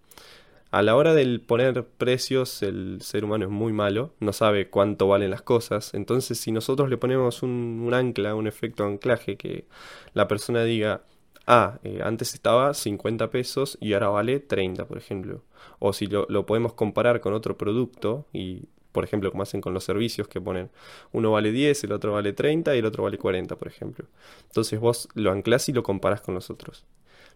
A 0.74 0.82
la 0.82 0.96
hora 0.96 1.14
de 1.14 1.38
poner 1.38 1.86
precios, 1.86 2.64
el 2.64 3.00
ser 3.02 3.26
humano 3.26 3.46
es 3.46 3.52
muy 3.52 3.72
malo, 3.72 4.16
no 4.20 4.34
sabe 4.34 4.72
cuánto 4.72 5.08
valen 5.08 5.30
las 5.30 5.44
cosas. 5.44 5.94
Entonces, 5.94 6.40
si 6.40 6.52
nosotros 6.52 6.90
le 6.90 6.98
ponemos 6.98 7.44
un, 7.44 7.92
ancla, 7.94 8.34
un 8.34 8.48
efecto 8.48 8.84
anclaje, 8.84 9.38
que 9.38 9.68
la 10.16 10.28
persona 10.28 10.64
diga, 10.64 11.04
ah, 11.46 11.78
eh, 11.84 12.02
antes 12.04 12.34
estaba 12.34 12.74
50 12.74 13.30
pesos 13.30 13.78
y 13.82 13.94
ahora 13.94 14.10
vale 14.10 14.40
30, 14.40 14.88
por 14.88 14.98
ejemplo. 14.98 15.44
O 15.78 15.94
si 15.94 16.08
lo, 16.08 16.26
podemos 16.48 16.74
comparar 16.74 17.22
con 17.22 17.34
otro 17.34 17.56
producto 17.56 18.26
y 18.34 18.64
por 18.92 19.04
ejemplo, 19.04 19.30
como 19.30 19.44
hacen 19.44 19.62
con 19.62 19.76
los 19.76 19.84
servicios 19.84 20.28
que 20.28 20.42
ponen 20.42 20.72
uno 21.12 21.32
vale 21.32 21.52
10, 21.52 21.84
el 21.84 21.92
otro 21.92 22.14
vale 22.14 22.34
30 22.34 22.76
y 22.76 22.80
el 22.80 22.86
otro 22.86 23.04
vale 23.04 23.20
40, 23.20 23.56
por 23.58 23.68
ejemplo. 23.68 24.08
Entonces 24.48 24.80
vos 24.80 25.08
lo 25.14 25.32
anclás 25.32 25.70
y 25.70 25.74
lo 25.74 25.84
comparás 25.84 26.22
con 26.22 26.34
los 26.34 26.50
otros. 26.50 26.84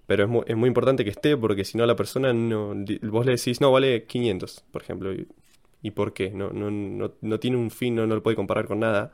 Pero 0.08 0.24
es 0.24 0.30
muy, 0.30 0.44
es 0.48 0.56
muy 0.56 0.68
importante 0.68 1.04
que 1.04 1.12
esté 1.12 1.38
porque 1.38 1.66
si 1.66 1.78
no 1.78 1.86
la 1.86 1.96
persona 1.96 2.34
no... 2.34 2.74
Vos 3.04 3.26
le 3.26 3.34
decís, 3.34 3.62
no, 3.62 3.72
vale 3.72 4.06
500, 4.06 4.66
por 4.72 4.82
ejemplo. 4.82 5.14
¿Y, 5.82 5.92
por 5.92 6.14
qué? 6.14 6.32
No, 6.32 6.50
no, 6.50 6.72
no, 6.72 7.14
no, 7.22 7.40
tiene 7.40 7.58
un 7.58 7.70
fin, 7.72 7.96
no, 7.96 8.08
no 8.08 8.16
lo 8.16 8.24
puede 8.24 8.36
comparar 8.36 8.66
con 8.66 8.80
nada. 8.80 9.12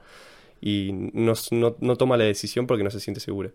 Y 0.62 0.91
no, 0.93 1.34
no 1.51 1.95
toma 1.97 2.17
la 2.17 2.23
decisión 2.23 2.67
porque 2.67 2.84
no 2.84 2.91
se 2.91 2.99
siente 2.99 3.19
segura. 3.19 3.51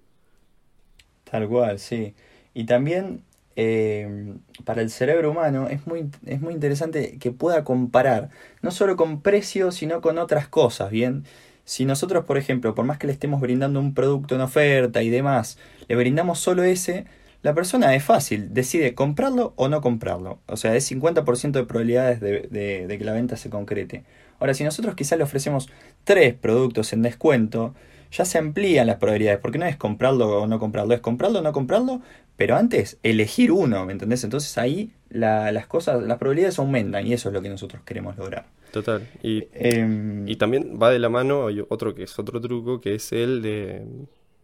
Tal 1.25 1.49
cual, 1.49 1.79
sí. 1.79 2.15
Y 2.55 2.65
también 2.65 3.23
eh, 3.61 4.37
para 4.65 4.83
el 4.83 4.89
cerebro 4.89 5.33
humano 5.33 5.69
es 5.69 5.85
muy, 5.85 6.09
es 6.27 6.41
muy 6.41 6.55
interesante 6.55 7.19
que 7.19 7.33
pueda 7.33 7.65
comparar, 7.65 8.31
no 8.63 8.71
solo 8.71 8.97
con 8.97 9.21
precios, 9.21 9.75
sino 9.75 10.01
con 10.01 10.19
otras 10.19 10.47
cosas, 10.47 10.93
¿bien? 10.93 11.25
Si 11.65 11.85
nosotros, 11.85 12.25
por 12.25 12.39
ejemplo, 12.39 12.77
por 12.77 12.85
más 12.85 12.99
que 12.99 13.09
le 13.09 13.13
estemos 13.13 13.41
brindando 13.41 13.81
un 13.81 13.95
producto 13.95 14.37
en 14.37 14.43
oferta 14.43 15.03
y 15.03 15.11
demás, 15.11 15.59
le 15.89 15.97
brindamos 15.97 16.39
solo 16.39 16.63
ese, 16.63 17.07
la 17.43 17.55
persona 17.55 17.95
es 17.95 18.03
fácil, 18.03 18.53
decide 18.53 18.95
comprarlo 18.95 19.53
o 19.57 19.69
no 19.69 19.81
comprarlo. 19.81 20.41
O 20.47 20.57
sea, 20.57 20.75
es 20.75 20.91
50% 20.91 21.53
de 21.53 21.65
probabilidades 21.65 22.21
de, 22.21 22.87
de, 22.87 22.99
que 22.99 23.05
la 23.05 23.13
venta 23.13 23.37
se 23.37 23.49
concrete. 23.49 24.05
Ahora, 24.41 24.55
si 24.55 24.65
nosotros 24.65 24.95
quizás 24.95 25.19
le 25.19 25.25
ofrecemos 25.25 25.69
tres 26.05 26.35
productos 26.35 26.93
en 26.93 27.03
descuento, 27.03 27.75
ya 28.11 28.25
se 28.25 28.39
amplían 28.39 28.87
las 28.87 28.97
probabilidades, 28.97 29.41
porque 29.41 29.59
no 29.59 29.67
es 29.67 29.77
comprarlo 29.77 30.43
o 30.43 30.47
no 30.47 30.59
comprarlo, 30.59 30.95
es 30.95 31.01
comprarlo 31.01 31.41
o 31.41 31.43
no 31.43 31.53
comprarlo, 31.53 32.03
pero 32.37 32.57
antes 32.57 32.99
elegir 33.03 33.53
uno, 33.53 33.85
¿me 33.85 33.93
entendés? 33.93 34.25
Entonces 34.25 34.57
ahí 34.59 34.93
las 35.11 35.67
cosas, 35.67 36.03
las 36.03 36.19
probabilidades 36.19 36.59
aumentan 36.59 37.07
y 37.07 37.13
eso 37.13 37.29
es 37.29 37.35
lo 37.35 37.43
que 37.43 37.49
nosotros 37.49 37.83
queremos 37.85 38.17
lograr. 38.17 38.47
Total. 38.73 39.07
Y, 39.23 39.49
em, 39.55 40.29
y 40.29 40.37
también 40.37 40.79
va 40.81 40.91
de 40.91 40.99
la 40.99 41.09
mano, 41.09 41.47
hay 41.47 41.65
otro 41.69 41.95
que 41.95 42.03
es 42.03 42.19
otro 42.19 42.41
truco, 42.41 42.81
que 42.81 42.95
es 42.95 43.13
el 43.13 43.43
de 43.43 43.85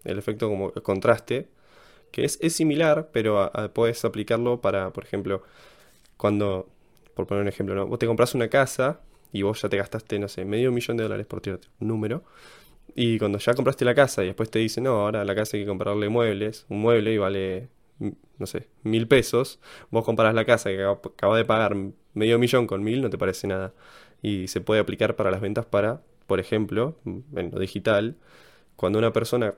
el 0.04 0.18
efecto 0.18 0.48
como 0.48 0.70
contraste, 0.72 1.48
que 2.14 2.24
es, 2.24 2.38
es 2.40 2.53
similar, 2.55 3.09
pero 3.12 3.50
puedes 3.72 4.05
aplicarlo 4.05 4.61
para, 4.61 4.92
por 4.92 5.03
ejemplo, 5.03 5.42
cuando, 6.16 6.68
por 7.14 7.27
poner 7.27 7.42
un 7.42 7.48
ejemplo, 7.48 7.74
¿no? 7.74 7.88
vos 7.88 7.98
te 7.98 8.07
compras 8.07 8.37
una 8.37 8.46
casa 8.46 9.00
y 9.33 9.42
vos 9.42 9.61
ya 9.61 9.68
te 9.68 9.77
gastaste, 9.77 10.20
no 10.20 10.29
sé, 10.29 10.44
medio 10.44 10.70
millón 10.70 10.96
de 10.96 11.03
dólares 11.03 11.27
por 11.27 11.40
tirarte 11.40 11.66
un 11.81 11.88
número. 11.88 12.22
Y 12.94 13.18
cuando 13.18 13.38
ya 13.38 13.55
compraste 13.55 13.85
la 13.85 13.96
casa 13.96 14.22
y 14.22 14.27
después 14.27 14.48
te 14.48 14.61
dicen, 14.61 14.85
no, 14.85 14.90
ahora 14.92 15.24
la 15.24 15.35
casa 15.35 15.57
hay 15.57 15.64
que 15.64 15.68
comprarle 15.68 16.09
muebles, 16.09 16.66
un 16.68 16.83
mueble 16.83 17.14
y 17.14 17.18
vale, 17.18 17.68
no 18.38 18.46
sé, 18.46 18.68
mil 18.85 19.09
pesos, 19.09 19.59
vos 19.90 20.05
comparas 20.05 20.35
la 20.37 20.44
casa 20.44 20.70
que 20.70 20.85
acaba 20.85 21.37
de 21.37 21.44
pagar 21.44 21.74
medio 22.12 22.38
millón 22.38 22.68
con 22.68 22.85
mil, 22.85 23.03
no 23.03 23.11
te 23.11 23.18
parece 23.18 23.48
nada. 23.48 23.74
Y 24.22 24.46
se 24.46 24.61
puede 24.61 24.81
aplicar 24.81 25.16
para 25.16 25.33
las 25.33 25.40
ventas 25.40 25.66
para, 25.66 26.00
por 26.29 26.38
ejemplo, 26.38 26.96
en 27.05 27.50
lo 27.50 27.59
digital, 27.59 28.18
cuando 28.77 29.00
una 29.00 29.12
persona 29.12 29.55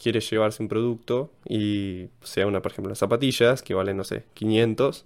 quiere 0.00 0.20
llevarse 0.20 0.62
un 0.62 0.68
producto 0.68 1.30
y 1.48 2.08
sea 2.22 2.46
una, 2.46 2.62
por 2.62 2.72
ejemplo, 2.72 2.90
las 2.90 2.98
zapatillas 2.98 3.62
que 3.62 3.74
valen, 3.74 3.96
no 3.96 4.04
sé, 4.04 4.24
500 4.34 5.04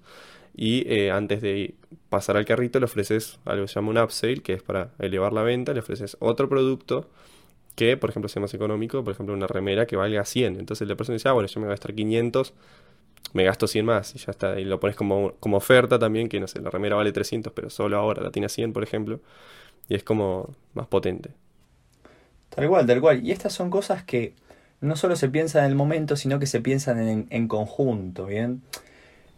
y 0.57 0.91
eh, 0.91 1.11
antes 1.11 1.43
de 1.43 1.75
pasar 2.09 2.37
al 2.37 2.47
carrito 2.47 2.79
le 2.79 2.87
ofreces 2.87 3.39
algo 3.45 3.65
que 3.65 3.69
se 3.69 3.75
llama 3.75 3.91
un 3.91 3.99
upsale, 3.99 4.43
que 4.43 4.55
es 4.55 4.63
para 4.63 4.91
elevar 4.99 5.33
la 5.33 5.43
venta, 5.43 5.75
le 5.75 5.81
ofreces 5.81 6.17
otro 6.21 6.49
producto 6.49 7.09
que, 7.77 7.97
por 7.99 8.11
ejemplo, 8.11 8.29
sea 8.29 8.41
más 8.41 8.55
económico, 8.55 9.05
por 9.05 9.13
ejemplo, 9.13 9.35
una 9.35 9.47
remera 9.47 9.87
que 9.87 9.97
valga 9.97 10.25
100. 10.25 10.57
Entonces 10.59 10.89
la 10.89 10.97
persona 10.97 11.15
dice, 11.15 11.29
ah, 11.29 11.33
bueno, 11.33 11.47
yo 11.47 11.61
me 11.61 11.67
voy 11.67 11.73
a 11.73 11.75
gastar 11.75 11.95
500, 11.95 12.55
me 13.35 13.45
gasto 13.45 13.67
100 13.67 13.85
más 13.85 14.15
y 14.15 14.19
ya 14.19 14.31
está. 14.31 14.59
Y 14.59 14.65
lo 14.65 14.81
pones 14.81 14.97
como, 14.97 15.35
como 15.41 15.59
oferta 15.59 15.99
también, 15.99 16.29
que 16.29 16.41
no 16.41 16.49
sé, 16.49 16.61
la 16.61 16.71
remera 16.71 16.97
vale 16.97 17.13
300, 17.13 17.53
pero 17.53 17.69
solo 17.69 17.99
ahora 17.99 18.23
la 18.23 18.31
tiene 18.31 18.47
a 18.47 18.49
100, 18.49 18.73
por 18.73 18.83
ejemplo. 18.83 19.21
Y 19.89 19.95
es 19.95 20.03
como 20.05 20.55
más 20.75 20.87
potente. 20.87 21.31
Tal 22.49 22.67
cual, 22.69 22.87
tal 22.87 23.01
cual. 23.03 23.25
Y 23.25 23.31
estas 23.33 23.53
son 23.53 23.69
cosas 23.69 24.05
que 24.05 24.33
no 24.87 24.97
solo 24.97 25.17
se 25.17 25.29
piensan 25.29 25.65
en 25.65 25.71
el 25.71 25.77
momento, 25.77 26.17
sino 26.17 26.39
que 26.39 26.47
se 26.47 26.61
piensan 26.61 26.99
en, 26.99 27.27
en 27.31 27.49
conjunto, 27.49 28.27
¿bien? 28.27 28.63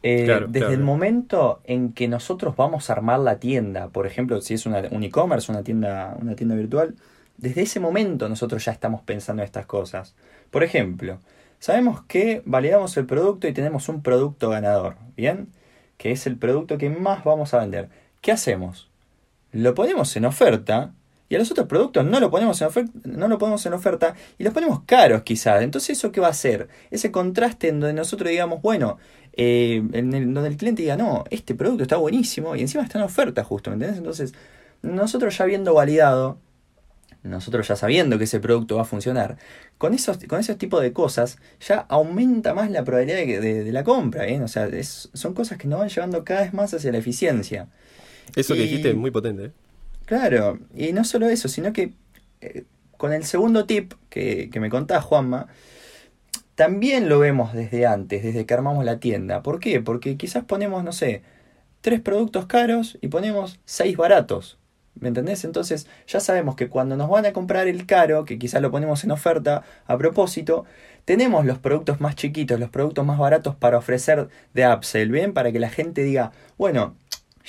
Eh, 0.03 0.47
desde 0.49 0.75
el 0.75 0.81
momento 0.81 1.61
en 1.65 1.93
que 1.93 2.07
nosotros 2.07 2.55
vamos 2.55 2.89
a 2.89 2.93
armar 2.93 3.19
la 3.19 3.41
tienda, 3.41 3.89
por 3.89 4.07
ejemplo, 4.07 4.41
si 4.41 4.55
es 4.55 4.65
una, 4.65 4.83
un 4.93 5.03
e-commerce, 5.03 5.51
una 5.51 5.65
tienda, 5.65 6.17
una 6.21 6.37
tienda 6.37 6.55
virtual, 6.55 6.95
desde 7.37 7.63
ese 7.63 7.81
momento 7.81 8.29
nosotros 8.29 8.65
ya 8.65 8.73
estamos 8.73 9.03
pensando 9.03 9.43
en 9.43 9.47
estas 9.47 9.67
cosas. 9.67 10.15
Por 10.51 10.63
ejemplo, 10.63 11.19
sabemos 11.59 12.03
que 12.03 12.43
validamos 12.45 12.97
el 12.97 13.07
producto 13.07 13.49
y 13.49 13.53
tenemos 13.53 13.89
un 13.89 14.03
producto 14.03 14.51
ganador, 14.51 14.97
¿bien? 15.17 15.49
Que 15.97 16.13
es 16.13 16.27
el 16.29 16.37
producto 16.37 16.79
que 16.79 16.91
más 16.91 17.25
vamos 17.25 17.53
a 17.55 17.59
vender. 17.59 17.89
¿Qué 18.21 18.31
hacemos? 18.31 18.89
Lo 19.51 19.75
ponemos 19.75 20.15
en 20.17 20.27
oferta 20.27 20.93
y 21.29 21.35
a 21.35 21.39
los 21.39 21.51
otros 21.51 21.67
productos 21.67 22.05
no 22.05 22.21
lo 22.21 22.31
ponemos 22.31 22.61
en 22.61 22.69
oferta, 22.69 22.93
no 23.05 23.29
lo 23.29 23.39
ponemos 23.39 23.65
en 23.67 23.75
oferta 23.75 24.15
y 24.39 24.45
los 24.45 24.55
ponemos 24.55 24.83
caros 24.87 25.23
quizás. 25.23 25.63
Entonces, 25.63 25.99
¿eso 25.99 26.11
qué 26.11 26.21
va 26.21 26.29
a 26.29 26.31
hacer? 26.31 26.69
Ese 26.91 27.11
contraste 27.11 27.69
en 27.69 27.81
donde 27.81 27.95
nosotros 27.95 28.31
digamos, 28.31 28.63
bueno, 28.63 28.99
eh, 29.35 29.83
en 29.93 30.15
el, 30.15 30.33
donde 30.33 30.49
el 30.49 30.57
cliente 30.57 30.83
diga, 30.83 30.97
no, 30.97 31.25
este 31.31 31.55
producto 31.55 31.83
está 31.83 31.97
buenísimo 31.97 32.57
y 32.57 32.63
encima 32.63 32.83
está 32.83 32.99
en 32.99 33.05
oferta 33.05 33.45
justo, 33.45 33.71
¿me 33.71 33.75
entiendes? 33.75 33.99
Entonces, 33.99 34.35
nosotros 34.83 35.37
ya 35.37 35.45
habiendo 35.45 35.75
validado, 35.75 36.39
nosotros 37.23 37.69
ya 37.69 37.77
sabiendo 37.77 38.17
que 38.17 38.25
ese 38.25 38.41
producto 38.41 38.77
va 38.77 38.83
a 38.83 38.87
funcionar, 38.87 39.37
con 39.77 39.93
esos, 39.93 40.19
con 40.29 40.41
esos 40.41 40.57
tipos 40.57 40.81
de 40.81 40.93
cosas 40.93 41.39
ya 41.61 41.81
aumenta 41.89 42.55
más 42.55 42.71
la 42.71 42.85
probabilidad 42.85 43.41
de, 43.41 43.71
la 43.71 43.85
compra, 43.85 44.27
¿eh? 44.27 44.41
O 44.41 44.49
sea, 44.49 44.69
son 44.83 45.35
cosas 45.35 45.59
que 45.59 45.69
nos 45.69 45.79
van 45.79 45.89
llevando 45.89 46.25
cada 46.25 46.41
vez 46.41 46.55
más 46.55 46.73
hacia 46.73 46.91
la 46.91 46.99
eficiencia. 46.99 47.69
Eso 48.35 48.55
que 48.55 48.63
dijiste 48.63 48.91
es 48.91 48.97
muy 48.97 49.11
potente, 49.11 49.47
¿eh? 49.47 49.53
Claro, 50.09 50.59
y 50.75 50.95
no 50.95 51.05
solo 51.05 51.29
eso, 51.29 51.49
sino 51.49 51.75
que 51.75 51.93
eh, 52.41 52.65
con 52.97 53.13
el 53.13 53.25
segundo 53.25 53.67
tip 53.67 53.93
que, 54.09 54.51
me 54.59 54.71
contás, 54.71 55.05
Juanma, 55.05 55.49
también 56.55 57.11
lo 57.11 57.19
vemos 57.19 57.53
desde 57.53 57.85
antes, 57.85 58.23
desde 58.23 58.47
que 58.47 58.55
armamos 58.55 58.87
la 58.87 59.01
tienda. 59.01 59.43
¿Por 59.43 59.61
qué? 59.61 59.83
Porque 59.83 60.17
quizás 60.17 60.45
ponemos, 60.45 60.83
no 60.83 60.93
sé, 60.93 61.23
tres 61.83 62.01
productos 62.01 62.47
caros 62.47 62.97
y 63.03 63.09
ponemos 63.09 63.61
seis 63.67 63.99
baratos. 63.99 64.59
¿Me 64.95 65.09
entendés? 65.09 65.45
Entonces 65.45 65.87
ya 66.07 66.21
sabemos 66.21 66.57
que 66.57 66.71
cuando 66.71 66.97
nos 66.97 67.11
van 67.11 67.27
a 67.27 67.35
comprar 67.35 67.69
el 67.69 67.85
caro, 67.85 68.25
que 68.25 68.39
quizás 68.39 68.63
lo 68.63 68.71
ponemos 68.71 69.05
en 69.05 69.11
oferta 69.11 69.63
a 69.87 69.99
propósito, 69.99 70.65
tenemos 71.05 71.45
los 71.45 71.59
productos 71.59 72.01
más 72.01 72.17
chiquitos, 72.17 72.59
los 72.59 72.71
productos 72.71 73.05
más 73.05 73.19
baratos 73.19 73.57
para 73.57 73.77
ofrecer 73.77 74.29
de 74.55 74.69
upsell, 74.73 75.11
¿bien? 75.11 75.35
Para 75.35 75.53
que 75.53 75.61
la 75.61 75.69
gente 75.69 76.03
diga, 76.03 76.33
bueno, 76.57 76.97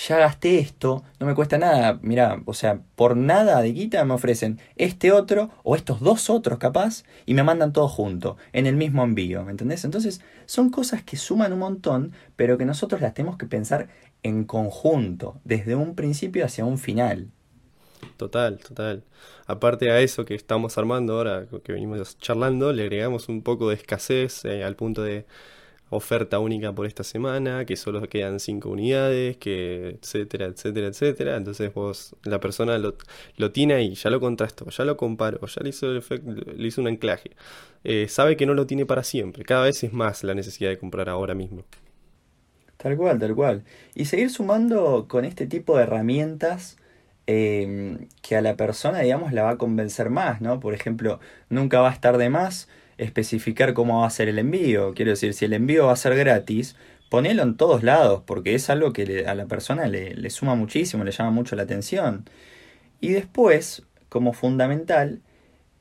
ya 0.07 0.17
gasté 0.17 0.59
esto, 0.59 1.03
no 1.19 1.27
me 1.27 1.35
cuesta 1.35 1.57
nada, 1.57 1.99
mira, 2.01 2.41
o 2.45 2.53
sea, 2.53 2.81
por 2.95 3.17
nada 3.17 3.61
de 3.61 3.73
guita 3.73 4.05
me 4.05 4.13
ofrecen 4.13 4.59
este 4.77 5.11
otro 5.11 5.49
o 5.63 5.75
estos 5.75 5.99
dos 5.99 6.29
otros 6.29 6.57
capaz 6.57 7.03
y 7.25 7.33
me 7.33 7.43
mandan 7.43 7.73
todo 7.73 7.89
junto, 7.89 8.37
en 8.53 8.65
el 8.65 8.77
mismo 8.77 9.03
envío, 9.03 9.43
¿me 9.43 9.51
entendés? 9.51 9.83
Entonces, 9.83 10.21
son 10.45 10.69
cosas 10.69 11.03
que 11.03 11.17
suman 11.17 11.51
un 11.51 11.59
montón, 11.59 12.13
pero 12.37 12.57
que 12.57 12.65
nosotros 12.65 13.01
las 13.01 13.13
tenemos 13.13 13.37
que 13.37 13.45
pensar 13.45 13.89
en 14.23 14.45
conjunto, 14.45 15.39
desde 15.43 15.75
un 15.75 15.95
principio 15.95 16.45
hacia 16.45 16.63
un 16.63 16.77
final. 16.77 17.29
Total, 18.15 18.57
total. 18.57 19.03
Aparte 19.47 19.91
a 19.91 19.99
eso 19.99 20.23
que 20.23 20.35
estamos 20.35 20.77
armando 20.77 21.17
ahora, 21.17 21.45
que 21.63 21.73
venimos 21.73 22.17
charlando, 22.19 22.71
le 22.71 22.83
agregamos 22.83 23.27
un 23.27 23.43
poco 23.43 23.69
de 23.69 23.75
escasez 23.75 24.45
eh, 24.45 24.63
al 24.63 24.75
punto 24.75 25.03
de 25.03 25.25
oferta 25.89 26.39
única 26.39 26.73
por 26.73 26.85
esta 26.85 27.03
semana, 27.03 27.65
que 27.65 27.75
solo 27.75 28.01
quedan 28.07 28.39
cinco 28.39 28.69
unidades, 28.69 29.37
que 29.37 29.97
etcétera, 30.01 30.45
etcétera, 30.45 30.87
etcétera. 30.87 31.35
Entonces 31.37 31.73
vos, 31.73 32.15
la 32.23 32.39
persona 32.39 32.77
lo, 32.77 32.95
lo 33.37 33.51
tiene 33.51 33.73
ahí, 33.73 33.95
ya 33.95 34.09
lo 34.09 34.19
contrastó, 34.19 34.69
ya 34.69 34.85
lo 34.85 34.97
comparó, 34.97 35.45
ya 35.45 35.61
le 35.63 35.69
hizo, 35.69 35.87
le 35.91 36.67
hizo 36.67 36.81
un 36.81 36.87
anclaje. 36.87 37.31
Eh, 37.83 38.07
sabe 38.09 38.37
que 38.37 38.45
no 38.45 38.53
lo 38.53 38.67
tiene 38.67 38.85
para 38.85 39.03
siempre. 39.03 39.43
Cada 39.43 39.63
vez 39.63 39.83
es 39.83 39.93
más 39.93 40.23
la 40.23 40.35
necesidad 40.35 40.69
de 40.69 40.77
comprar 40.77 41.09
ahora 41.09 41.33
mismo. 41.33 41.63
Tal 42.77 42.95
cual, 42.95 43.19
tal 43.19 43.35
cual. 43.35 43.63
Y 43.95 44.05
seguir 44.05 44.29
sumando 44.29 45.07
con 45.07 45.25
este 45.25 45.47
tipo 45.47 45.75
de 45.75 45.83
herramientas 45.83 46.77
eh, 47.27 48.07
que 48.21 48.35
a 48.37 48.41
la 48.41 48.55
persona, 48.55 48.99
digamos, 49.01 49.33
la 49.33 49.43
va 49.43 49.51
a 49.51 49.57
convencer 49.57 50.09
más, 50.09 50.41
¿no? 50.41 50.59
Por 50.59 50.73
ejemplo, 50.73 51.19
nunca 51.49 51.81
va 51.81 51.89
a 51.89 51.93
estar 51.93 52.17
de 52.17 52.29
más 52.29 52.67
especificar 52.99 53.73
cómo 53.73 54.01
va 54.01 54.07
a 54.07 54.11
ser 54.11 54.27
el 54.29 54.39
envío. 54.39 54.93
Quiero 54.93 55.11
decir, 55.11 55.33
si 55.33 55.45
el 55.45 55.53
envío 55.53 55.87
va 55.87 55.93
a 55.93 55.95
ser 55.95 56.15
gratis, 56.15 56.75
ponelo 57.09 57.43
en 57.43 57.55
todos 57.57 57.83
lados, 57.83 58.23
porque 58.25 58.55
es 58.55 58.69
algo 58.69 58.93
que 58.93 59.25
a 59.25 59.35
la 59.35 59.45
persona 59.47 59.87
le, 59.87 60.13
le 60.13 60.29
suma 60.29 60.55
muchísimo, 60.55 61.03
le 61.03 61.11
llama 61.11 61.31
mucho 61.31 61.55
la 61.55 61.63
atención. 61.63 62.25
Y 63.01 63.09
después, 63.09 63.83
como 64.09 64.33
fundamental, 64.33 65.21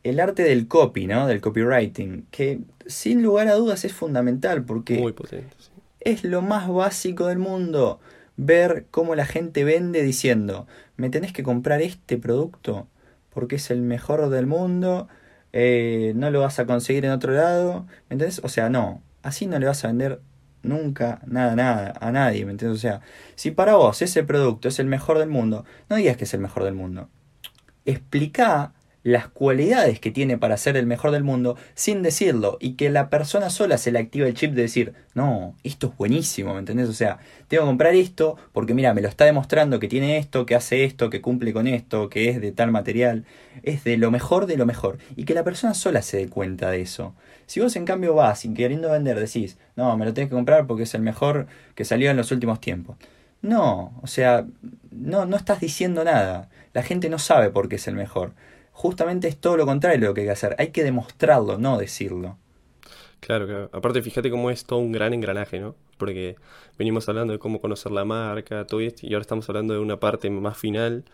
el 0.04 0.20
arte 0.20 0.42
del 0.44 0.68
copy, 0.68 1.06
¿no? 1.06 1.26
Del 1.26 1.40
copywriting, 1.40 2.26
que 2.30 2.60
sin 2.86 3.22
lugar 3.22 3.48
a 3.48 3.54
dudas 3.54 3.84
es 3.84 3.92
fundamental 3.92 4.64
porque 4.64 4.98
Muy 4.98 5.12
potente, 5.12 5.54
sí. 5.58 5.70
es 6.00 6.24
lo 6.24 6.40
más 6.42 6.68
básico 6.68 7.26
del 7.26 7.38
mundo. 7.38 8.00
Ver 8.36 8.86
cómo 8.92 9.16
la 9.16 9.26
gente 9.26 9.64
vende 9.64 10.02
diciendo, 10.02 10.68
me 10.96 11.10
tenés 11.10 11.32
que 11.32 11.42
comprar 11.42 11.82
este 11.82 12.16
producto 12.18 12.86
porque 13.30 13.56
es 13.56 13.70
el 13.70 13.82
mejor 13.82 14.28
del 14.30 14.46
mundo 14.46 15.08
eh, 15.52 16.12
no 16.16 16.30
lo 16.30 16.40
vas 16.40 16.58
a 16.58 16.66
conseguir 16.66 17.04
en 17.04 17.12
otro 17.12 17.32
lado, 17.32 17.86
¿me 18.08 18.14
entiendes? 18.14 18.40
O 18.44 18.48
sea, 18.48 18.68
no, 18.68 19.02
así 19.22 19.46
no 19.46 19.58
le 19.58 19.66
vas 19.66 19.84
a 19.84 19.88
vender 19.88 20.20
nunca 20.62 21.20
nada, 21.26 21.56
nada 21.56 21.94
a 22.00 22.12
nadie, 22.12 22.44
¿me 22.44 22.52
entiendes? 22.52 22.78
O 22.78 22.80
sea, 22.80 23.00
si 23.34 23.50
para 23.50 23.76
vos 23.76 24.02
ese 24.02 24.24
producto 24.24 24.68
es 24.68 24.78
el 24.78 24.86
mejor 24.86 25.18
del 25.18 25.28
mundo, 25.28 25.64
no 25.88 25.96
digas 25.96 26.16
que 26.16 26.24
es 26.24 26.34
el 26.34 26.40
mejor 26.40 26.64
del 26.64 26.74
mundo. 26.74 27.08
Explica 27.84 28.72
las 29.02 29.28
cualidades 29.28 30.00
que 30.00 30.10
tiene 30.10 30.38
para 30.38 30.56
ser 30.56 30.76
el 30.76 30.86
mejor 30.86 31.12
del 31.12 31.24
mundo 31.24 31.56
sin 31.74 32.02
decirlo 32.02 32.58
y 32.60 32.72
que 32.72 32.90
la 32.90 33.08
persona 33.10 33.48
sola 33.48 33.78
se 33.78 33.92
le 33.92 33.98
activa 33.98 34.26
el 34.26 34.34
chip 34.34 34.52
de 34.52 34.62
decir, 34.62 34.92
no, 35.14 35.54
esto 35.62 35.88
es 35.88 35.96
buenísimo, 35.96 36.52
¿me 36.52 36.60
entendés? 36.60 36.88
O 36.88 36.92
sea, 36.92 37.18
tengo 37.46 37.62
que 37.62 37.68
comprar 37.68 37.94
esto 37.94 38.36
porque 38.52 38.74
mira, 38.74 38.94
me 38.94 39.00
lo 39.00 39.08
está 39.08 39.24
demostrando 39.24 39.78
que 39.78 39.88
tiene 39.88 40.18
esto, 40.18 40.46
que 40.46 40.54
hace 40.54 40.84
esto, 40.84 41.10
que 41.10 41.20
cumple 41.20 41.52
con 41.52 41.66
esto, 41.66 42.08
que 42.08 42.28
es 42.28 42.40
de 42.40 42.52
tal 42.52 42.70
material, 42.72 43.24
es 43.62 43.84
de 43.84 43.96
lo 43.96 44.10
mejor 44.10 44.46
de 44.46 44.56
lo 44.56 44.66
mejor 44.66 44.98
y 45.16 45.24
que 45.24 45.34
la 45.34 45.44
persona 45.44 45.74
sola 45.74 46.02
se 46.02 46.18
dé 46.18 46.28
cuenta 46.28 46.70
de 46.70 46.80
eso. 46.80 47.14
Si 47.46 47.60
vos 47.60 47.76
en 47.76 47.84
cambio 47.84 48.14
vas 48.14 48.40
sin 48.40 48.54
queriendo 48.54 48.90
vender 48.90 49.18
decís, 49.18 49.58
no, 49.76 49.96
me 49.96 50.04
lo 50.04 50.12
tenés 50.12 50.28
que 50.28 50.36
comprar 50.36 50.66
porque 50.66 50.82
es 50.82 50.94
el 50.94 51.02
mejor 51.02 51.46
que 51.74 51.84
salió 51.84 52.10
en 52.10 52.16
los 52.16 52.32
últimos 52.32 52.60
tiempos. 52.60 52.96
No, 53.40 53.98
o 54.02 54.06
sea, 54.08 54.44
no, 54.90 55.24
no 55.24 55.36
estás 55.36 55.60
diciendo 55.60 56.02
nada. 56.02 56.48
La 56.74 56.82
gente 56.82 57.08
no 57.08 57.18
sabe 57.18 57.50
por 57.50 57.68
qué 57.68 57.76
es 57.76 57.86
el 57.86 57.94
mejor 57.94 58.32
justamente 58.78 59.26
es 59.26 59.36
todo 59.36 59.56
lo 59.56 59.66
contrario 59.66 60.06
lo 60.06 60.14
que 60.14 60.20
hay 60.20 60.26
que 60.28 60.32
hacer. 60.32 60.54
Hay 60.56 60.68
que 60.68 60.84
demostrarlo, 60.84 61.58
no 61.58 61.78
decirlo. 61.78 62.38
Claro, 63.18 63.44
claro. 63.48 63.70
Aparte, 63.72 64.00
fíjate 64.02 64.30
cómo 64.30 64.50
es 64.50 64.64
todo 64.64 64.78
un 64.78 64.92
gran 64.92 65.12
engranaje, 65.12 65.58
¿no? 65.58 65.74
Porque 65.96 66.36
venimos 66.78 67.08
hablando 67.08 67.32
de 67.32 67.40
cómo 67.40 67.60
conocer 67.60 67.90
la 67.90 68.04
marca, 68.04 68.68
todo 68.68 68.78
esto, 68.78 69.04
y 69.04 69.14
ahora 69.14 69.22
estamos 69.22 69.48
hablando 69.48 69.74
de 69.74 69.80
una 69.80 69.98
parte 69.98 70.30
más 70.30 70.56
final, 70.56 71.04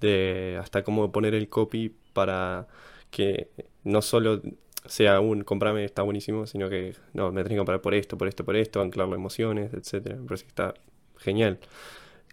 de 0.00 0.58
hasta 0.62 0.82
cómo 0.82 1.12
poner 1.12 1.34
el 1.34 1.50
copy 1.50 1.94
para 2.14 2.68
que 3.10 3.50
no 3.84 4.00
solo 4.00 4.40
sea 4.86 5.20
un 5.20 5.44
comprame 5.44 5.84
está 5.84 6.00
buenísimo, 6.00 6.46
sino 6.46 6.70
que 6.70 6.94
no, 7.12 7.32
me 7.32 7.42
tenés 7.42 7.50
que 7.50 7.58
comprar 7.58 7.82
por 7.82 7.92
esto, 7.92 8.16
por 8.16 8.28
esto, 8.28 8.46
por 8.46 8.56
esto, 8.56 8.80
anclarlo 8.80 9.12
a 9.12 9.18
emociones, 9.18 9.74
etcétera. 9.74 10.16
Me 10.16 10.26
parece 10.26 10.44
que 10.44 10.48
está 10.48 10.72
genial. 11.18 11.58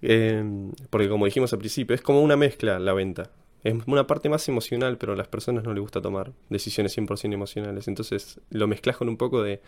Eh, 0.01 0.71
porque 0.89 1.09
como 1.09 1.25
dijimos 1.25 1.51
al 1.51 1.59
principio, 1.59 1.93
es 1.93 2.01
como 2.01 2.21
una 2.21 2.38
mezcla 2.38 2.79
la 2.79 2.93
venta. 2.93 3.31
Es 3.63 3.75
una 3.85 4.07
parte 4.07 4.29
más 4.29 4.47
emocional, 4.49 4.97
pero 4.97 5.13
a 5.13 5.15
las 5.15 5.27
personas 5.27 5.63
no 5.63 5.73
les 5.73 5.81
gusta 5.81 6.01
tomar 6.01 6.31
decisiones 6.49 6.97
100% 6.97 7.33
emocionales. 7.33 7.87
Entonces 7.87 8.39
lo 8.49 8.67
mezclas 8.67 8.97
con 8.97 9.09
un 9.09 9.17
poco 9.17 9.41
de, 9.43 9.61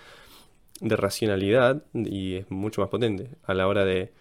de 0.81 0.95
racionalidad 0.95 1.83
y 1.93 2.35
es 2.35 2.51
mucho 2.51 2.81
más 2.81 2.89
potente. 2.89 3.31
A 3.43 3.53
la 3.53 3.67
hora 3.67 3.85
de, 3.85 4.11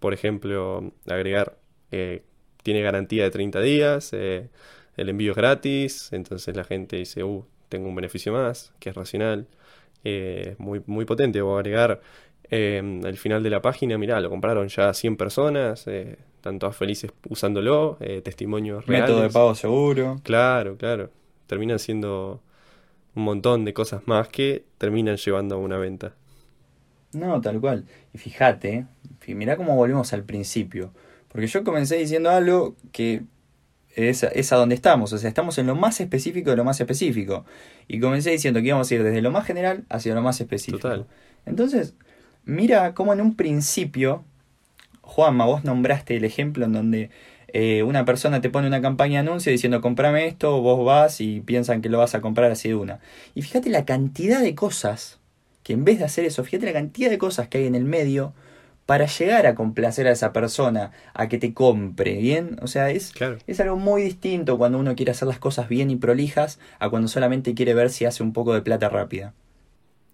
por 0.00 0.14
ejemplo, 0.14 0.92
agregar, 1.06 1.58
eh, 1.90 2.22
tiene 2.62 2.82
garantía 2.82 3.24
de 3.24 3.30
30 3.30 3.60
días, 3.60 4.12
eh, 4.12 4.48
el 4.96 5.08
envío 5.08 5.32
es 5.32 5.36
gratis, 5.36 6.12
entonces 6.12 6.56
la 6.56 6.64
gente 6.64 6.96
dice, 6.96 7.24
uh, 7.24 7.44
tengo 7.68 7.88
un 7.88 7.94
beneficio 7.94 8.32
más, 8.32 8.72
que 8.78 8.90
es 8.90 8.96
racional, 8.96 9.48
eh, 10.04 10.54
muy, 10.58 10.82
muy 10.86 11.04
potente. 11.04 11.42
O 11.42 11.56
agregar 11.56 12.00
eh, 12.50 13.00
al 13.04 13.16
final 13.16 13.42
de 13.42 13.50
la 13.50 13.62
página, 13.62 13.98
mirá, 13.98 14.20
lo 14.20 14.30
compraron 14.30 14.68
ya 14.68 14.92
100 14.94 15.16
personas, 15.16 15.86
eh, 15.86 16.18
están 16.44 16.58
todas 16.58 16.76
felices 16.76 17.10
usándolo, 17.30 17.96
eh, 18.00 18.20
testimonios 18.22 18.84
reales. 18.84 19.08
Método 19.08 19.22
de 19.22 19.30
pago 19.30 19.54
seguro. 19.54 20.20
Claro, 20.24 20.76
claro. 20.76 21.08
Terminan 21.46 21.78
siendo 21.78 22.42
un 23.14 23.24
montón 23.24 23.64
de 23.64 23.72
cosas 23.72 24.02
más 24.04 24.28
que 24.28 24.66
terminan 24.76 25.16
llevando 25.16 25.54
a 25.54 25.58
una 25.58 25.78
venta. 25.78 26.12
No, 27.14 27.40
tal 27.40 27.62
cual. 27.62 27.86
Y 28.12 28.18
fíjate, 28.18 28.84
mirá 29.26 29.56
cómo 29.56 29.74
volvemos 29.74 30.12
al 30.12 30.24
principio. 30.24 30.92
Porque 31.28 31.46
yo 31.46 31.64
comencé 31.64 31.96
diciendo 31.96 32.28
algo 32.28 32.76
que 32.92 33.22
es, 33.96 34.22
es, 34.22 34.52
a 34.52 34.56
donde 34.56 34.74
estamos. 34.74 35.14
O 35.14 35.18
sea, 35.18 35.28
estamos 35.28 35.56
en 35.56 35.66
lo 35.66 35.74
más 35.74 35.98
específico 35.98 36.50
de 36.50 36.56
lo 36.56 36.64
más 36.64 36.78
específico. 36.78 37.46
Y 37.88 38.00
comencé 38.00 38.32
diciendo 38.32 38.60
que 38.60 38.66
íbamos 38.66 38.90
a 38.90 38.94
ir 38.94 39.02
desde 39.02 39.22
lo 39.22 39.30
más 39.30 39.46
general 39.46 39.84
hacia 39.88 40.14
lo 40.14 40.20
más 40.20 40.42
específico. 40.42 40.88
Total. 40.88 41.06
Entonces, 41.46 41.94
mira 42.44 42.92
cómo 42.92 43.14
en 43.14 43.22
un 43.22 43.34
principio, 43.34 44.26
Juanma, 45.06 45.44
vos 45.46 45.64
nombraste 45.64 46.16
el 46.16 46.24
ejemplo 46.24 46.64
en 46.64 46.72
donde 46.72 47.10
eh, 47.48 47.82
una 47.82 48.04
persona 48.04 48.40
te 48.40 48.50
pone 48.50 48.66
una 48.66 48.82
campaña 48.82 49.22
de 49.22 49.28
anuncio 49.28 49.52
diciendo 49.52 49.80
comprame 49.80 50.26
esto, 50.26 50.60
vos 50.60 50.84
vas 50.84 51.20
y 51.20 51.40
piensan 51.40 51.82
que 51.82 51.88
lo 51.88 51.98
vas 51.98 52.14
a 52.14 52.20
comprar 52.20 52.50
así 52.50 52.68
de 52.68 52.74
una. 52.74 53.00
Y 53.34 53.42
fíjate 53.42 53.70
la 53.70 53.84
cantidad 53.84 54.40
de 54.40 54.54
cosas 54.54 55.20
que 55.62 55.72
en 55.72 55.84
vez 55.84 55.98
de 55.98 56.04
hacer 56.04 56.24
eso, 56.24 56.42
fíjate 56.44 56.66
la 56.66 56.72
cantidad 56.72 57.10
de 57.10 57.18
cosas 57.18 57.48
que 57.48 57.58
hay 57.58 57.66
en 57.66 57.74
el 57.74 57.84
medio 57.84 58.32
para 58.86 59.06
llegar 59.06 59.46
a 59.46 59.54
complacer 59.54 60.06
a 60.06 60.12
esa 60.12 60.32
persona, 60.32 60.90
a 61.14 61.28
que 61.28 61.38
te 61.38 61.54
compre, 61.54 62.16
¿bien? 62.16 62.58
O 62.60 62.66
sea, 62.66 62.90
es, 62.90 63.12
Claro. 63.12 63.38
es 63.46 63.60
algo 63.60 63.76
muy 63.76 64.02
distinto 64.02 64.58
cuando 64.58 64.78
uno 64.78 64.94
quiere 64.94 65.12
hacer 65.12 65.26
las 65.28 65.38
cosas 65.38 65.68
bien 65.68 65.90
y 65.90 65.96
prolijas 65.96 66.58
a 66.78 66.90
cuando 66.90 67.08
solamente 67.08 67.54
quiere 67.54 67.72
ver 67.72 67.88
si 67.90 68.04
hace 68.04 68.22
un 68.22 68.32
poco 68.32 68.52
de 68.52 68.60
plata 68.62 68.88
rápida. 68.90 69.32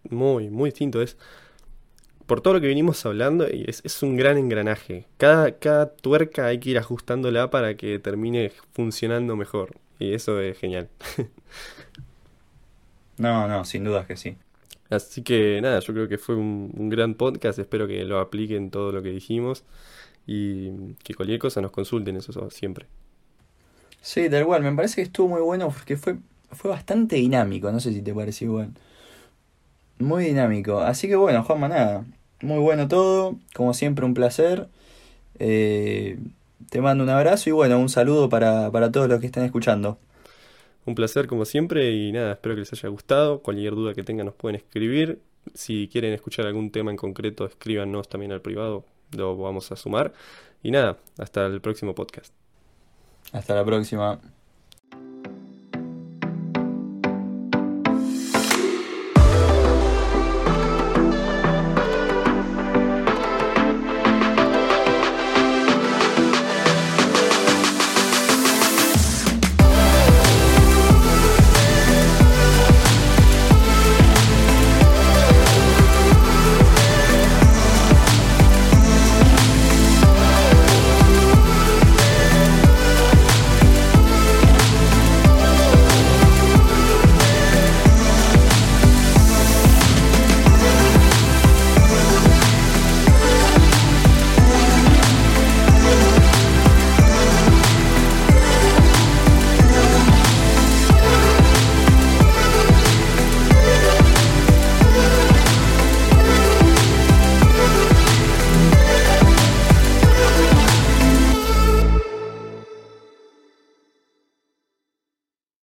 Muy, 0.08 0.50
muy 0.50 0.70
distinto. 0.70 1.02
Es 1.02 1.16
por 2.30 2.42
todo 2.42 2.54
lo 2.54 2.60
que 2.60 2.68
venimos 2.68 3.04
hablando, 3.06 3.44
es, 3.44 3.82
es 3.84 4.04
un 4.04 4.14
gran 4.14 4.38
engranaje. 4.38 5.04
Cada, 5.16 5.58
cada 5.58 5.92
tuerca 5.96 6.46
hay 6.46 6.60
que 6.60 6.70
ir 6.70 6.78
ajustándola 6.78 7.50
para 7.50 7.76
que 7.76 7.98
termine 7.98 8.52
funcionando 8.70 9.34
mejor. 9.34 9.74
Y 9.98 10.14
eso 10.14 10.40
es 10.40 10.56
genial. 10.56 10.88
No, 13.18 13.48
no, 13.48 13.64
sin 13.66 13.82
dudas 13.84 14.06
que 14.06 14.16
sí. 14.16 14.36
Así 14.88 15.22
que 15.22 15.60
nada, 15.60 15.80
yo 15.80 15.92
creo 15.92 16.08
que 16.08 16.16
fue 16.18 16.36
un, 16.36 16.72
un 16.74 16.88
gran 16.88 17.14
podcast. 17.14 17.58
Espero 17.58 17.86
que 17.88 18.02
lo 18.04 18.20
apliquen 18.20 18.70
todo 18.70 18.92
lo 18.92 19.02
que 19.02 19.10
dijimos. 19.10 19.64
Y 20.24 20.94
que 21.02 21.14
cualquier 21.14 21.40
cosa 21.40 21.60
nos 21.60 21.72
consulten, 21.72 22.16
eso 22.16 22.48
siempre. 22.50 22.86
Sí, 24.00 24.30
tal 24.30 24.46
cual. 24.46 24.62
Me 24.62 24.72
parece 24.72 24.94
que 24.94 25.02
estuvo 25.02 25.28
muy 25.28 25.42
bueno 25.42 25.68
porque 25.68 25.96
fue, 25.96 26.16
fue 26.52 26.70
bastante 26.70 27.16
dinámico. 27.16 27.72
No 27.72 27.80
sé 27.80 27.92
si 27.92 28.00
te 28.00 28.14
parece 28.14 28.44
igual. 28.46 28.70
Muy 29.98 30.24
dinámico. 30.24 30.80
Así 30.80 31.08
que 31.08 31.16
bueno, 31.16 31.42
Juanma, 31.42 31.68
nada. 31.68 32.06
Muy 32.42 32.58
bueno 32.58 32.88
todo. 32.88 33.36
Como 33.54 33.74
siempre, 33.74 34.04
un 34.04 34.14
placer. 34.14 34.68
Eh, 35.38 36.18
te 36.70 36.80
mando 36.80 37.04
un 37.04 37.10
abrazo 37.10 37.48
y 37.50 37.52
bueno, 37.52 37.78
un 37.78 37.88
saludo 37.88 38.28
para, 38.28 38.70
para 38.70 38.92
todos 38.92 39.08
los 39.08 39.20
que 39.20 39.26
están 39.26 39.44
escuchando. 39.44 39.98
Un 40.86 40.94
placer 40.94 41.26
como 41.26 41.44
siempre 41.44 41.92
y 41.92 42.12
nada, 42.12 42.32
espero 42.32 42.54
que 42.54 42.60
les 42.60 42.72
haya 42.72 42.88
gustado. 42.88 43.40
Cualquier 43.40 43.74
duda 43.74 43.94
que 43.94 44.02
tengan 44.02 44.26
nos 44.26 44.34
pueden 44.34 44.56
escribir. 44.56 45.20
Si 45.54 45.88
quieren 45.88 46.12
escuchar 46.12 46.46
algún 46.46 46.70
tema 46.70 46.90
en 46.90 46.96
concreto, 46.96 47.46
escríbanos 47.46 48.08
también 48.08 48.32
al 48.32 48.40
privado, 48.40 48.84
lo 49.16 49.36
vamos 49.36 49.72
a 49.72 49.76
sumar. 49.76 50.12
Y 50.62 50.70
nada, 50.70 50.98
hasta 51.18 51.46
el 51.46 51.60
próximo 51.60 51.94
podcast. 51.94 52.32
Hasta 53.32 53.54
la 53.54 53.64
próxima. 53.64 54.20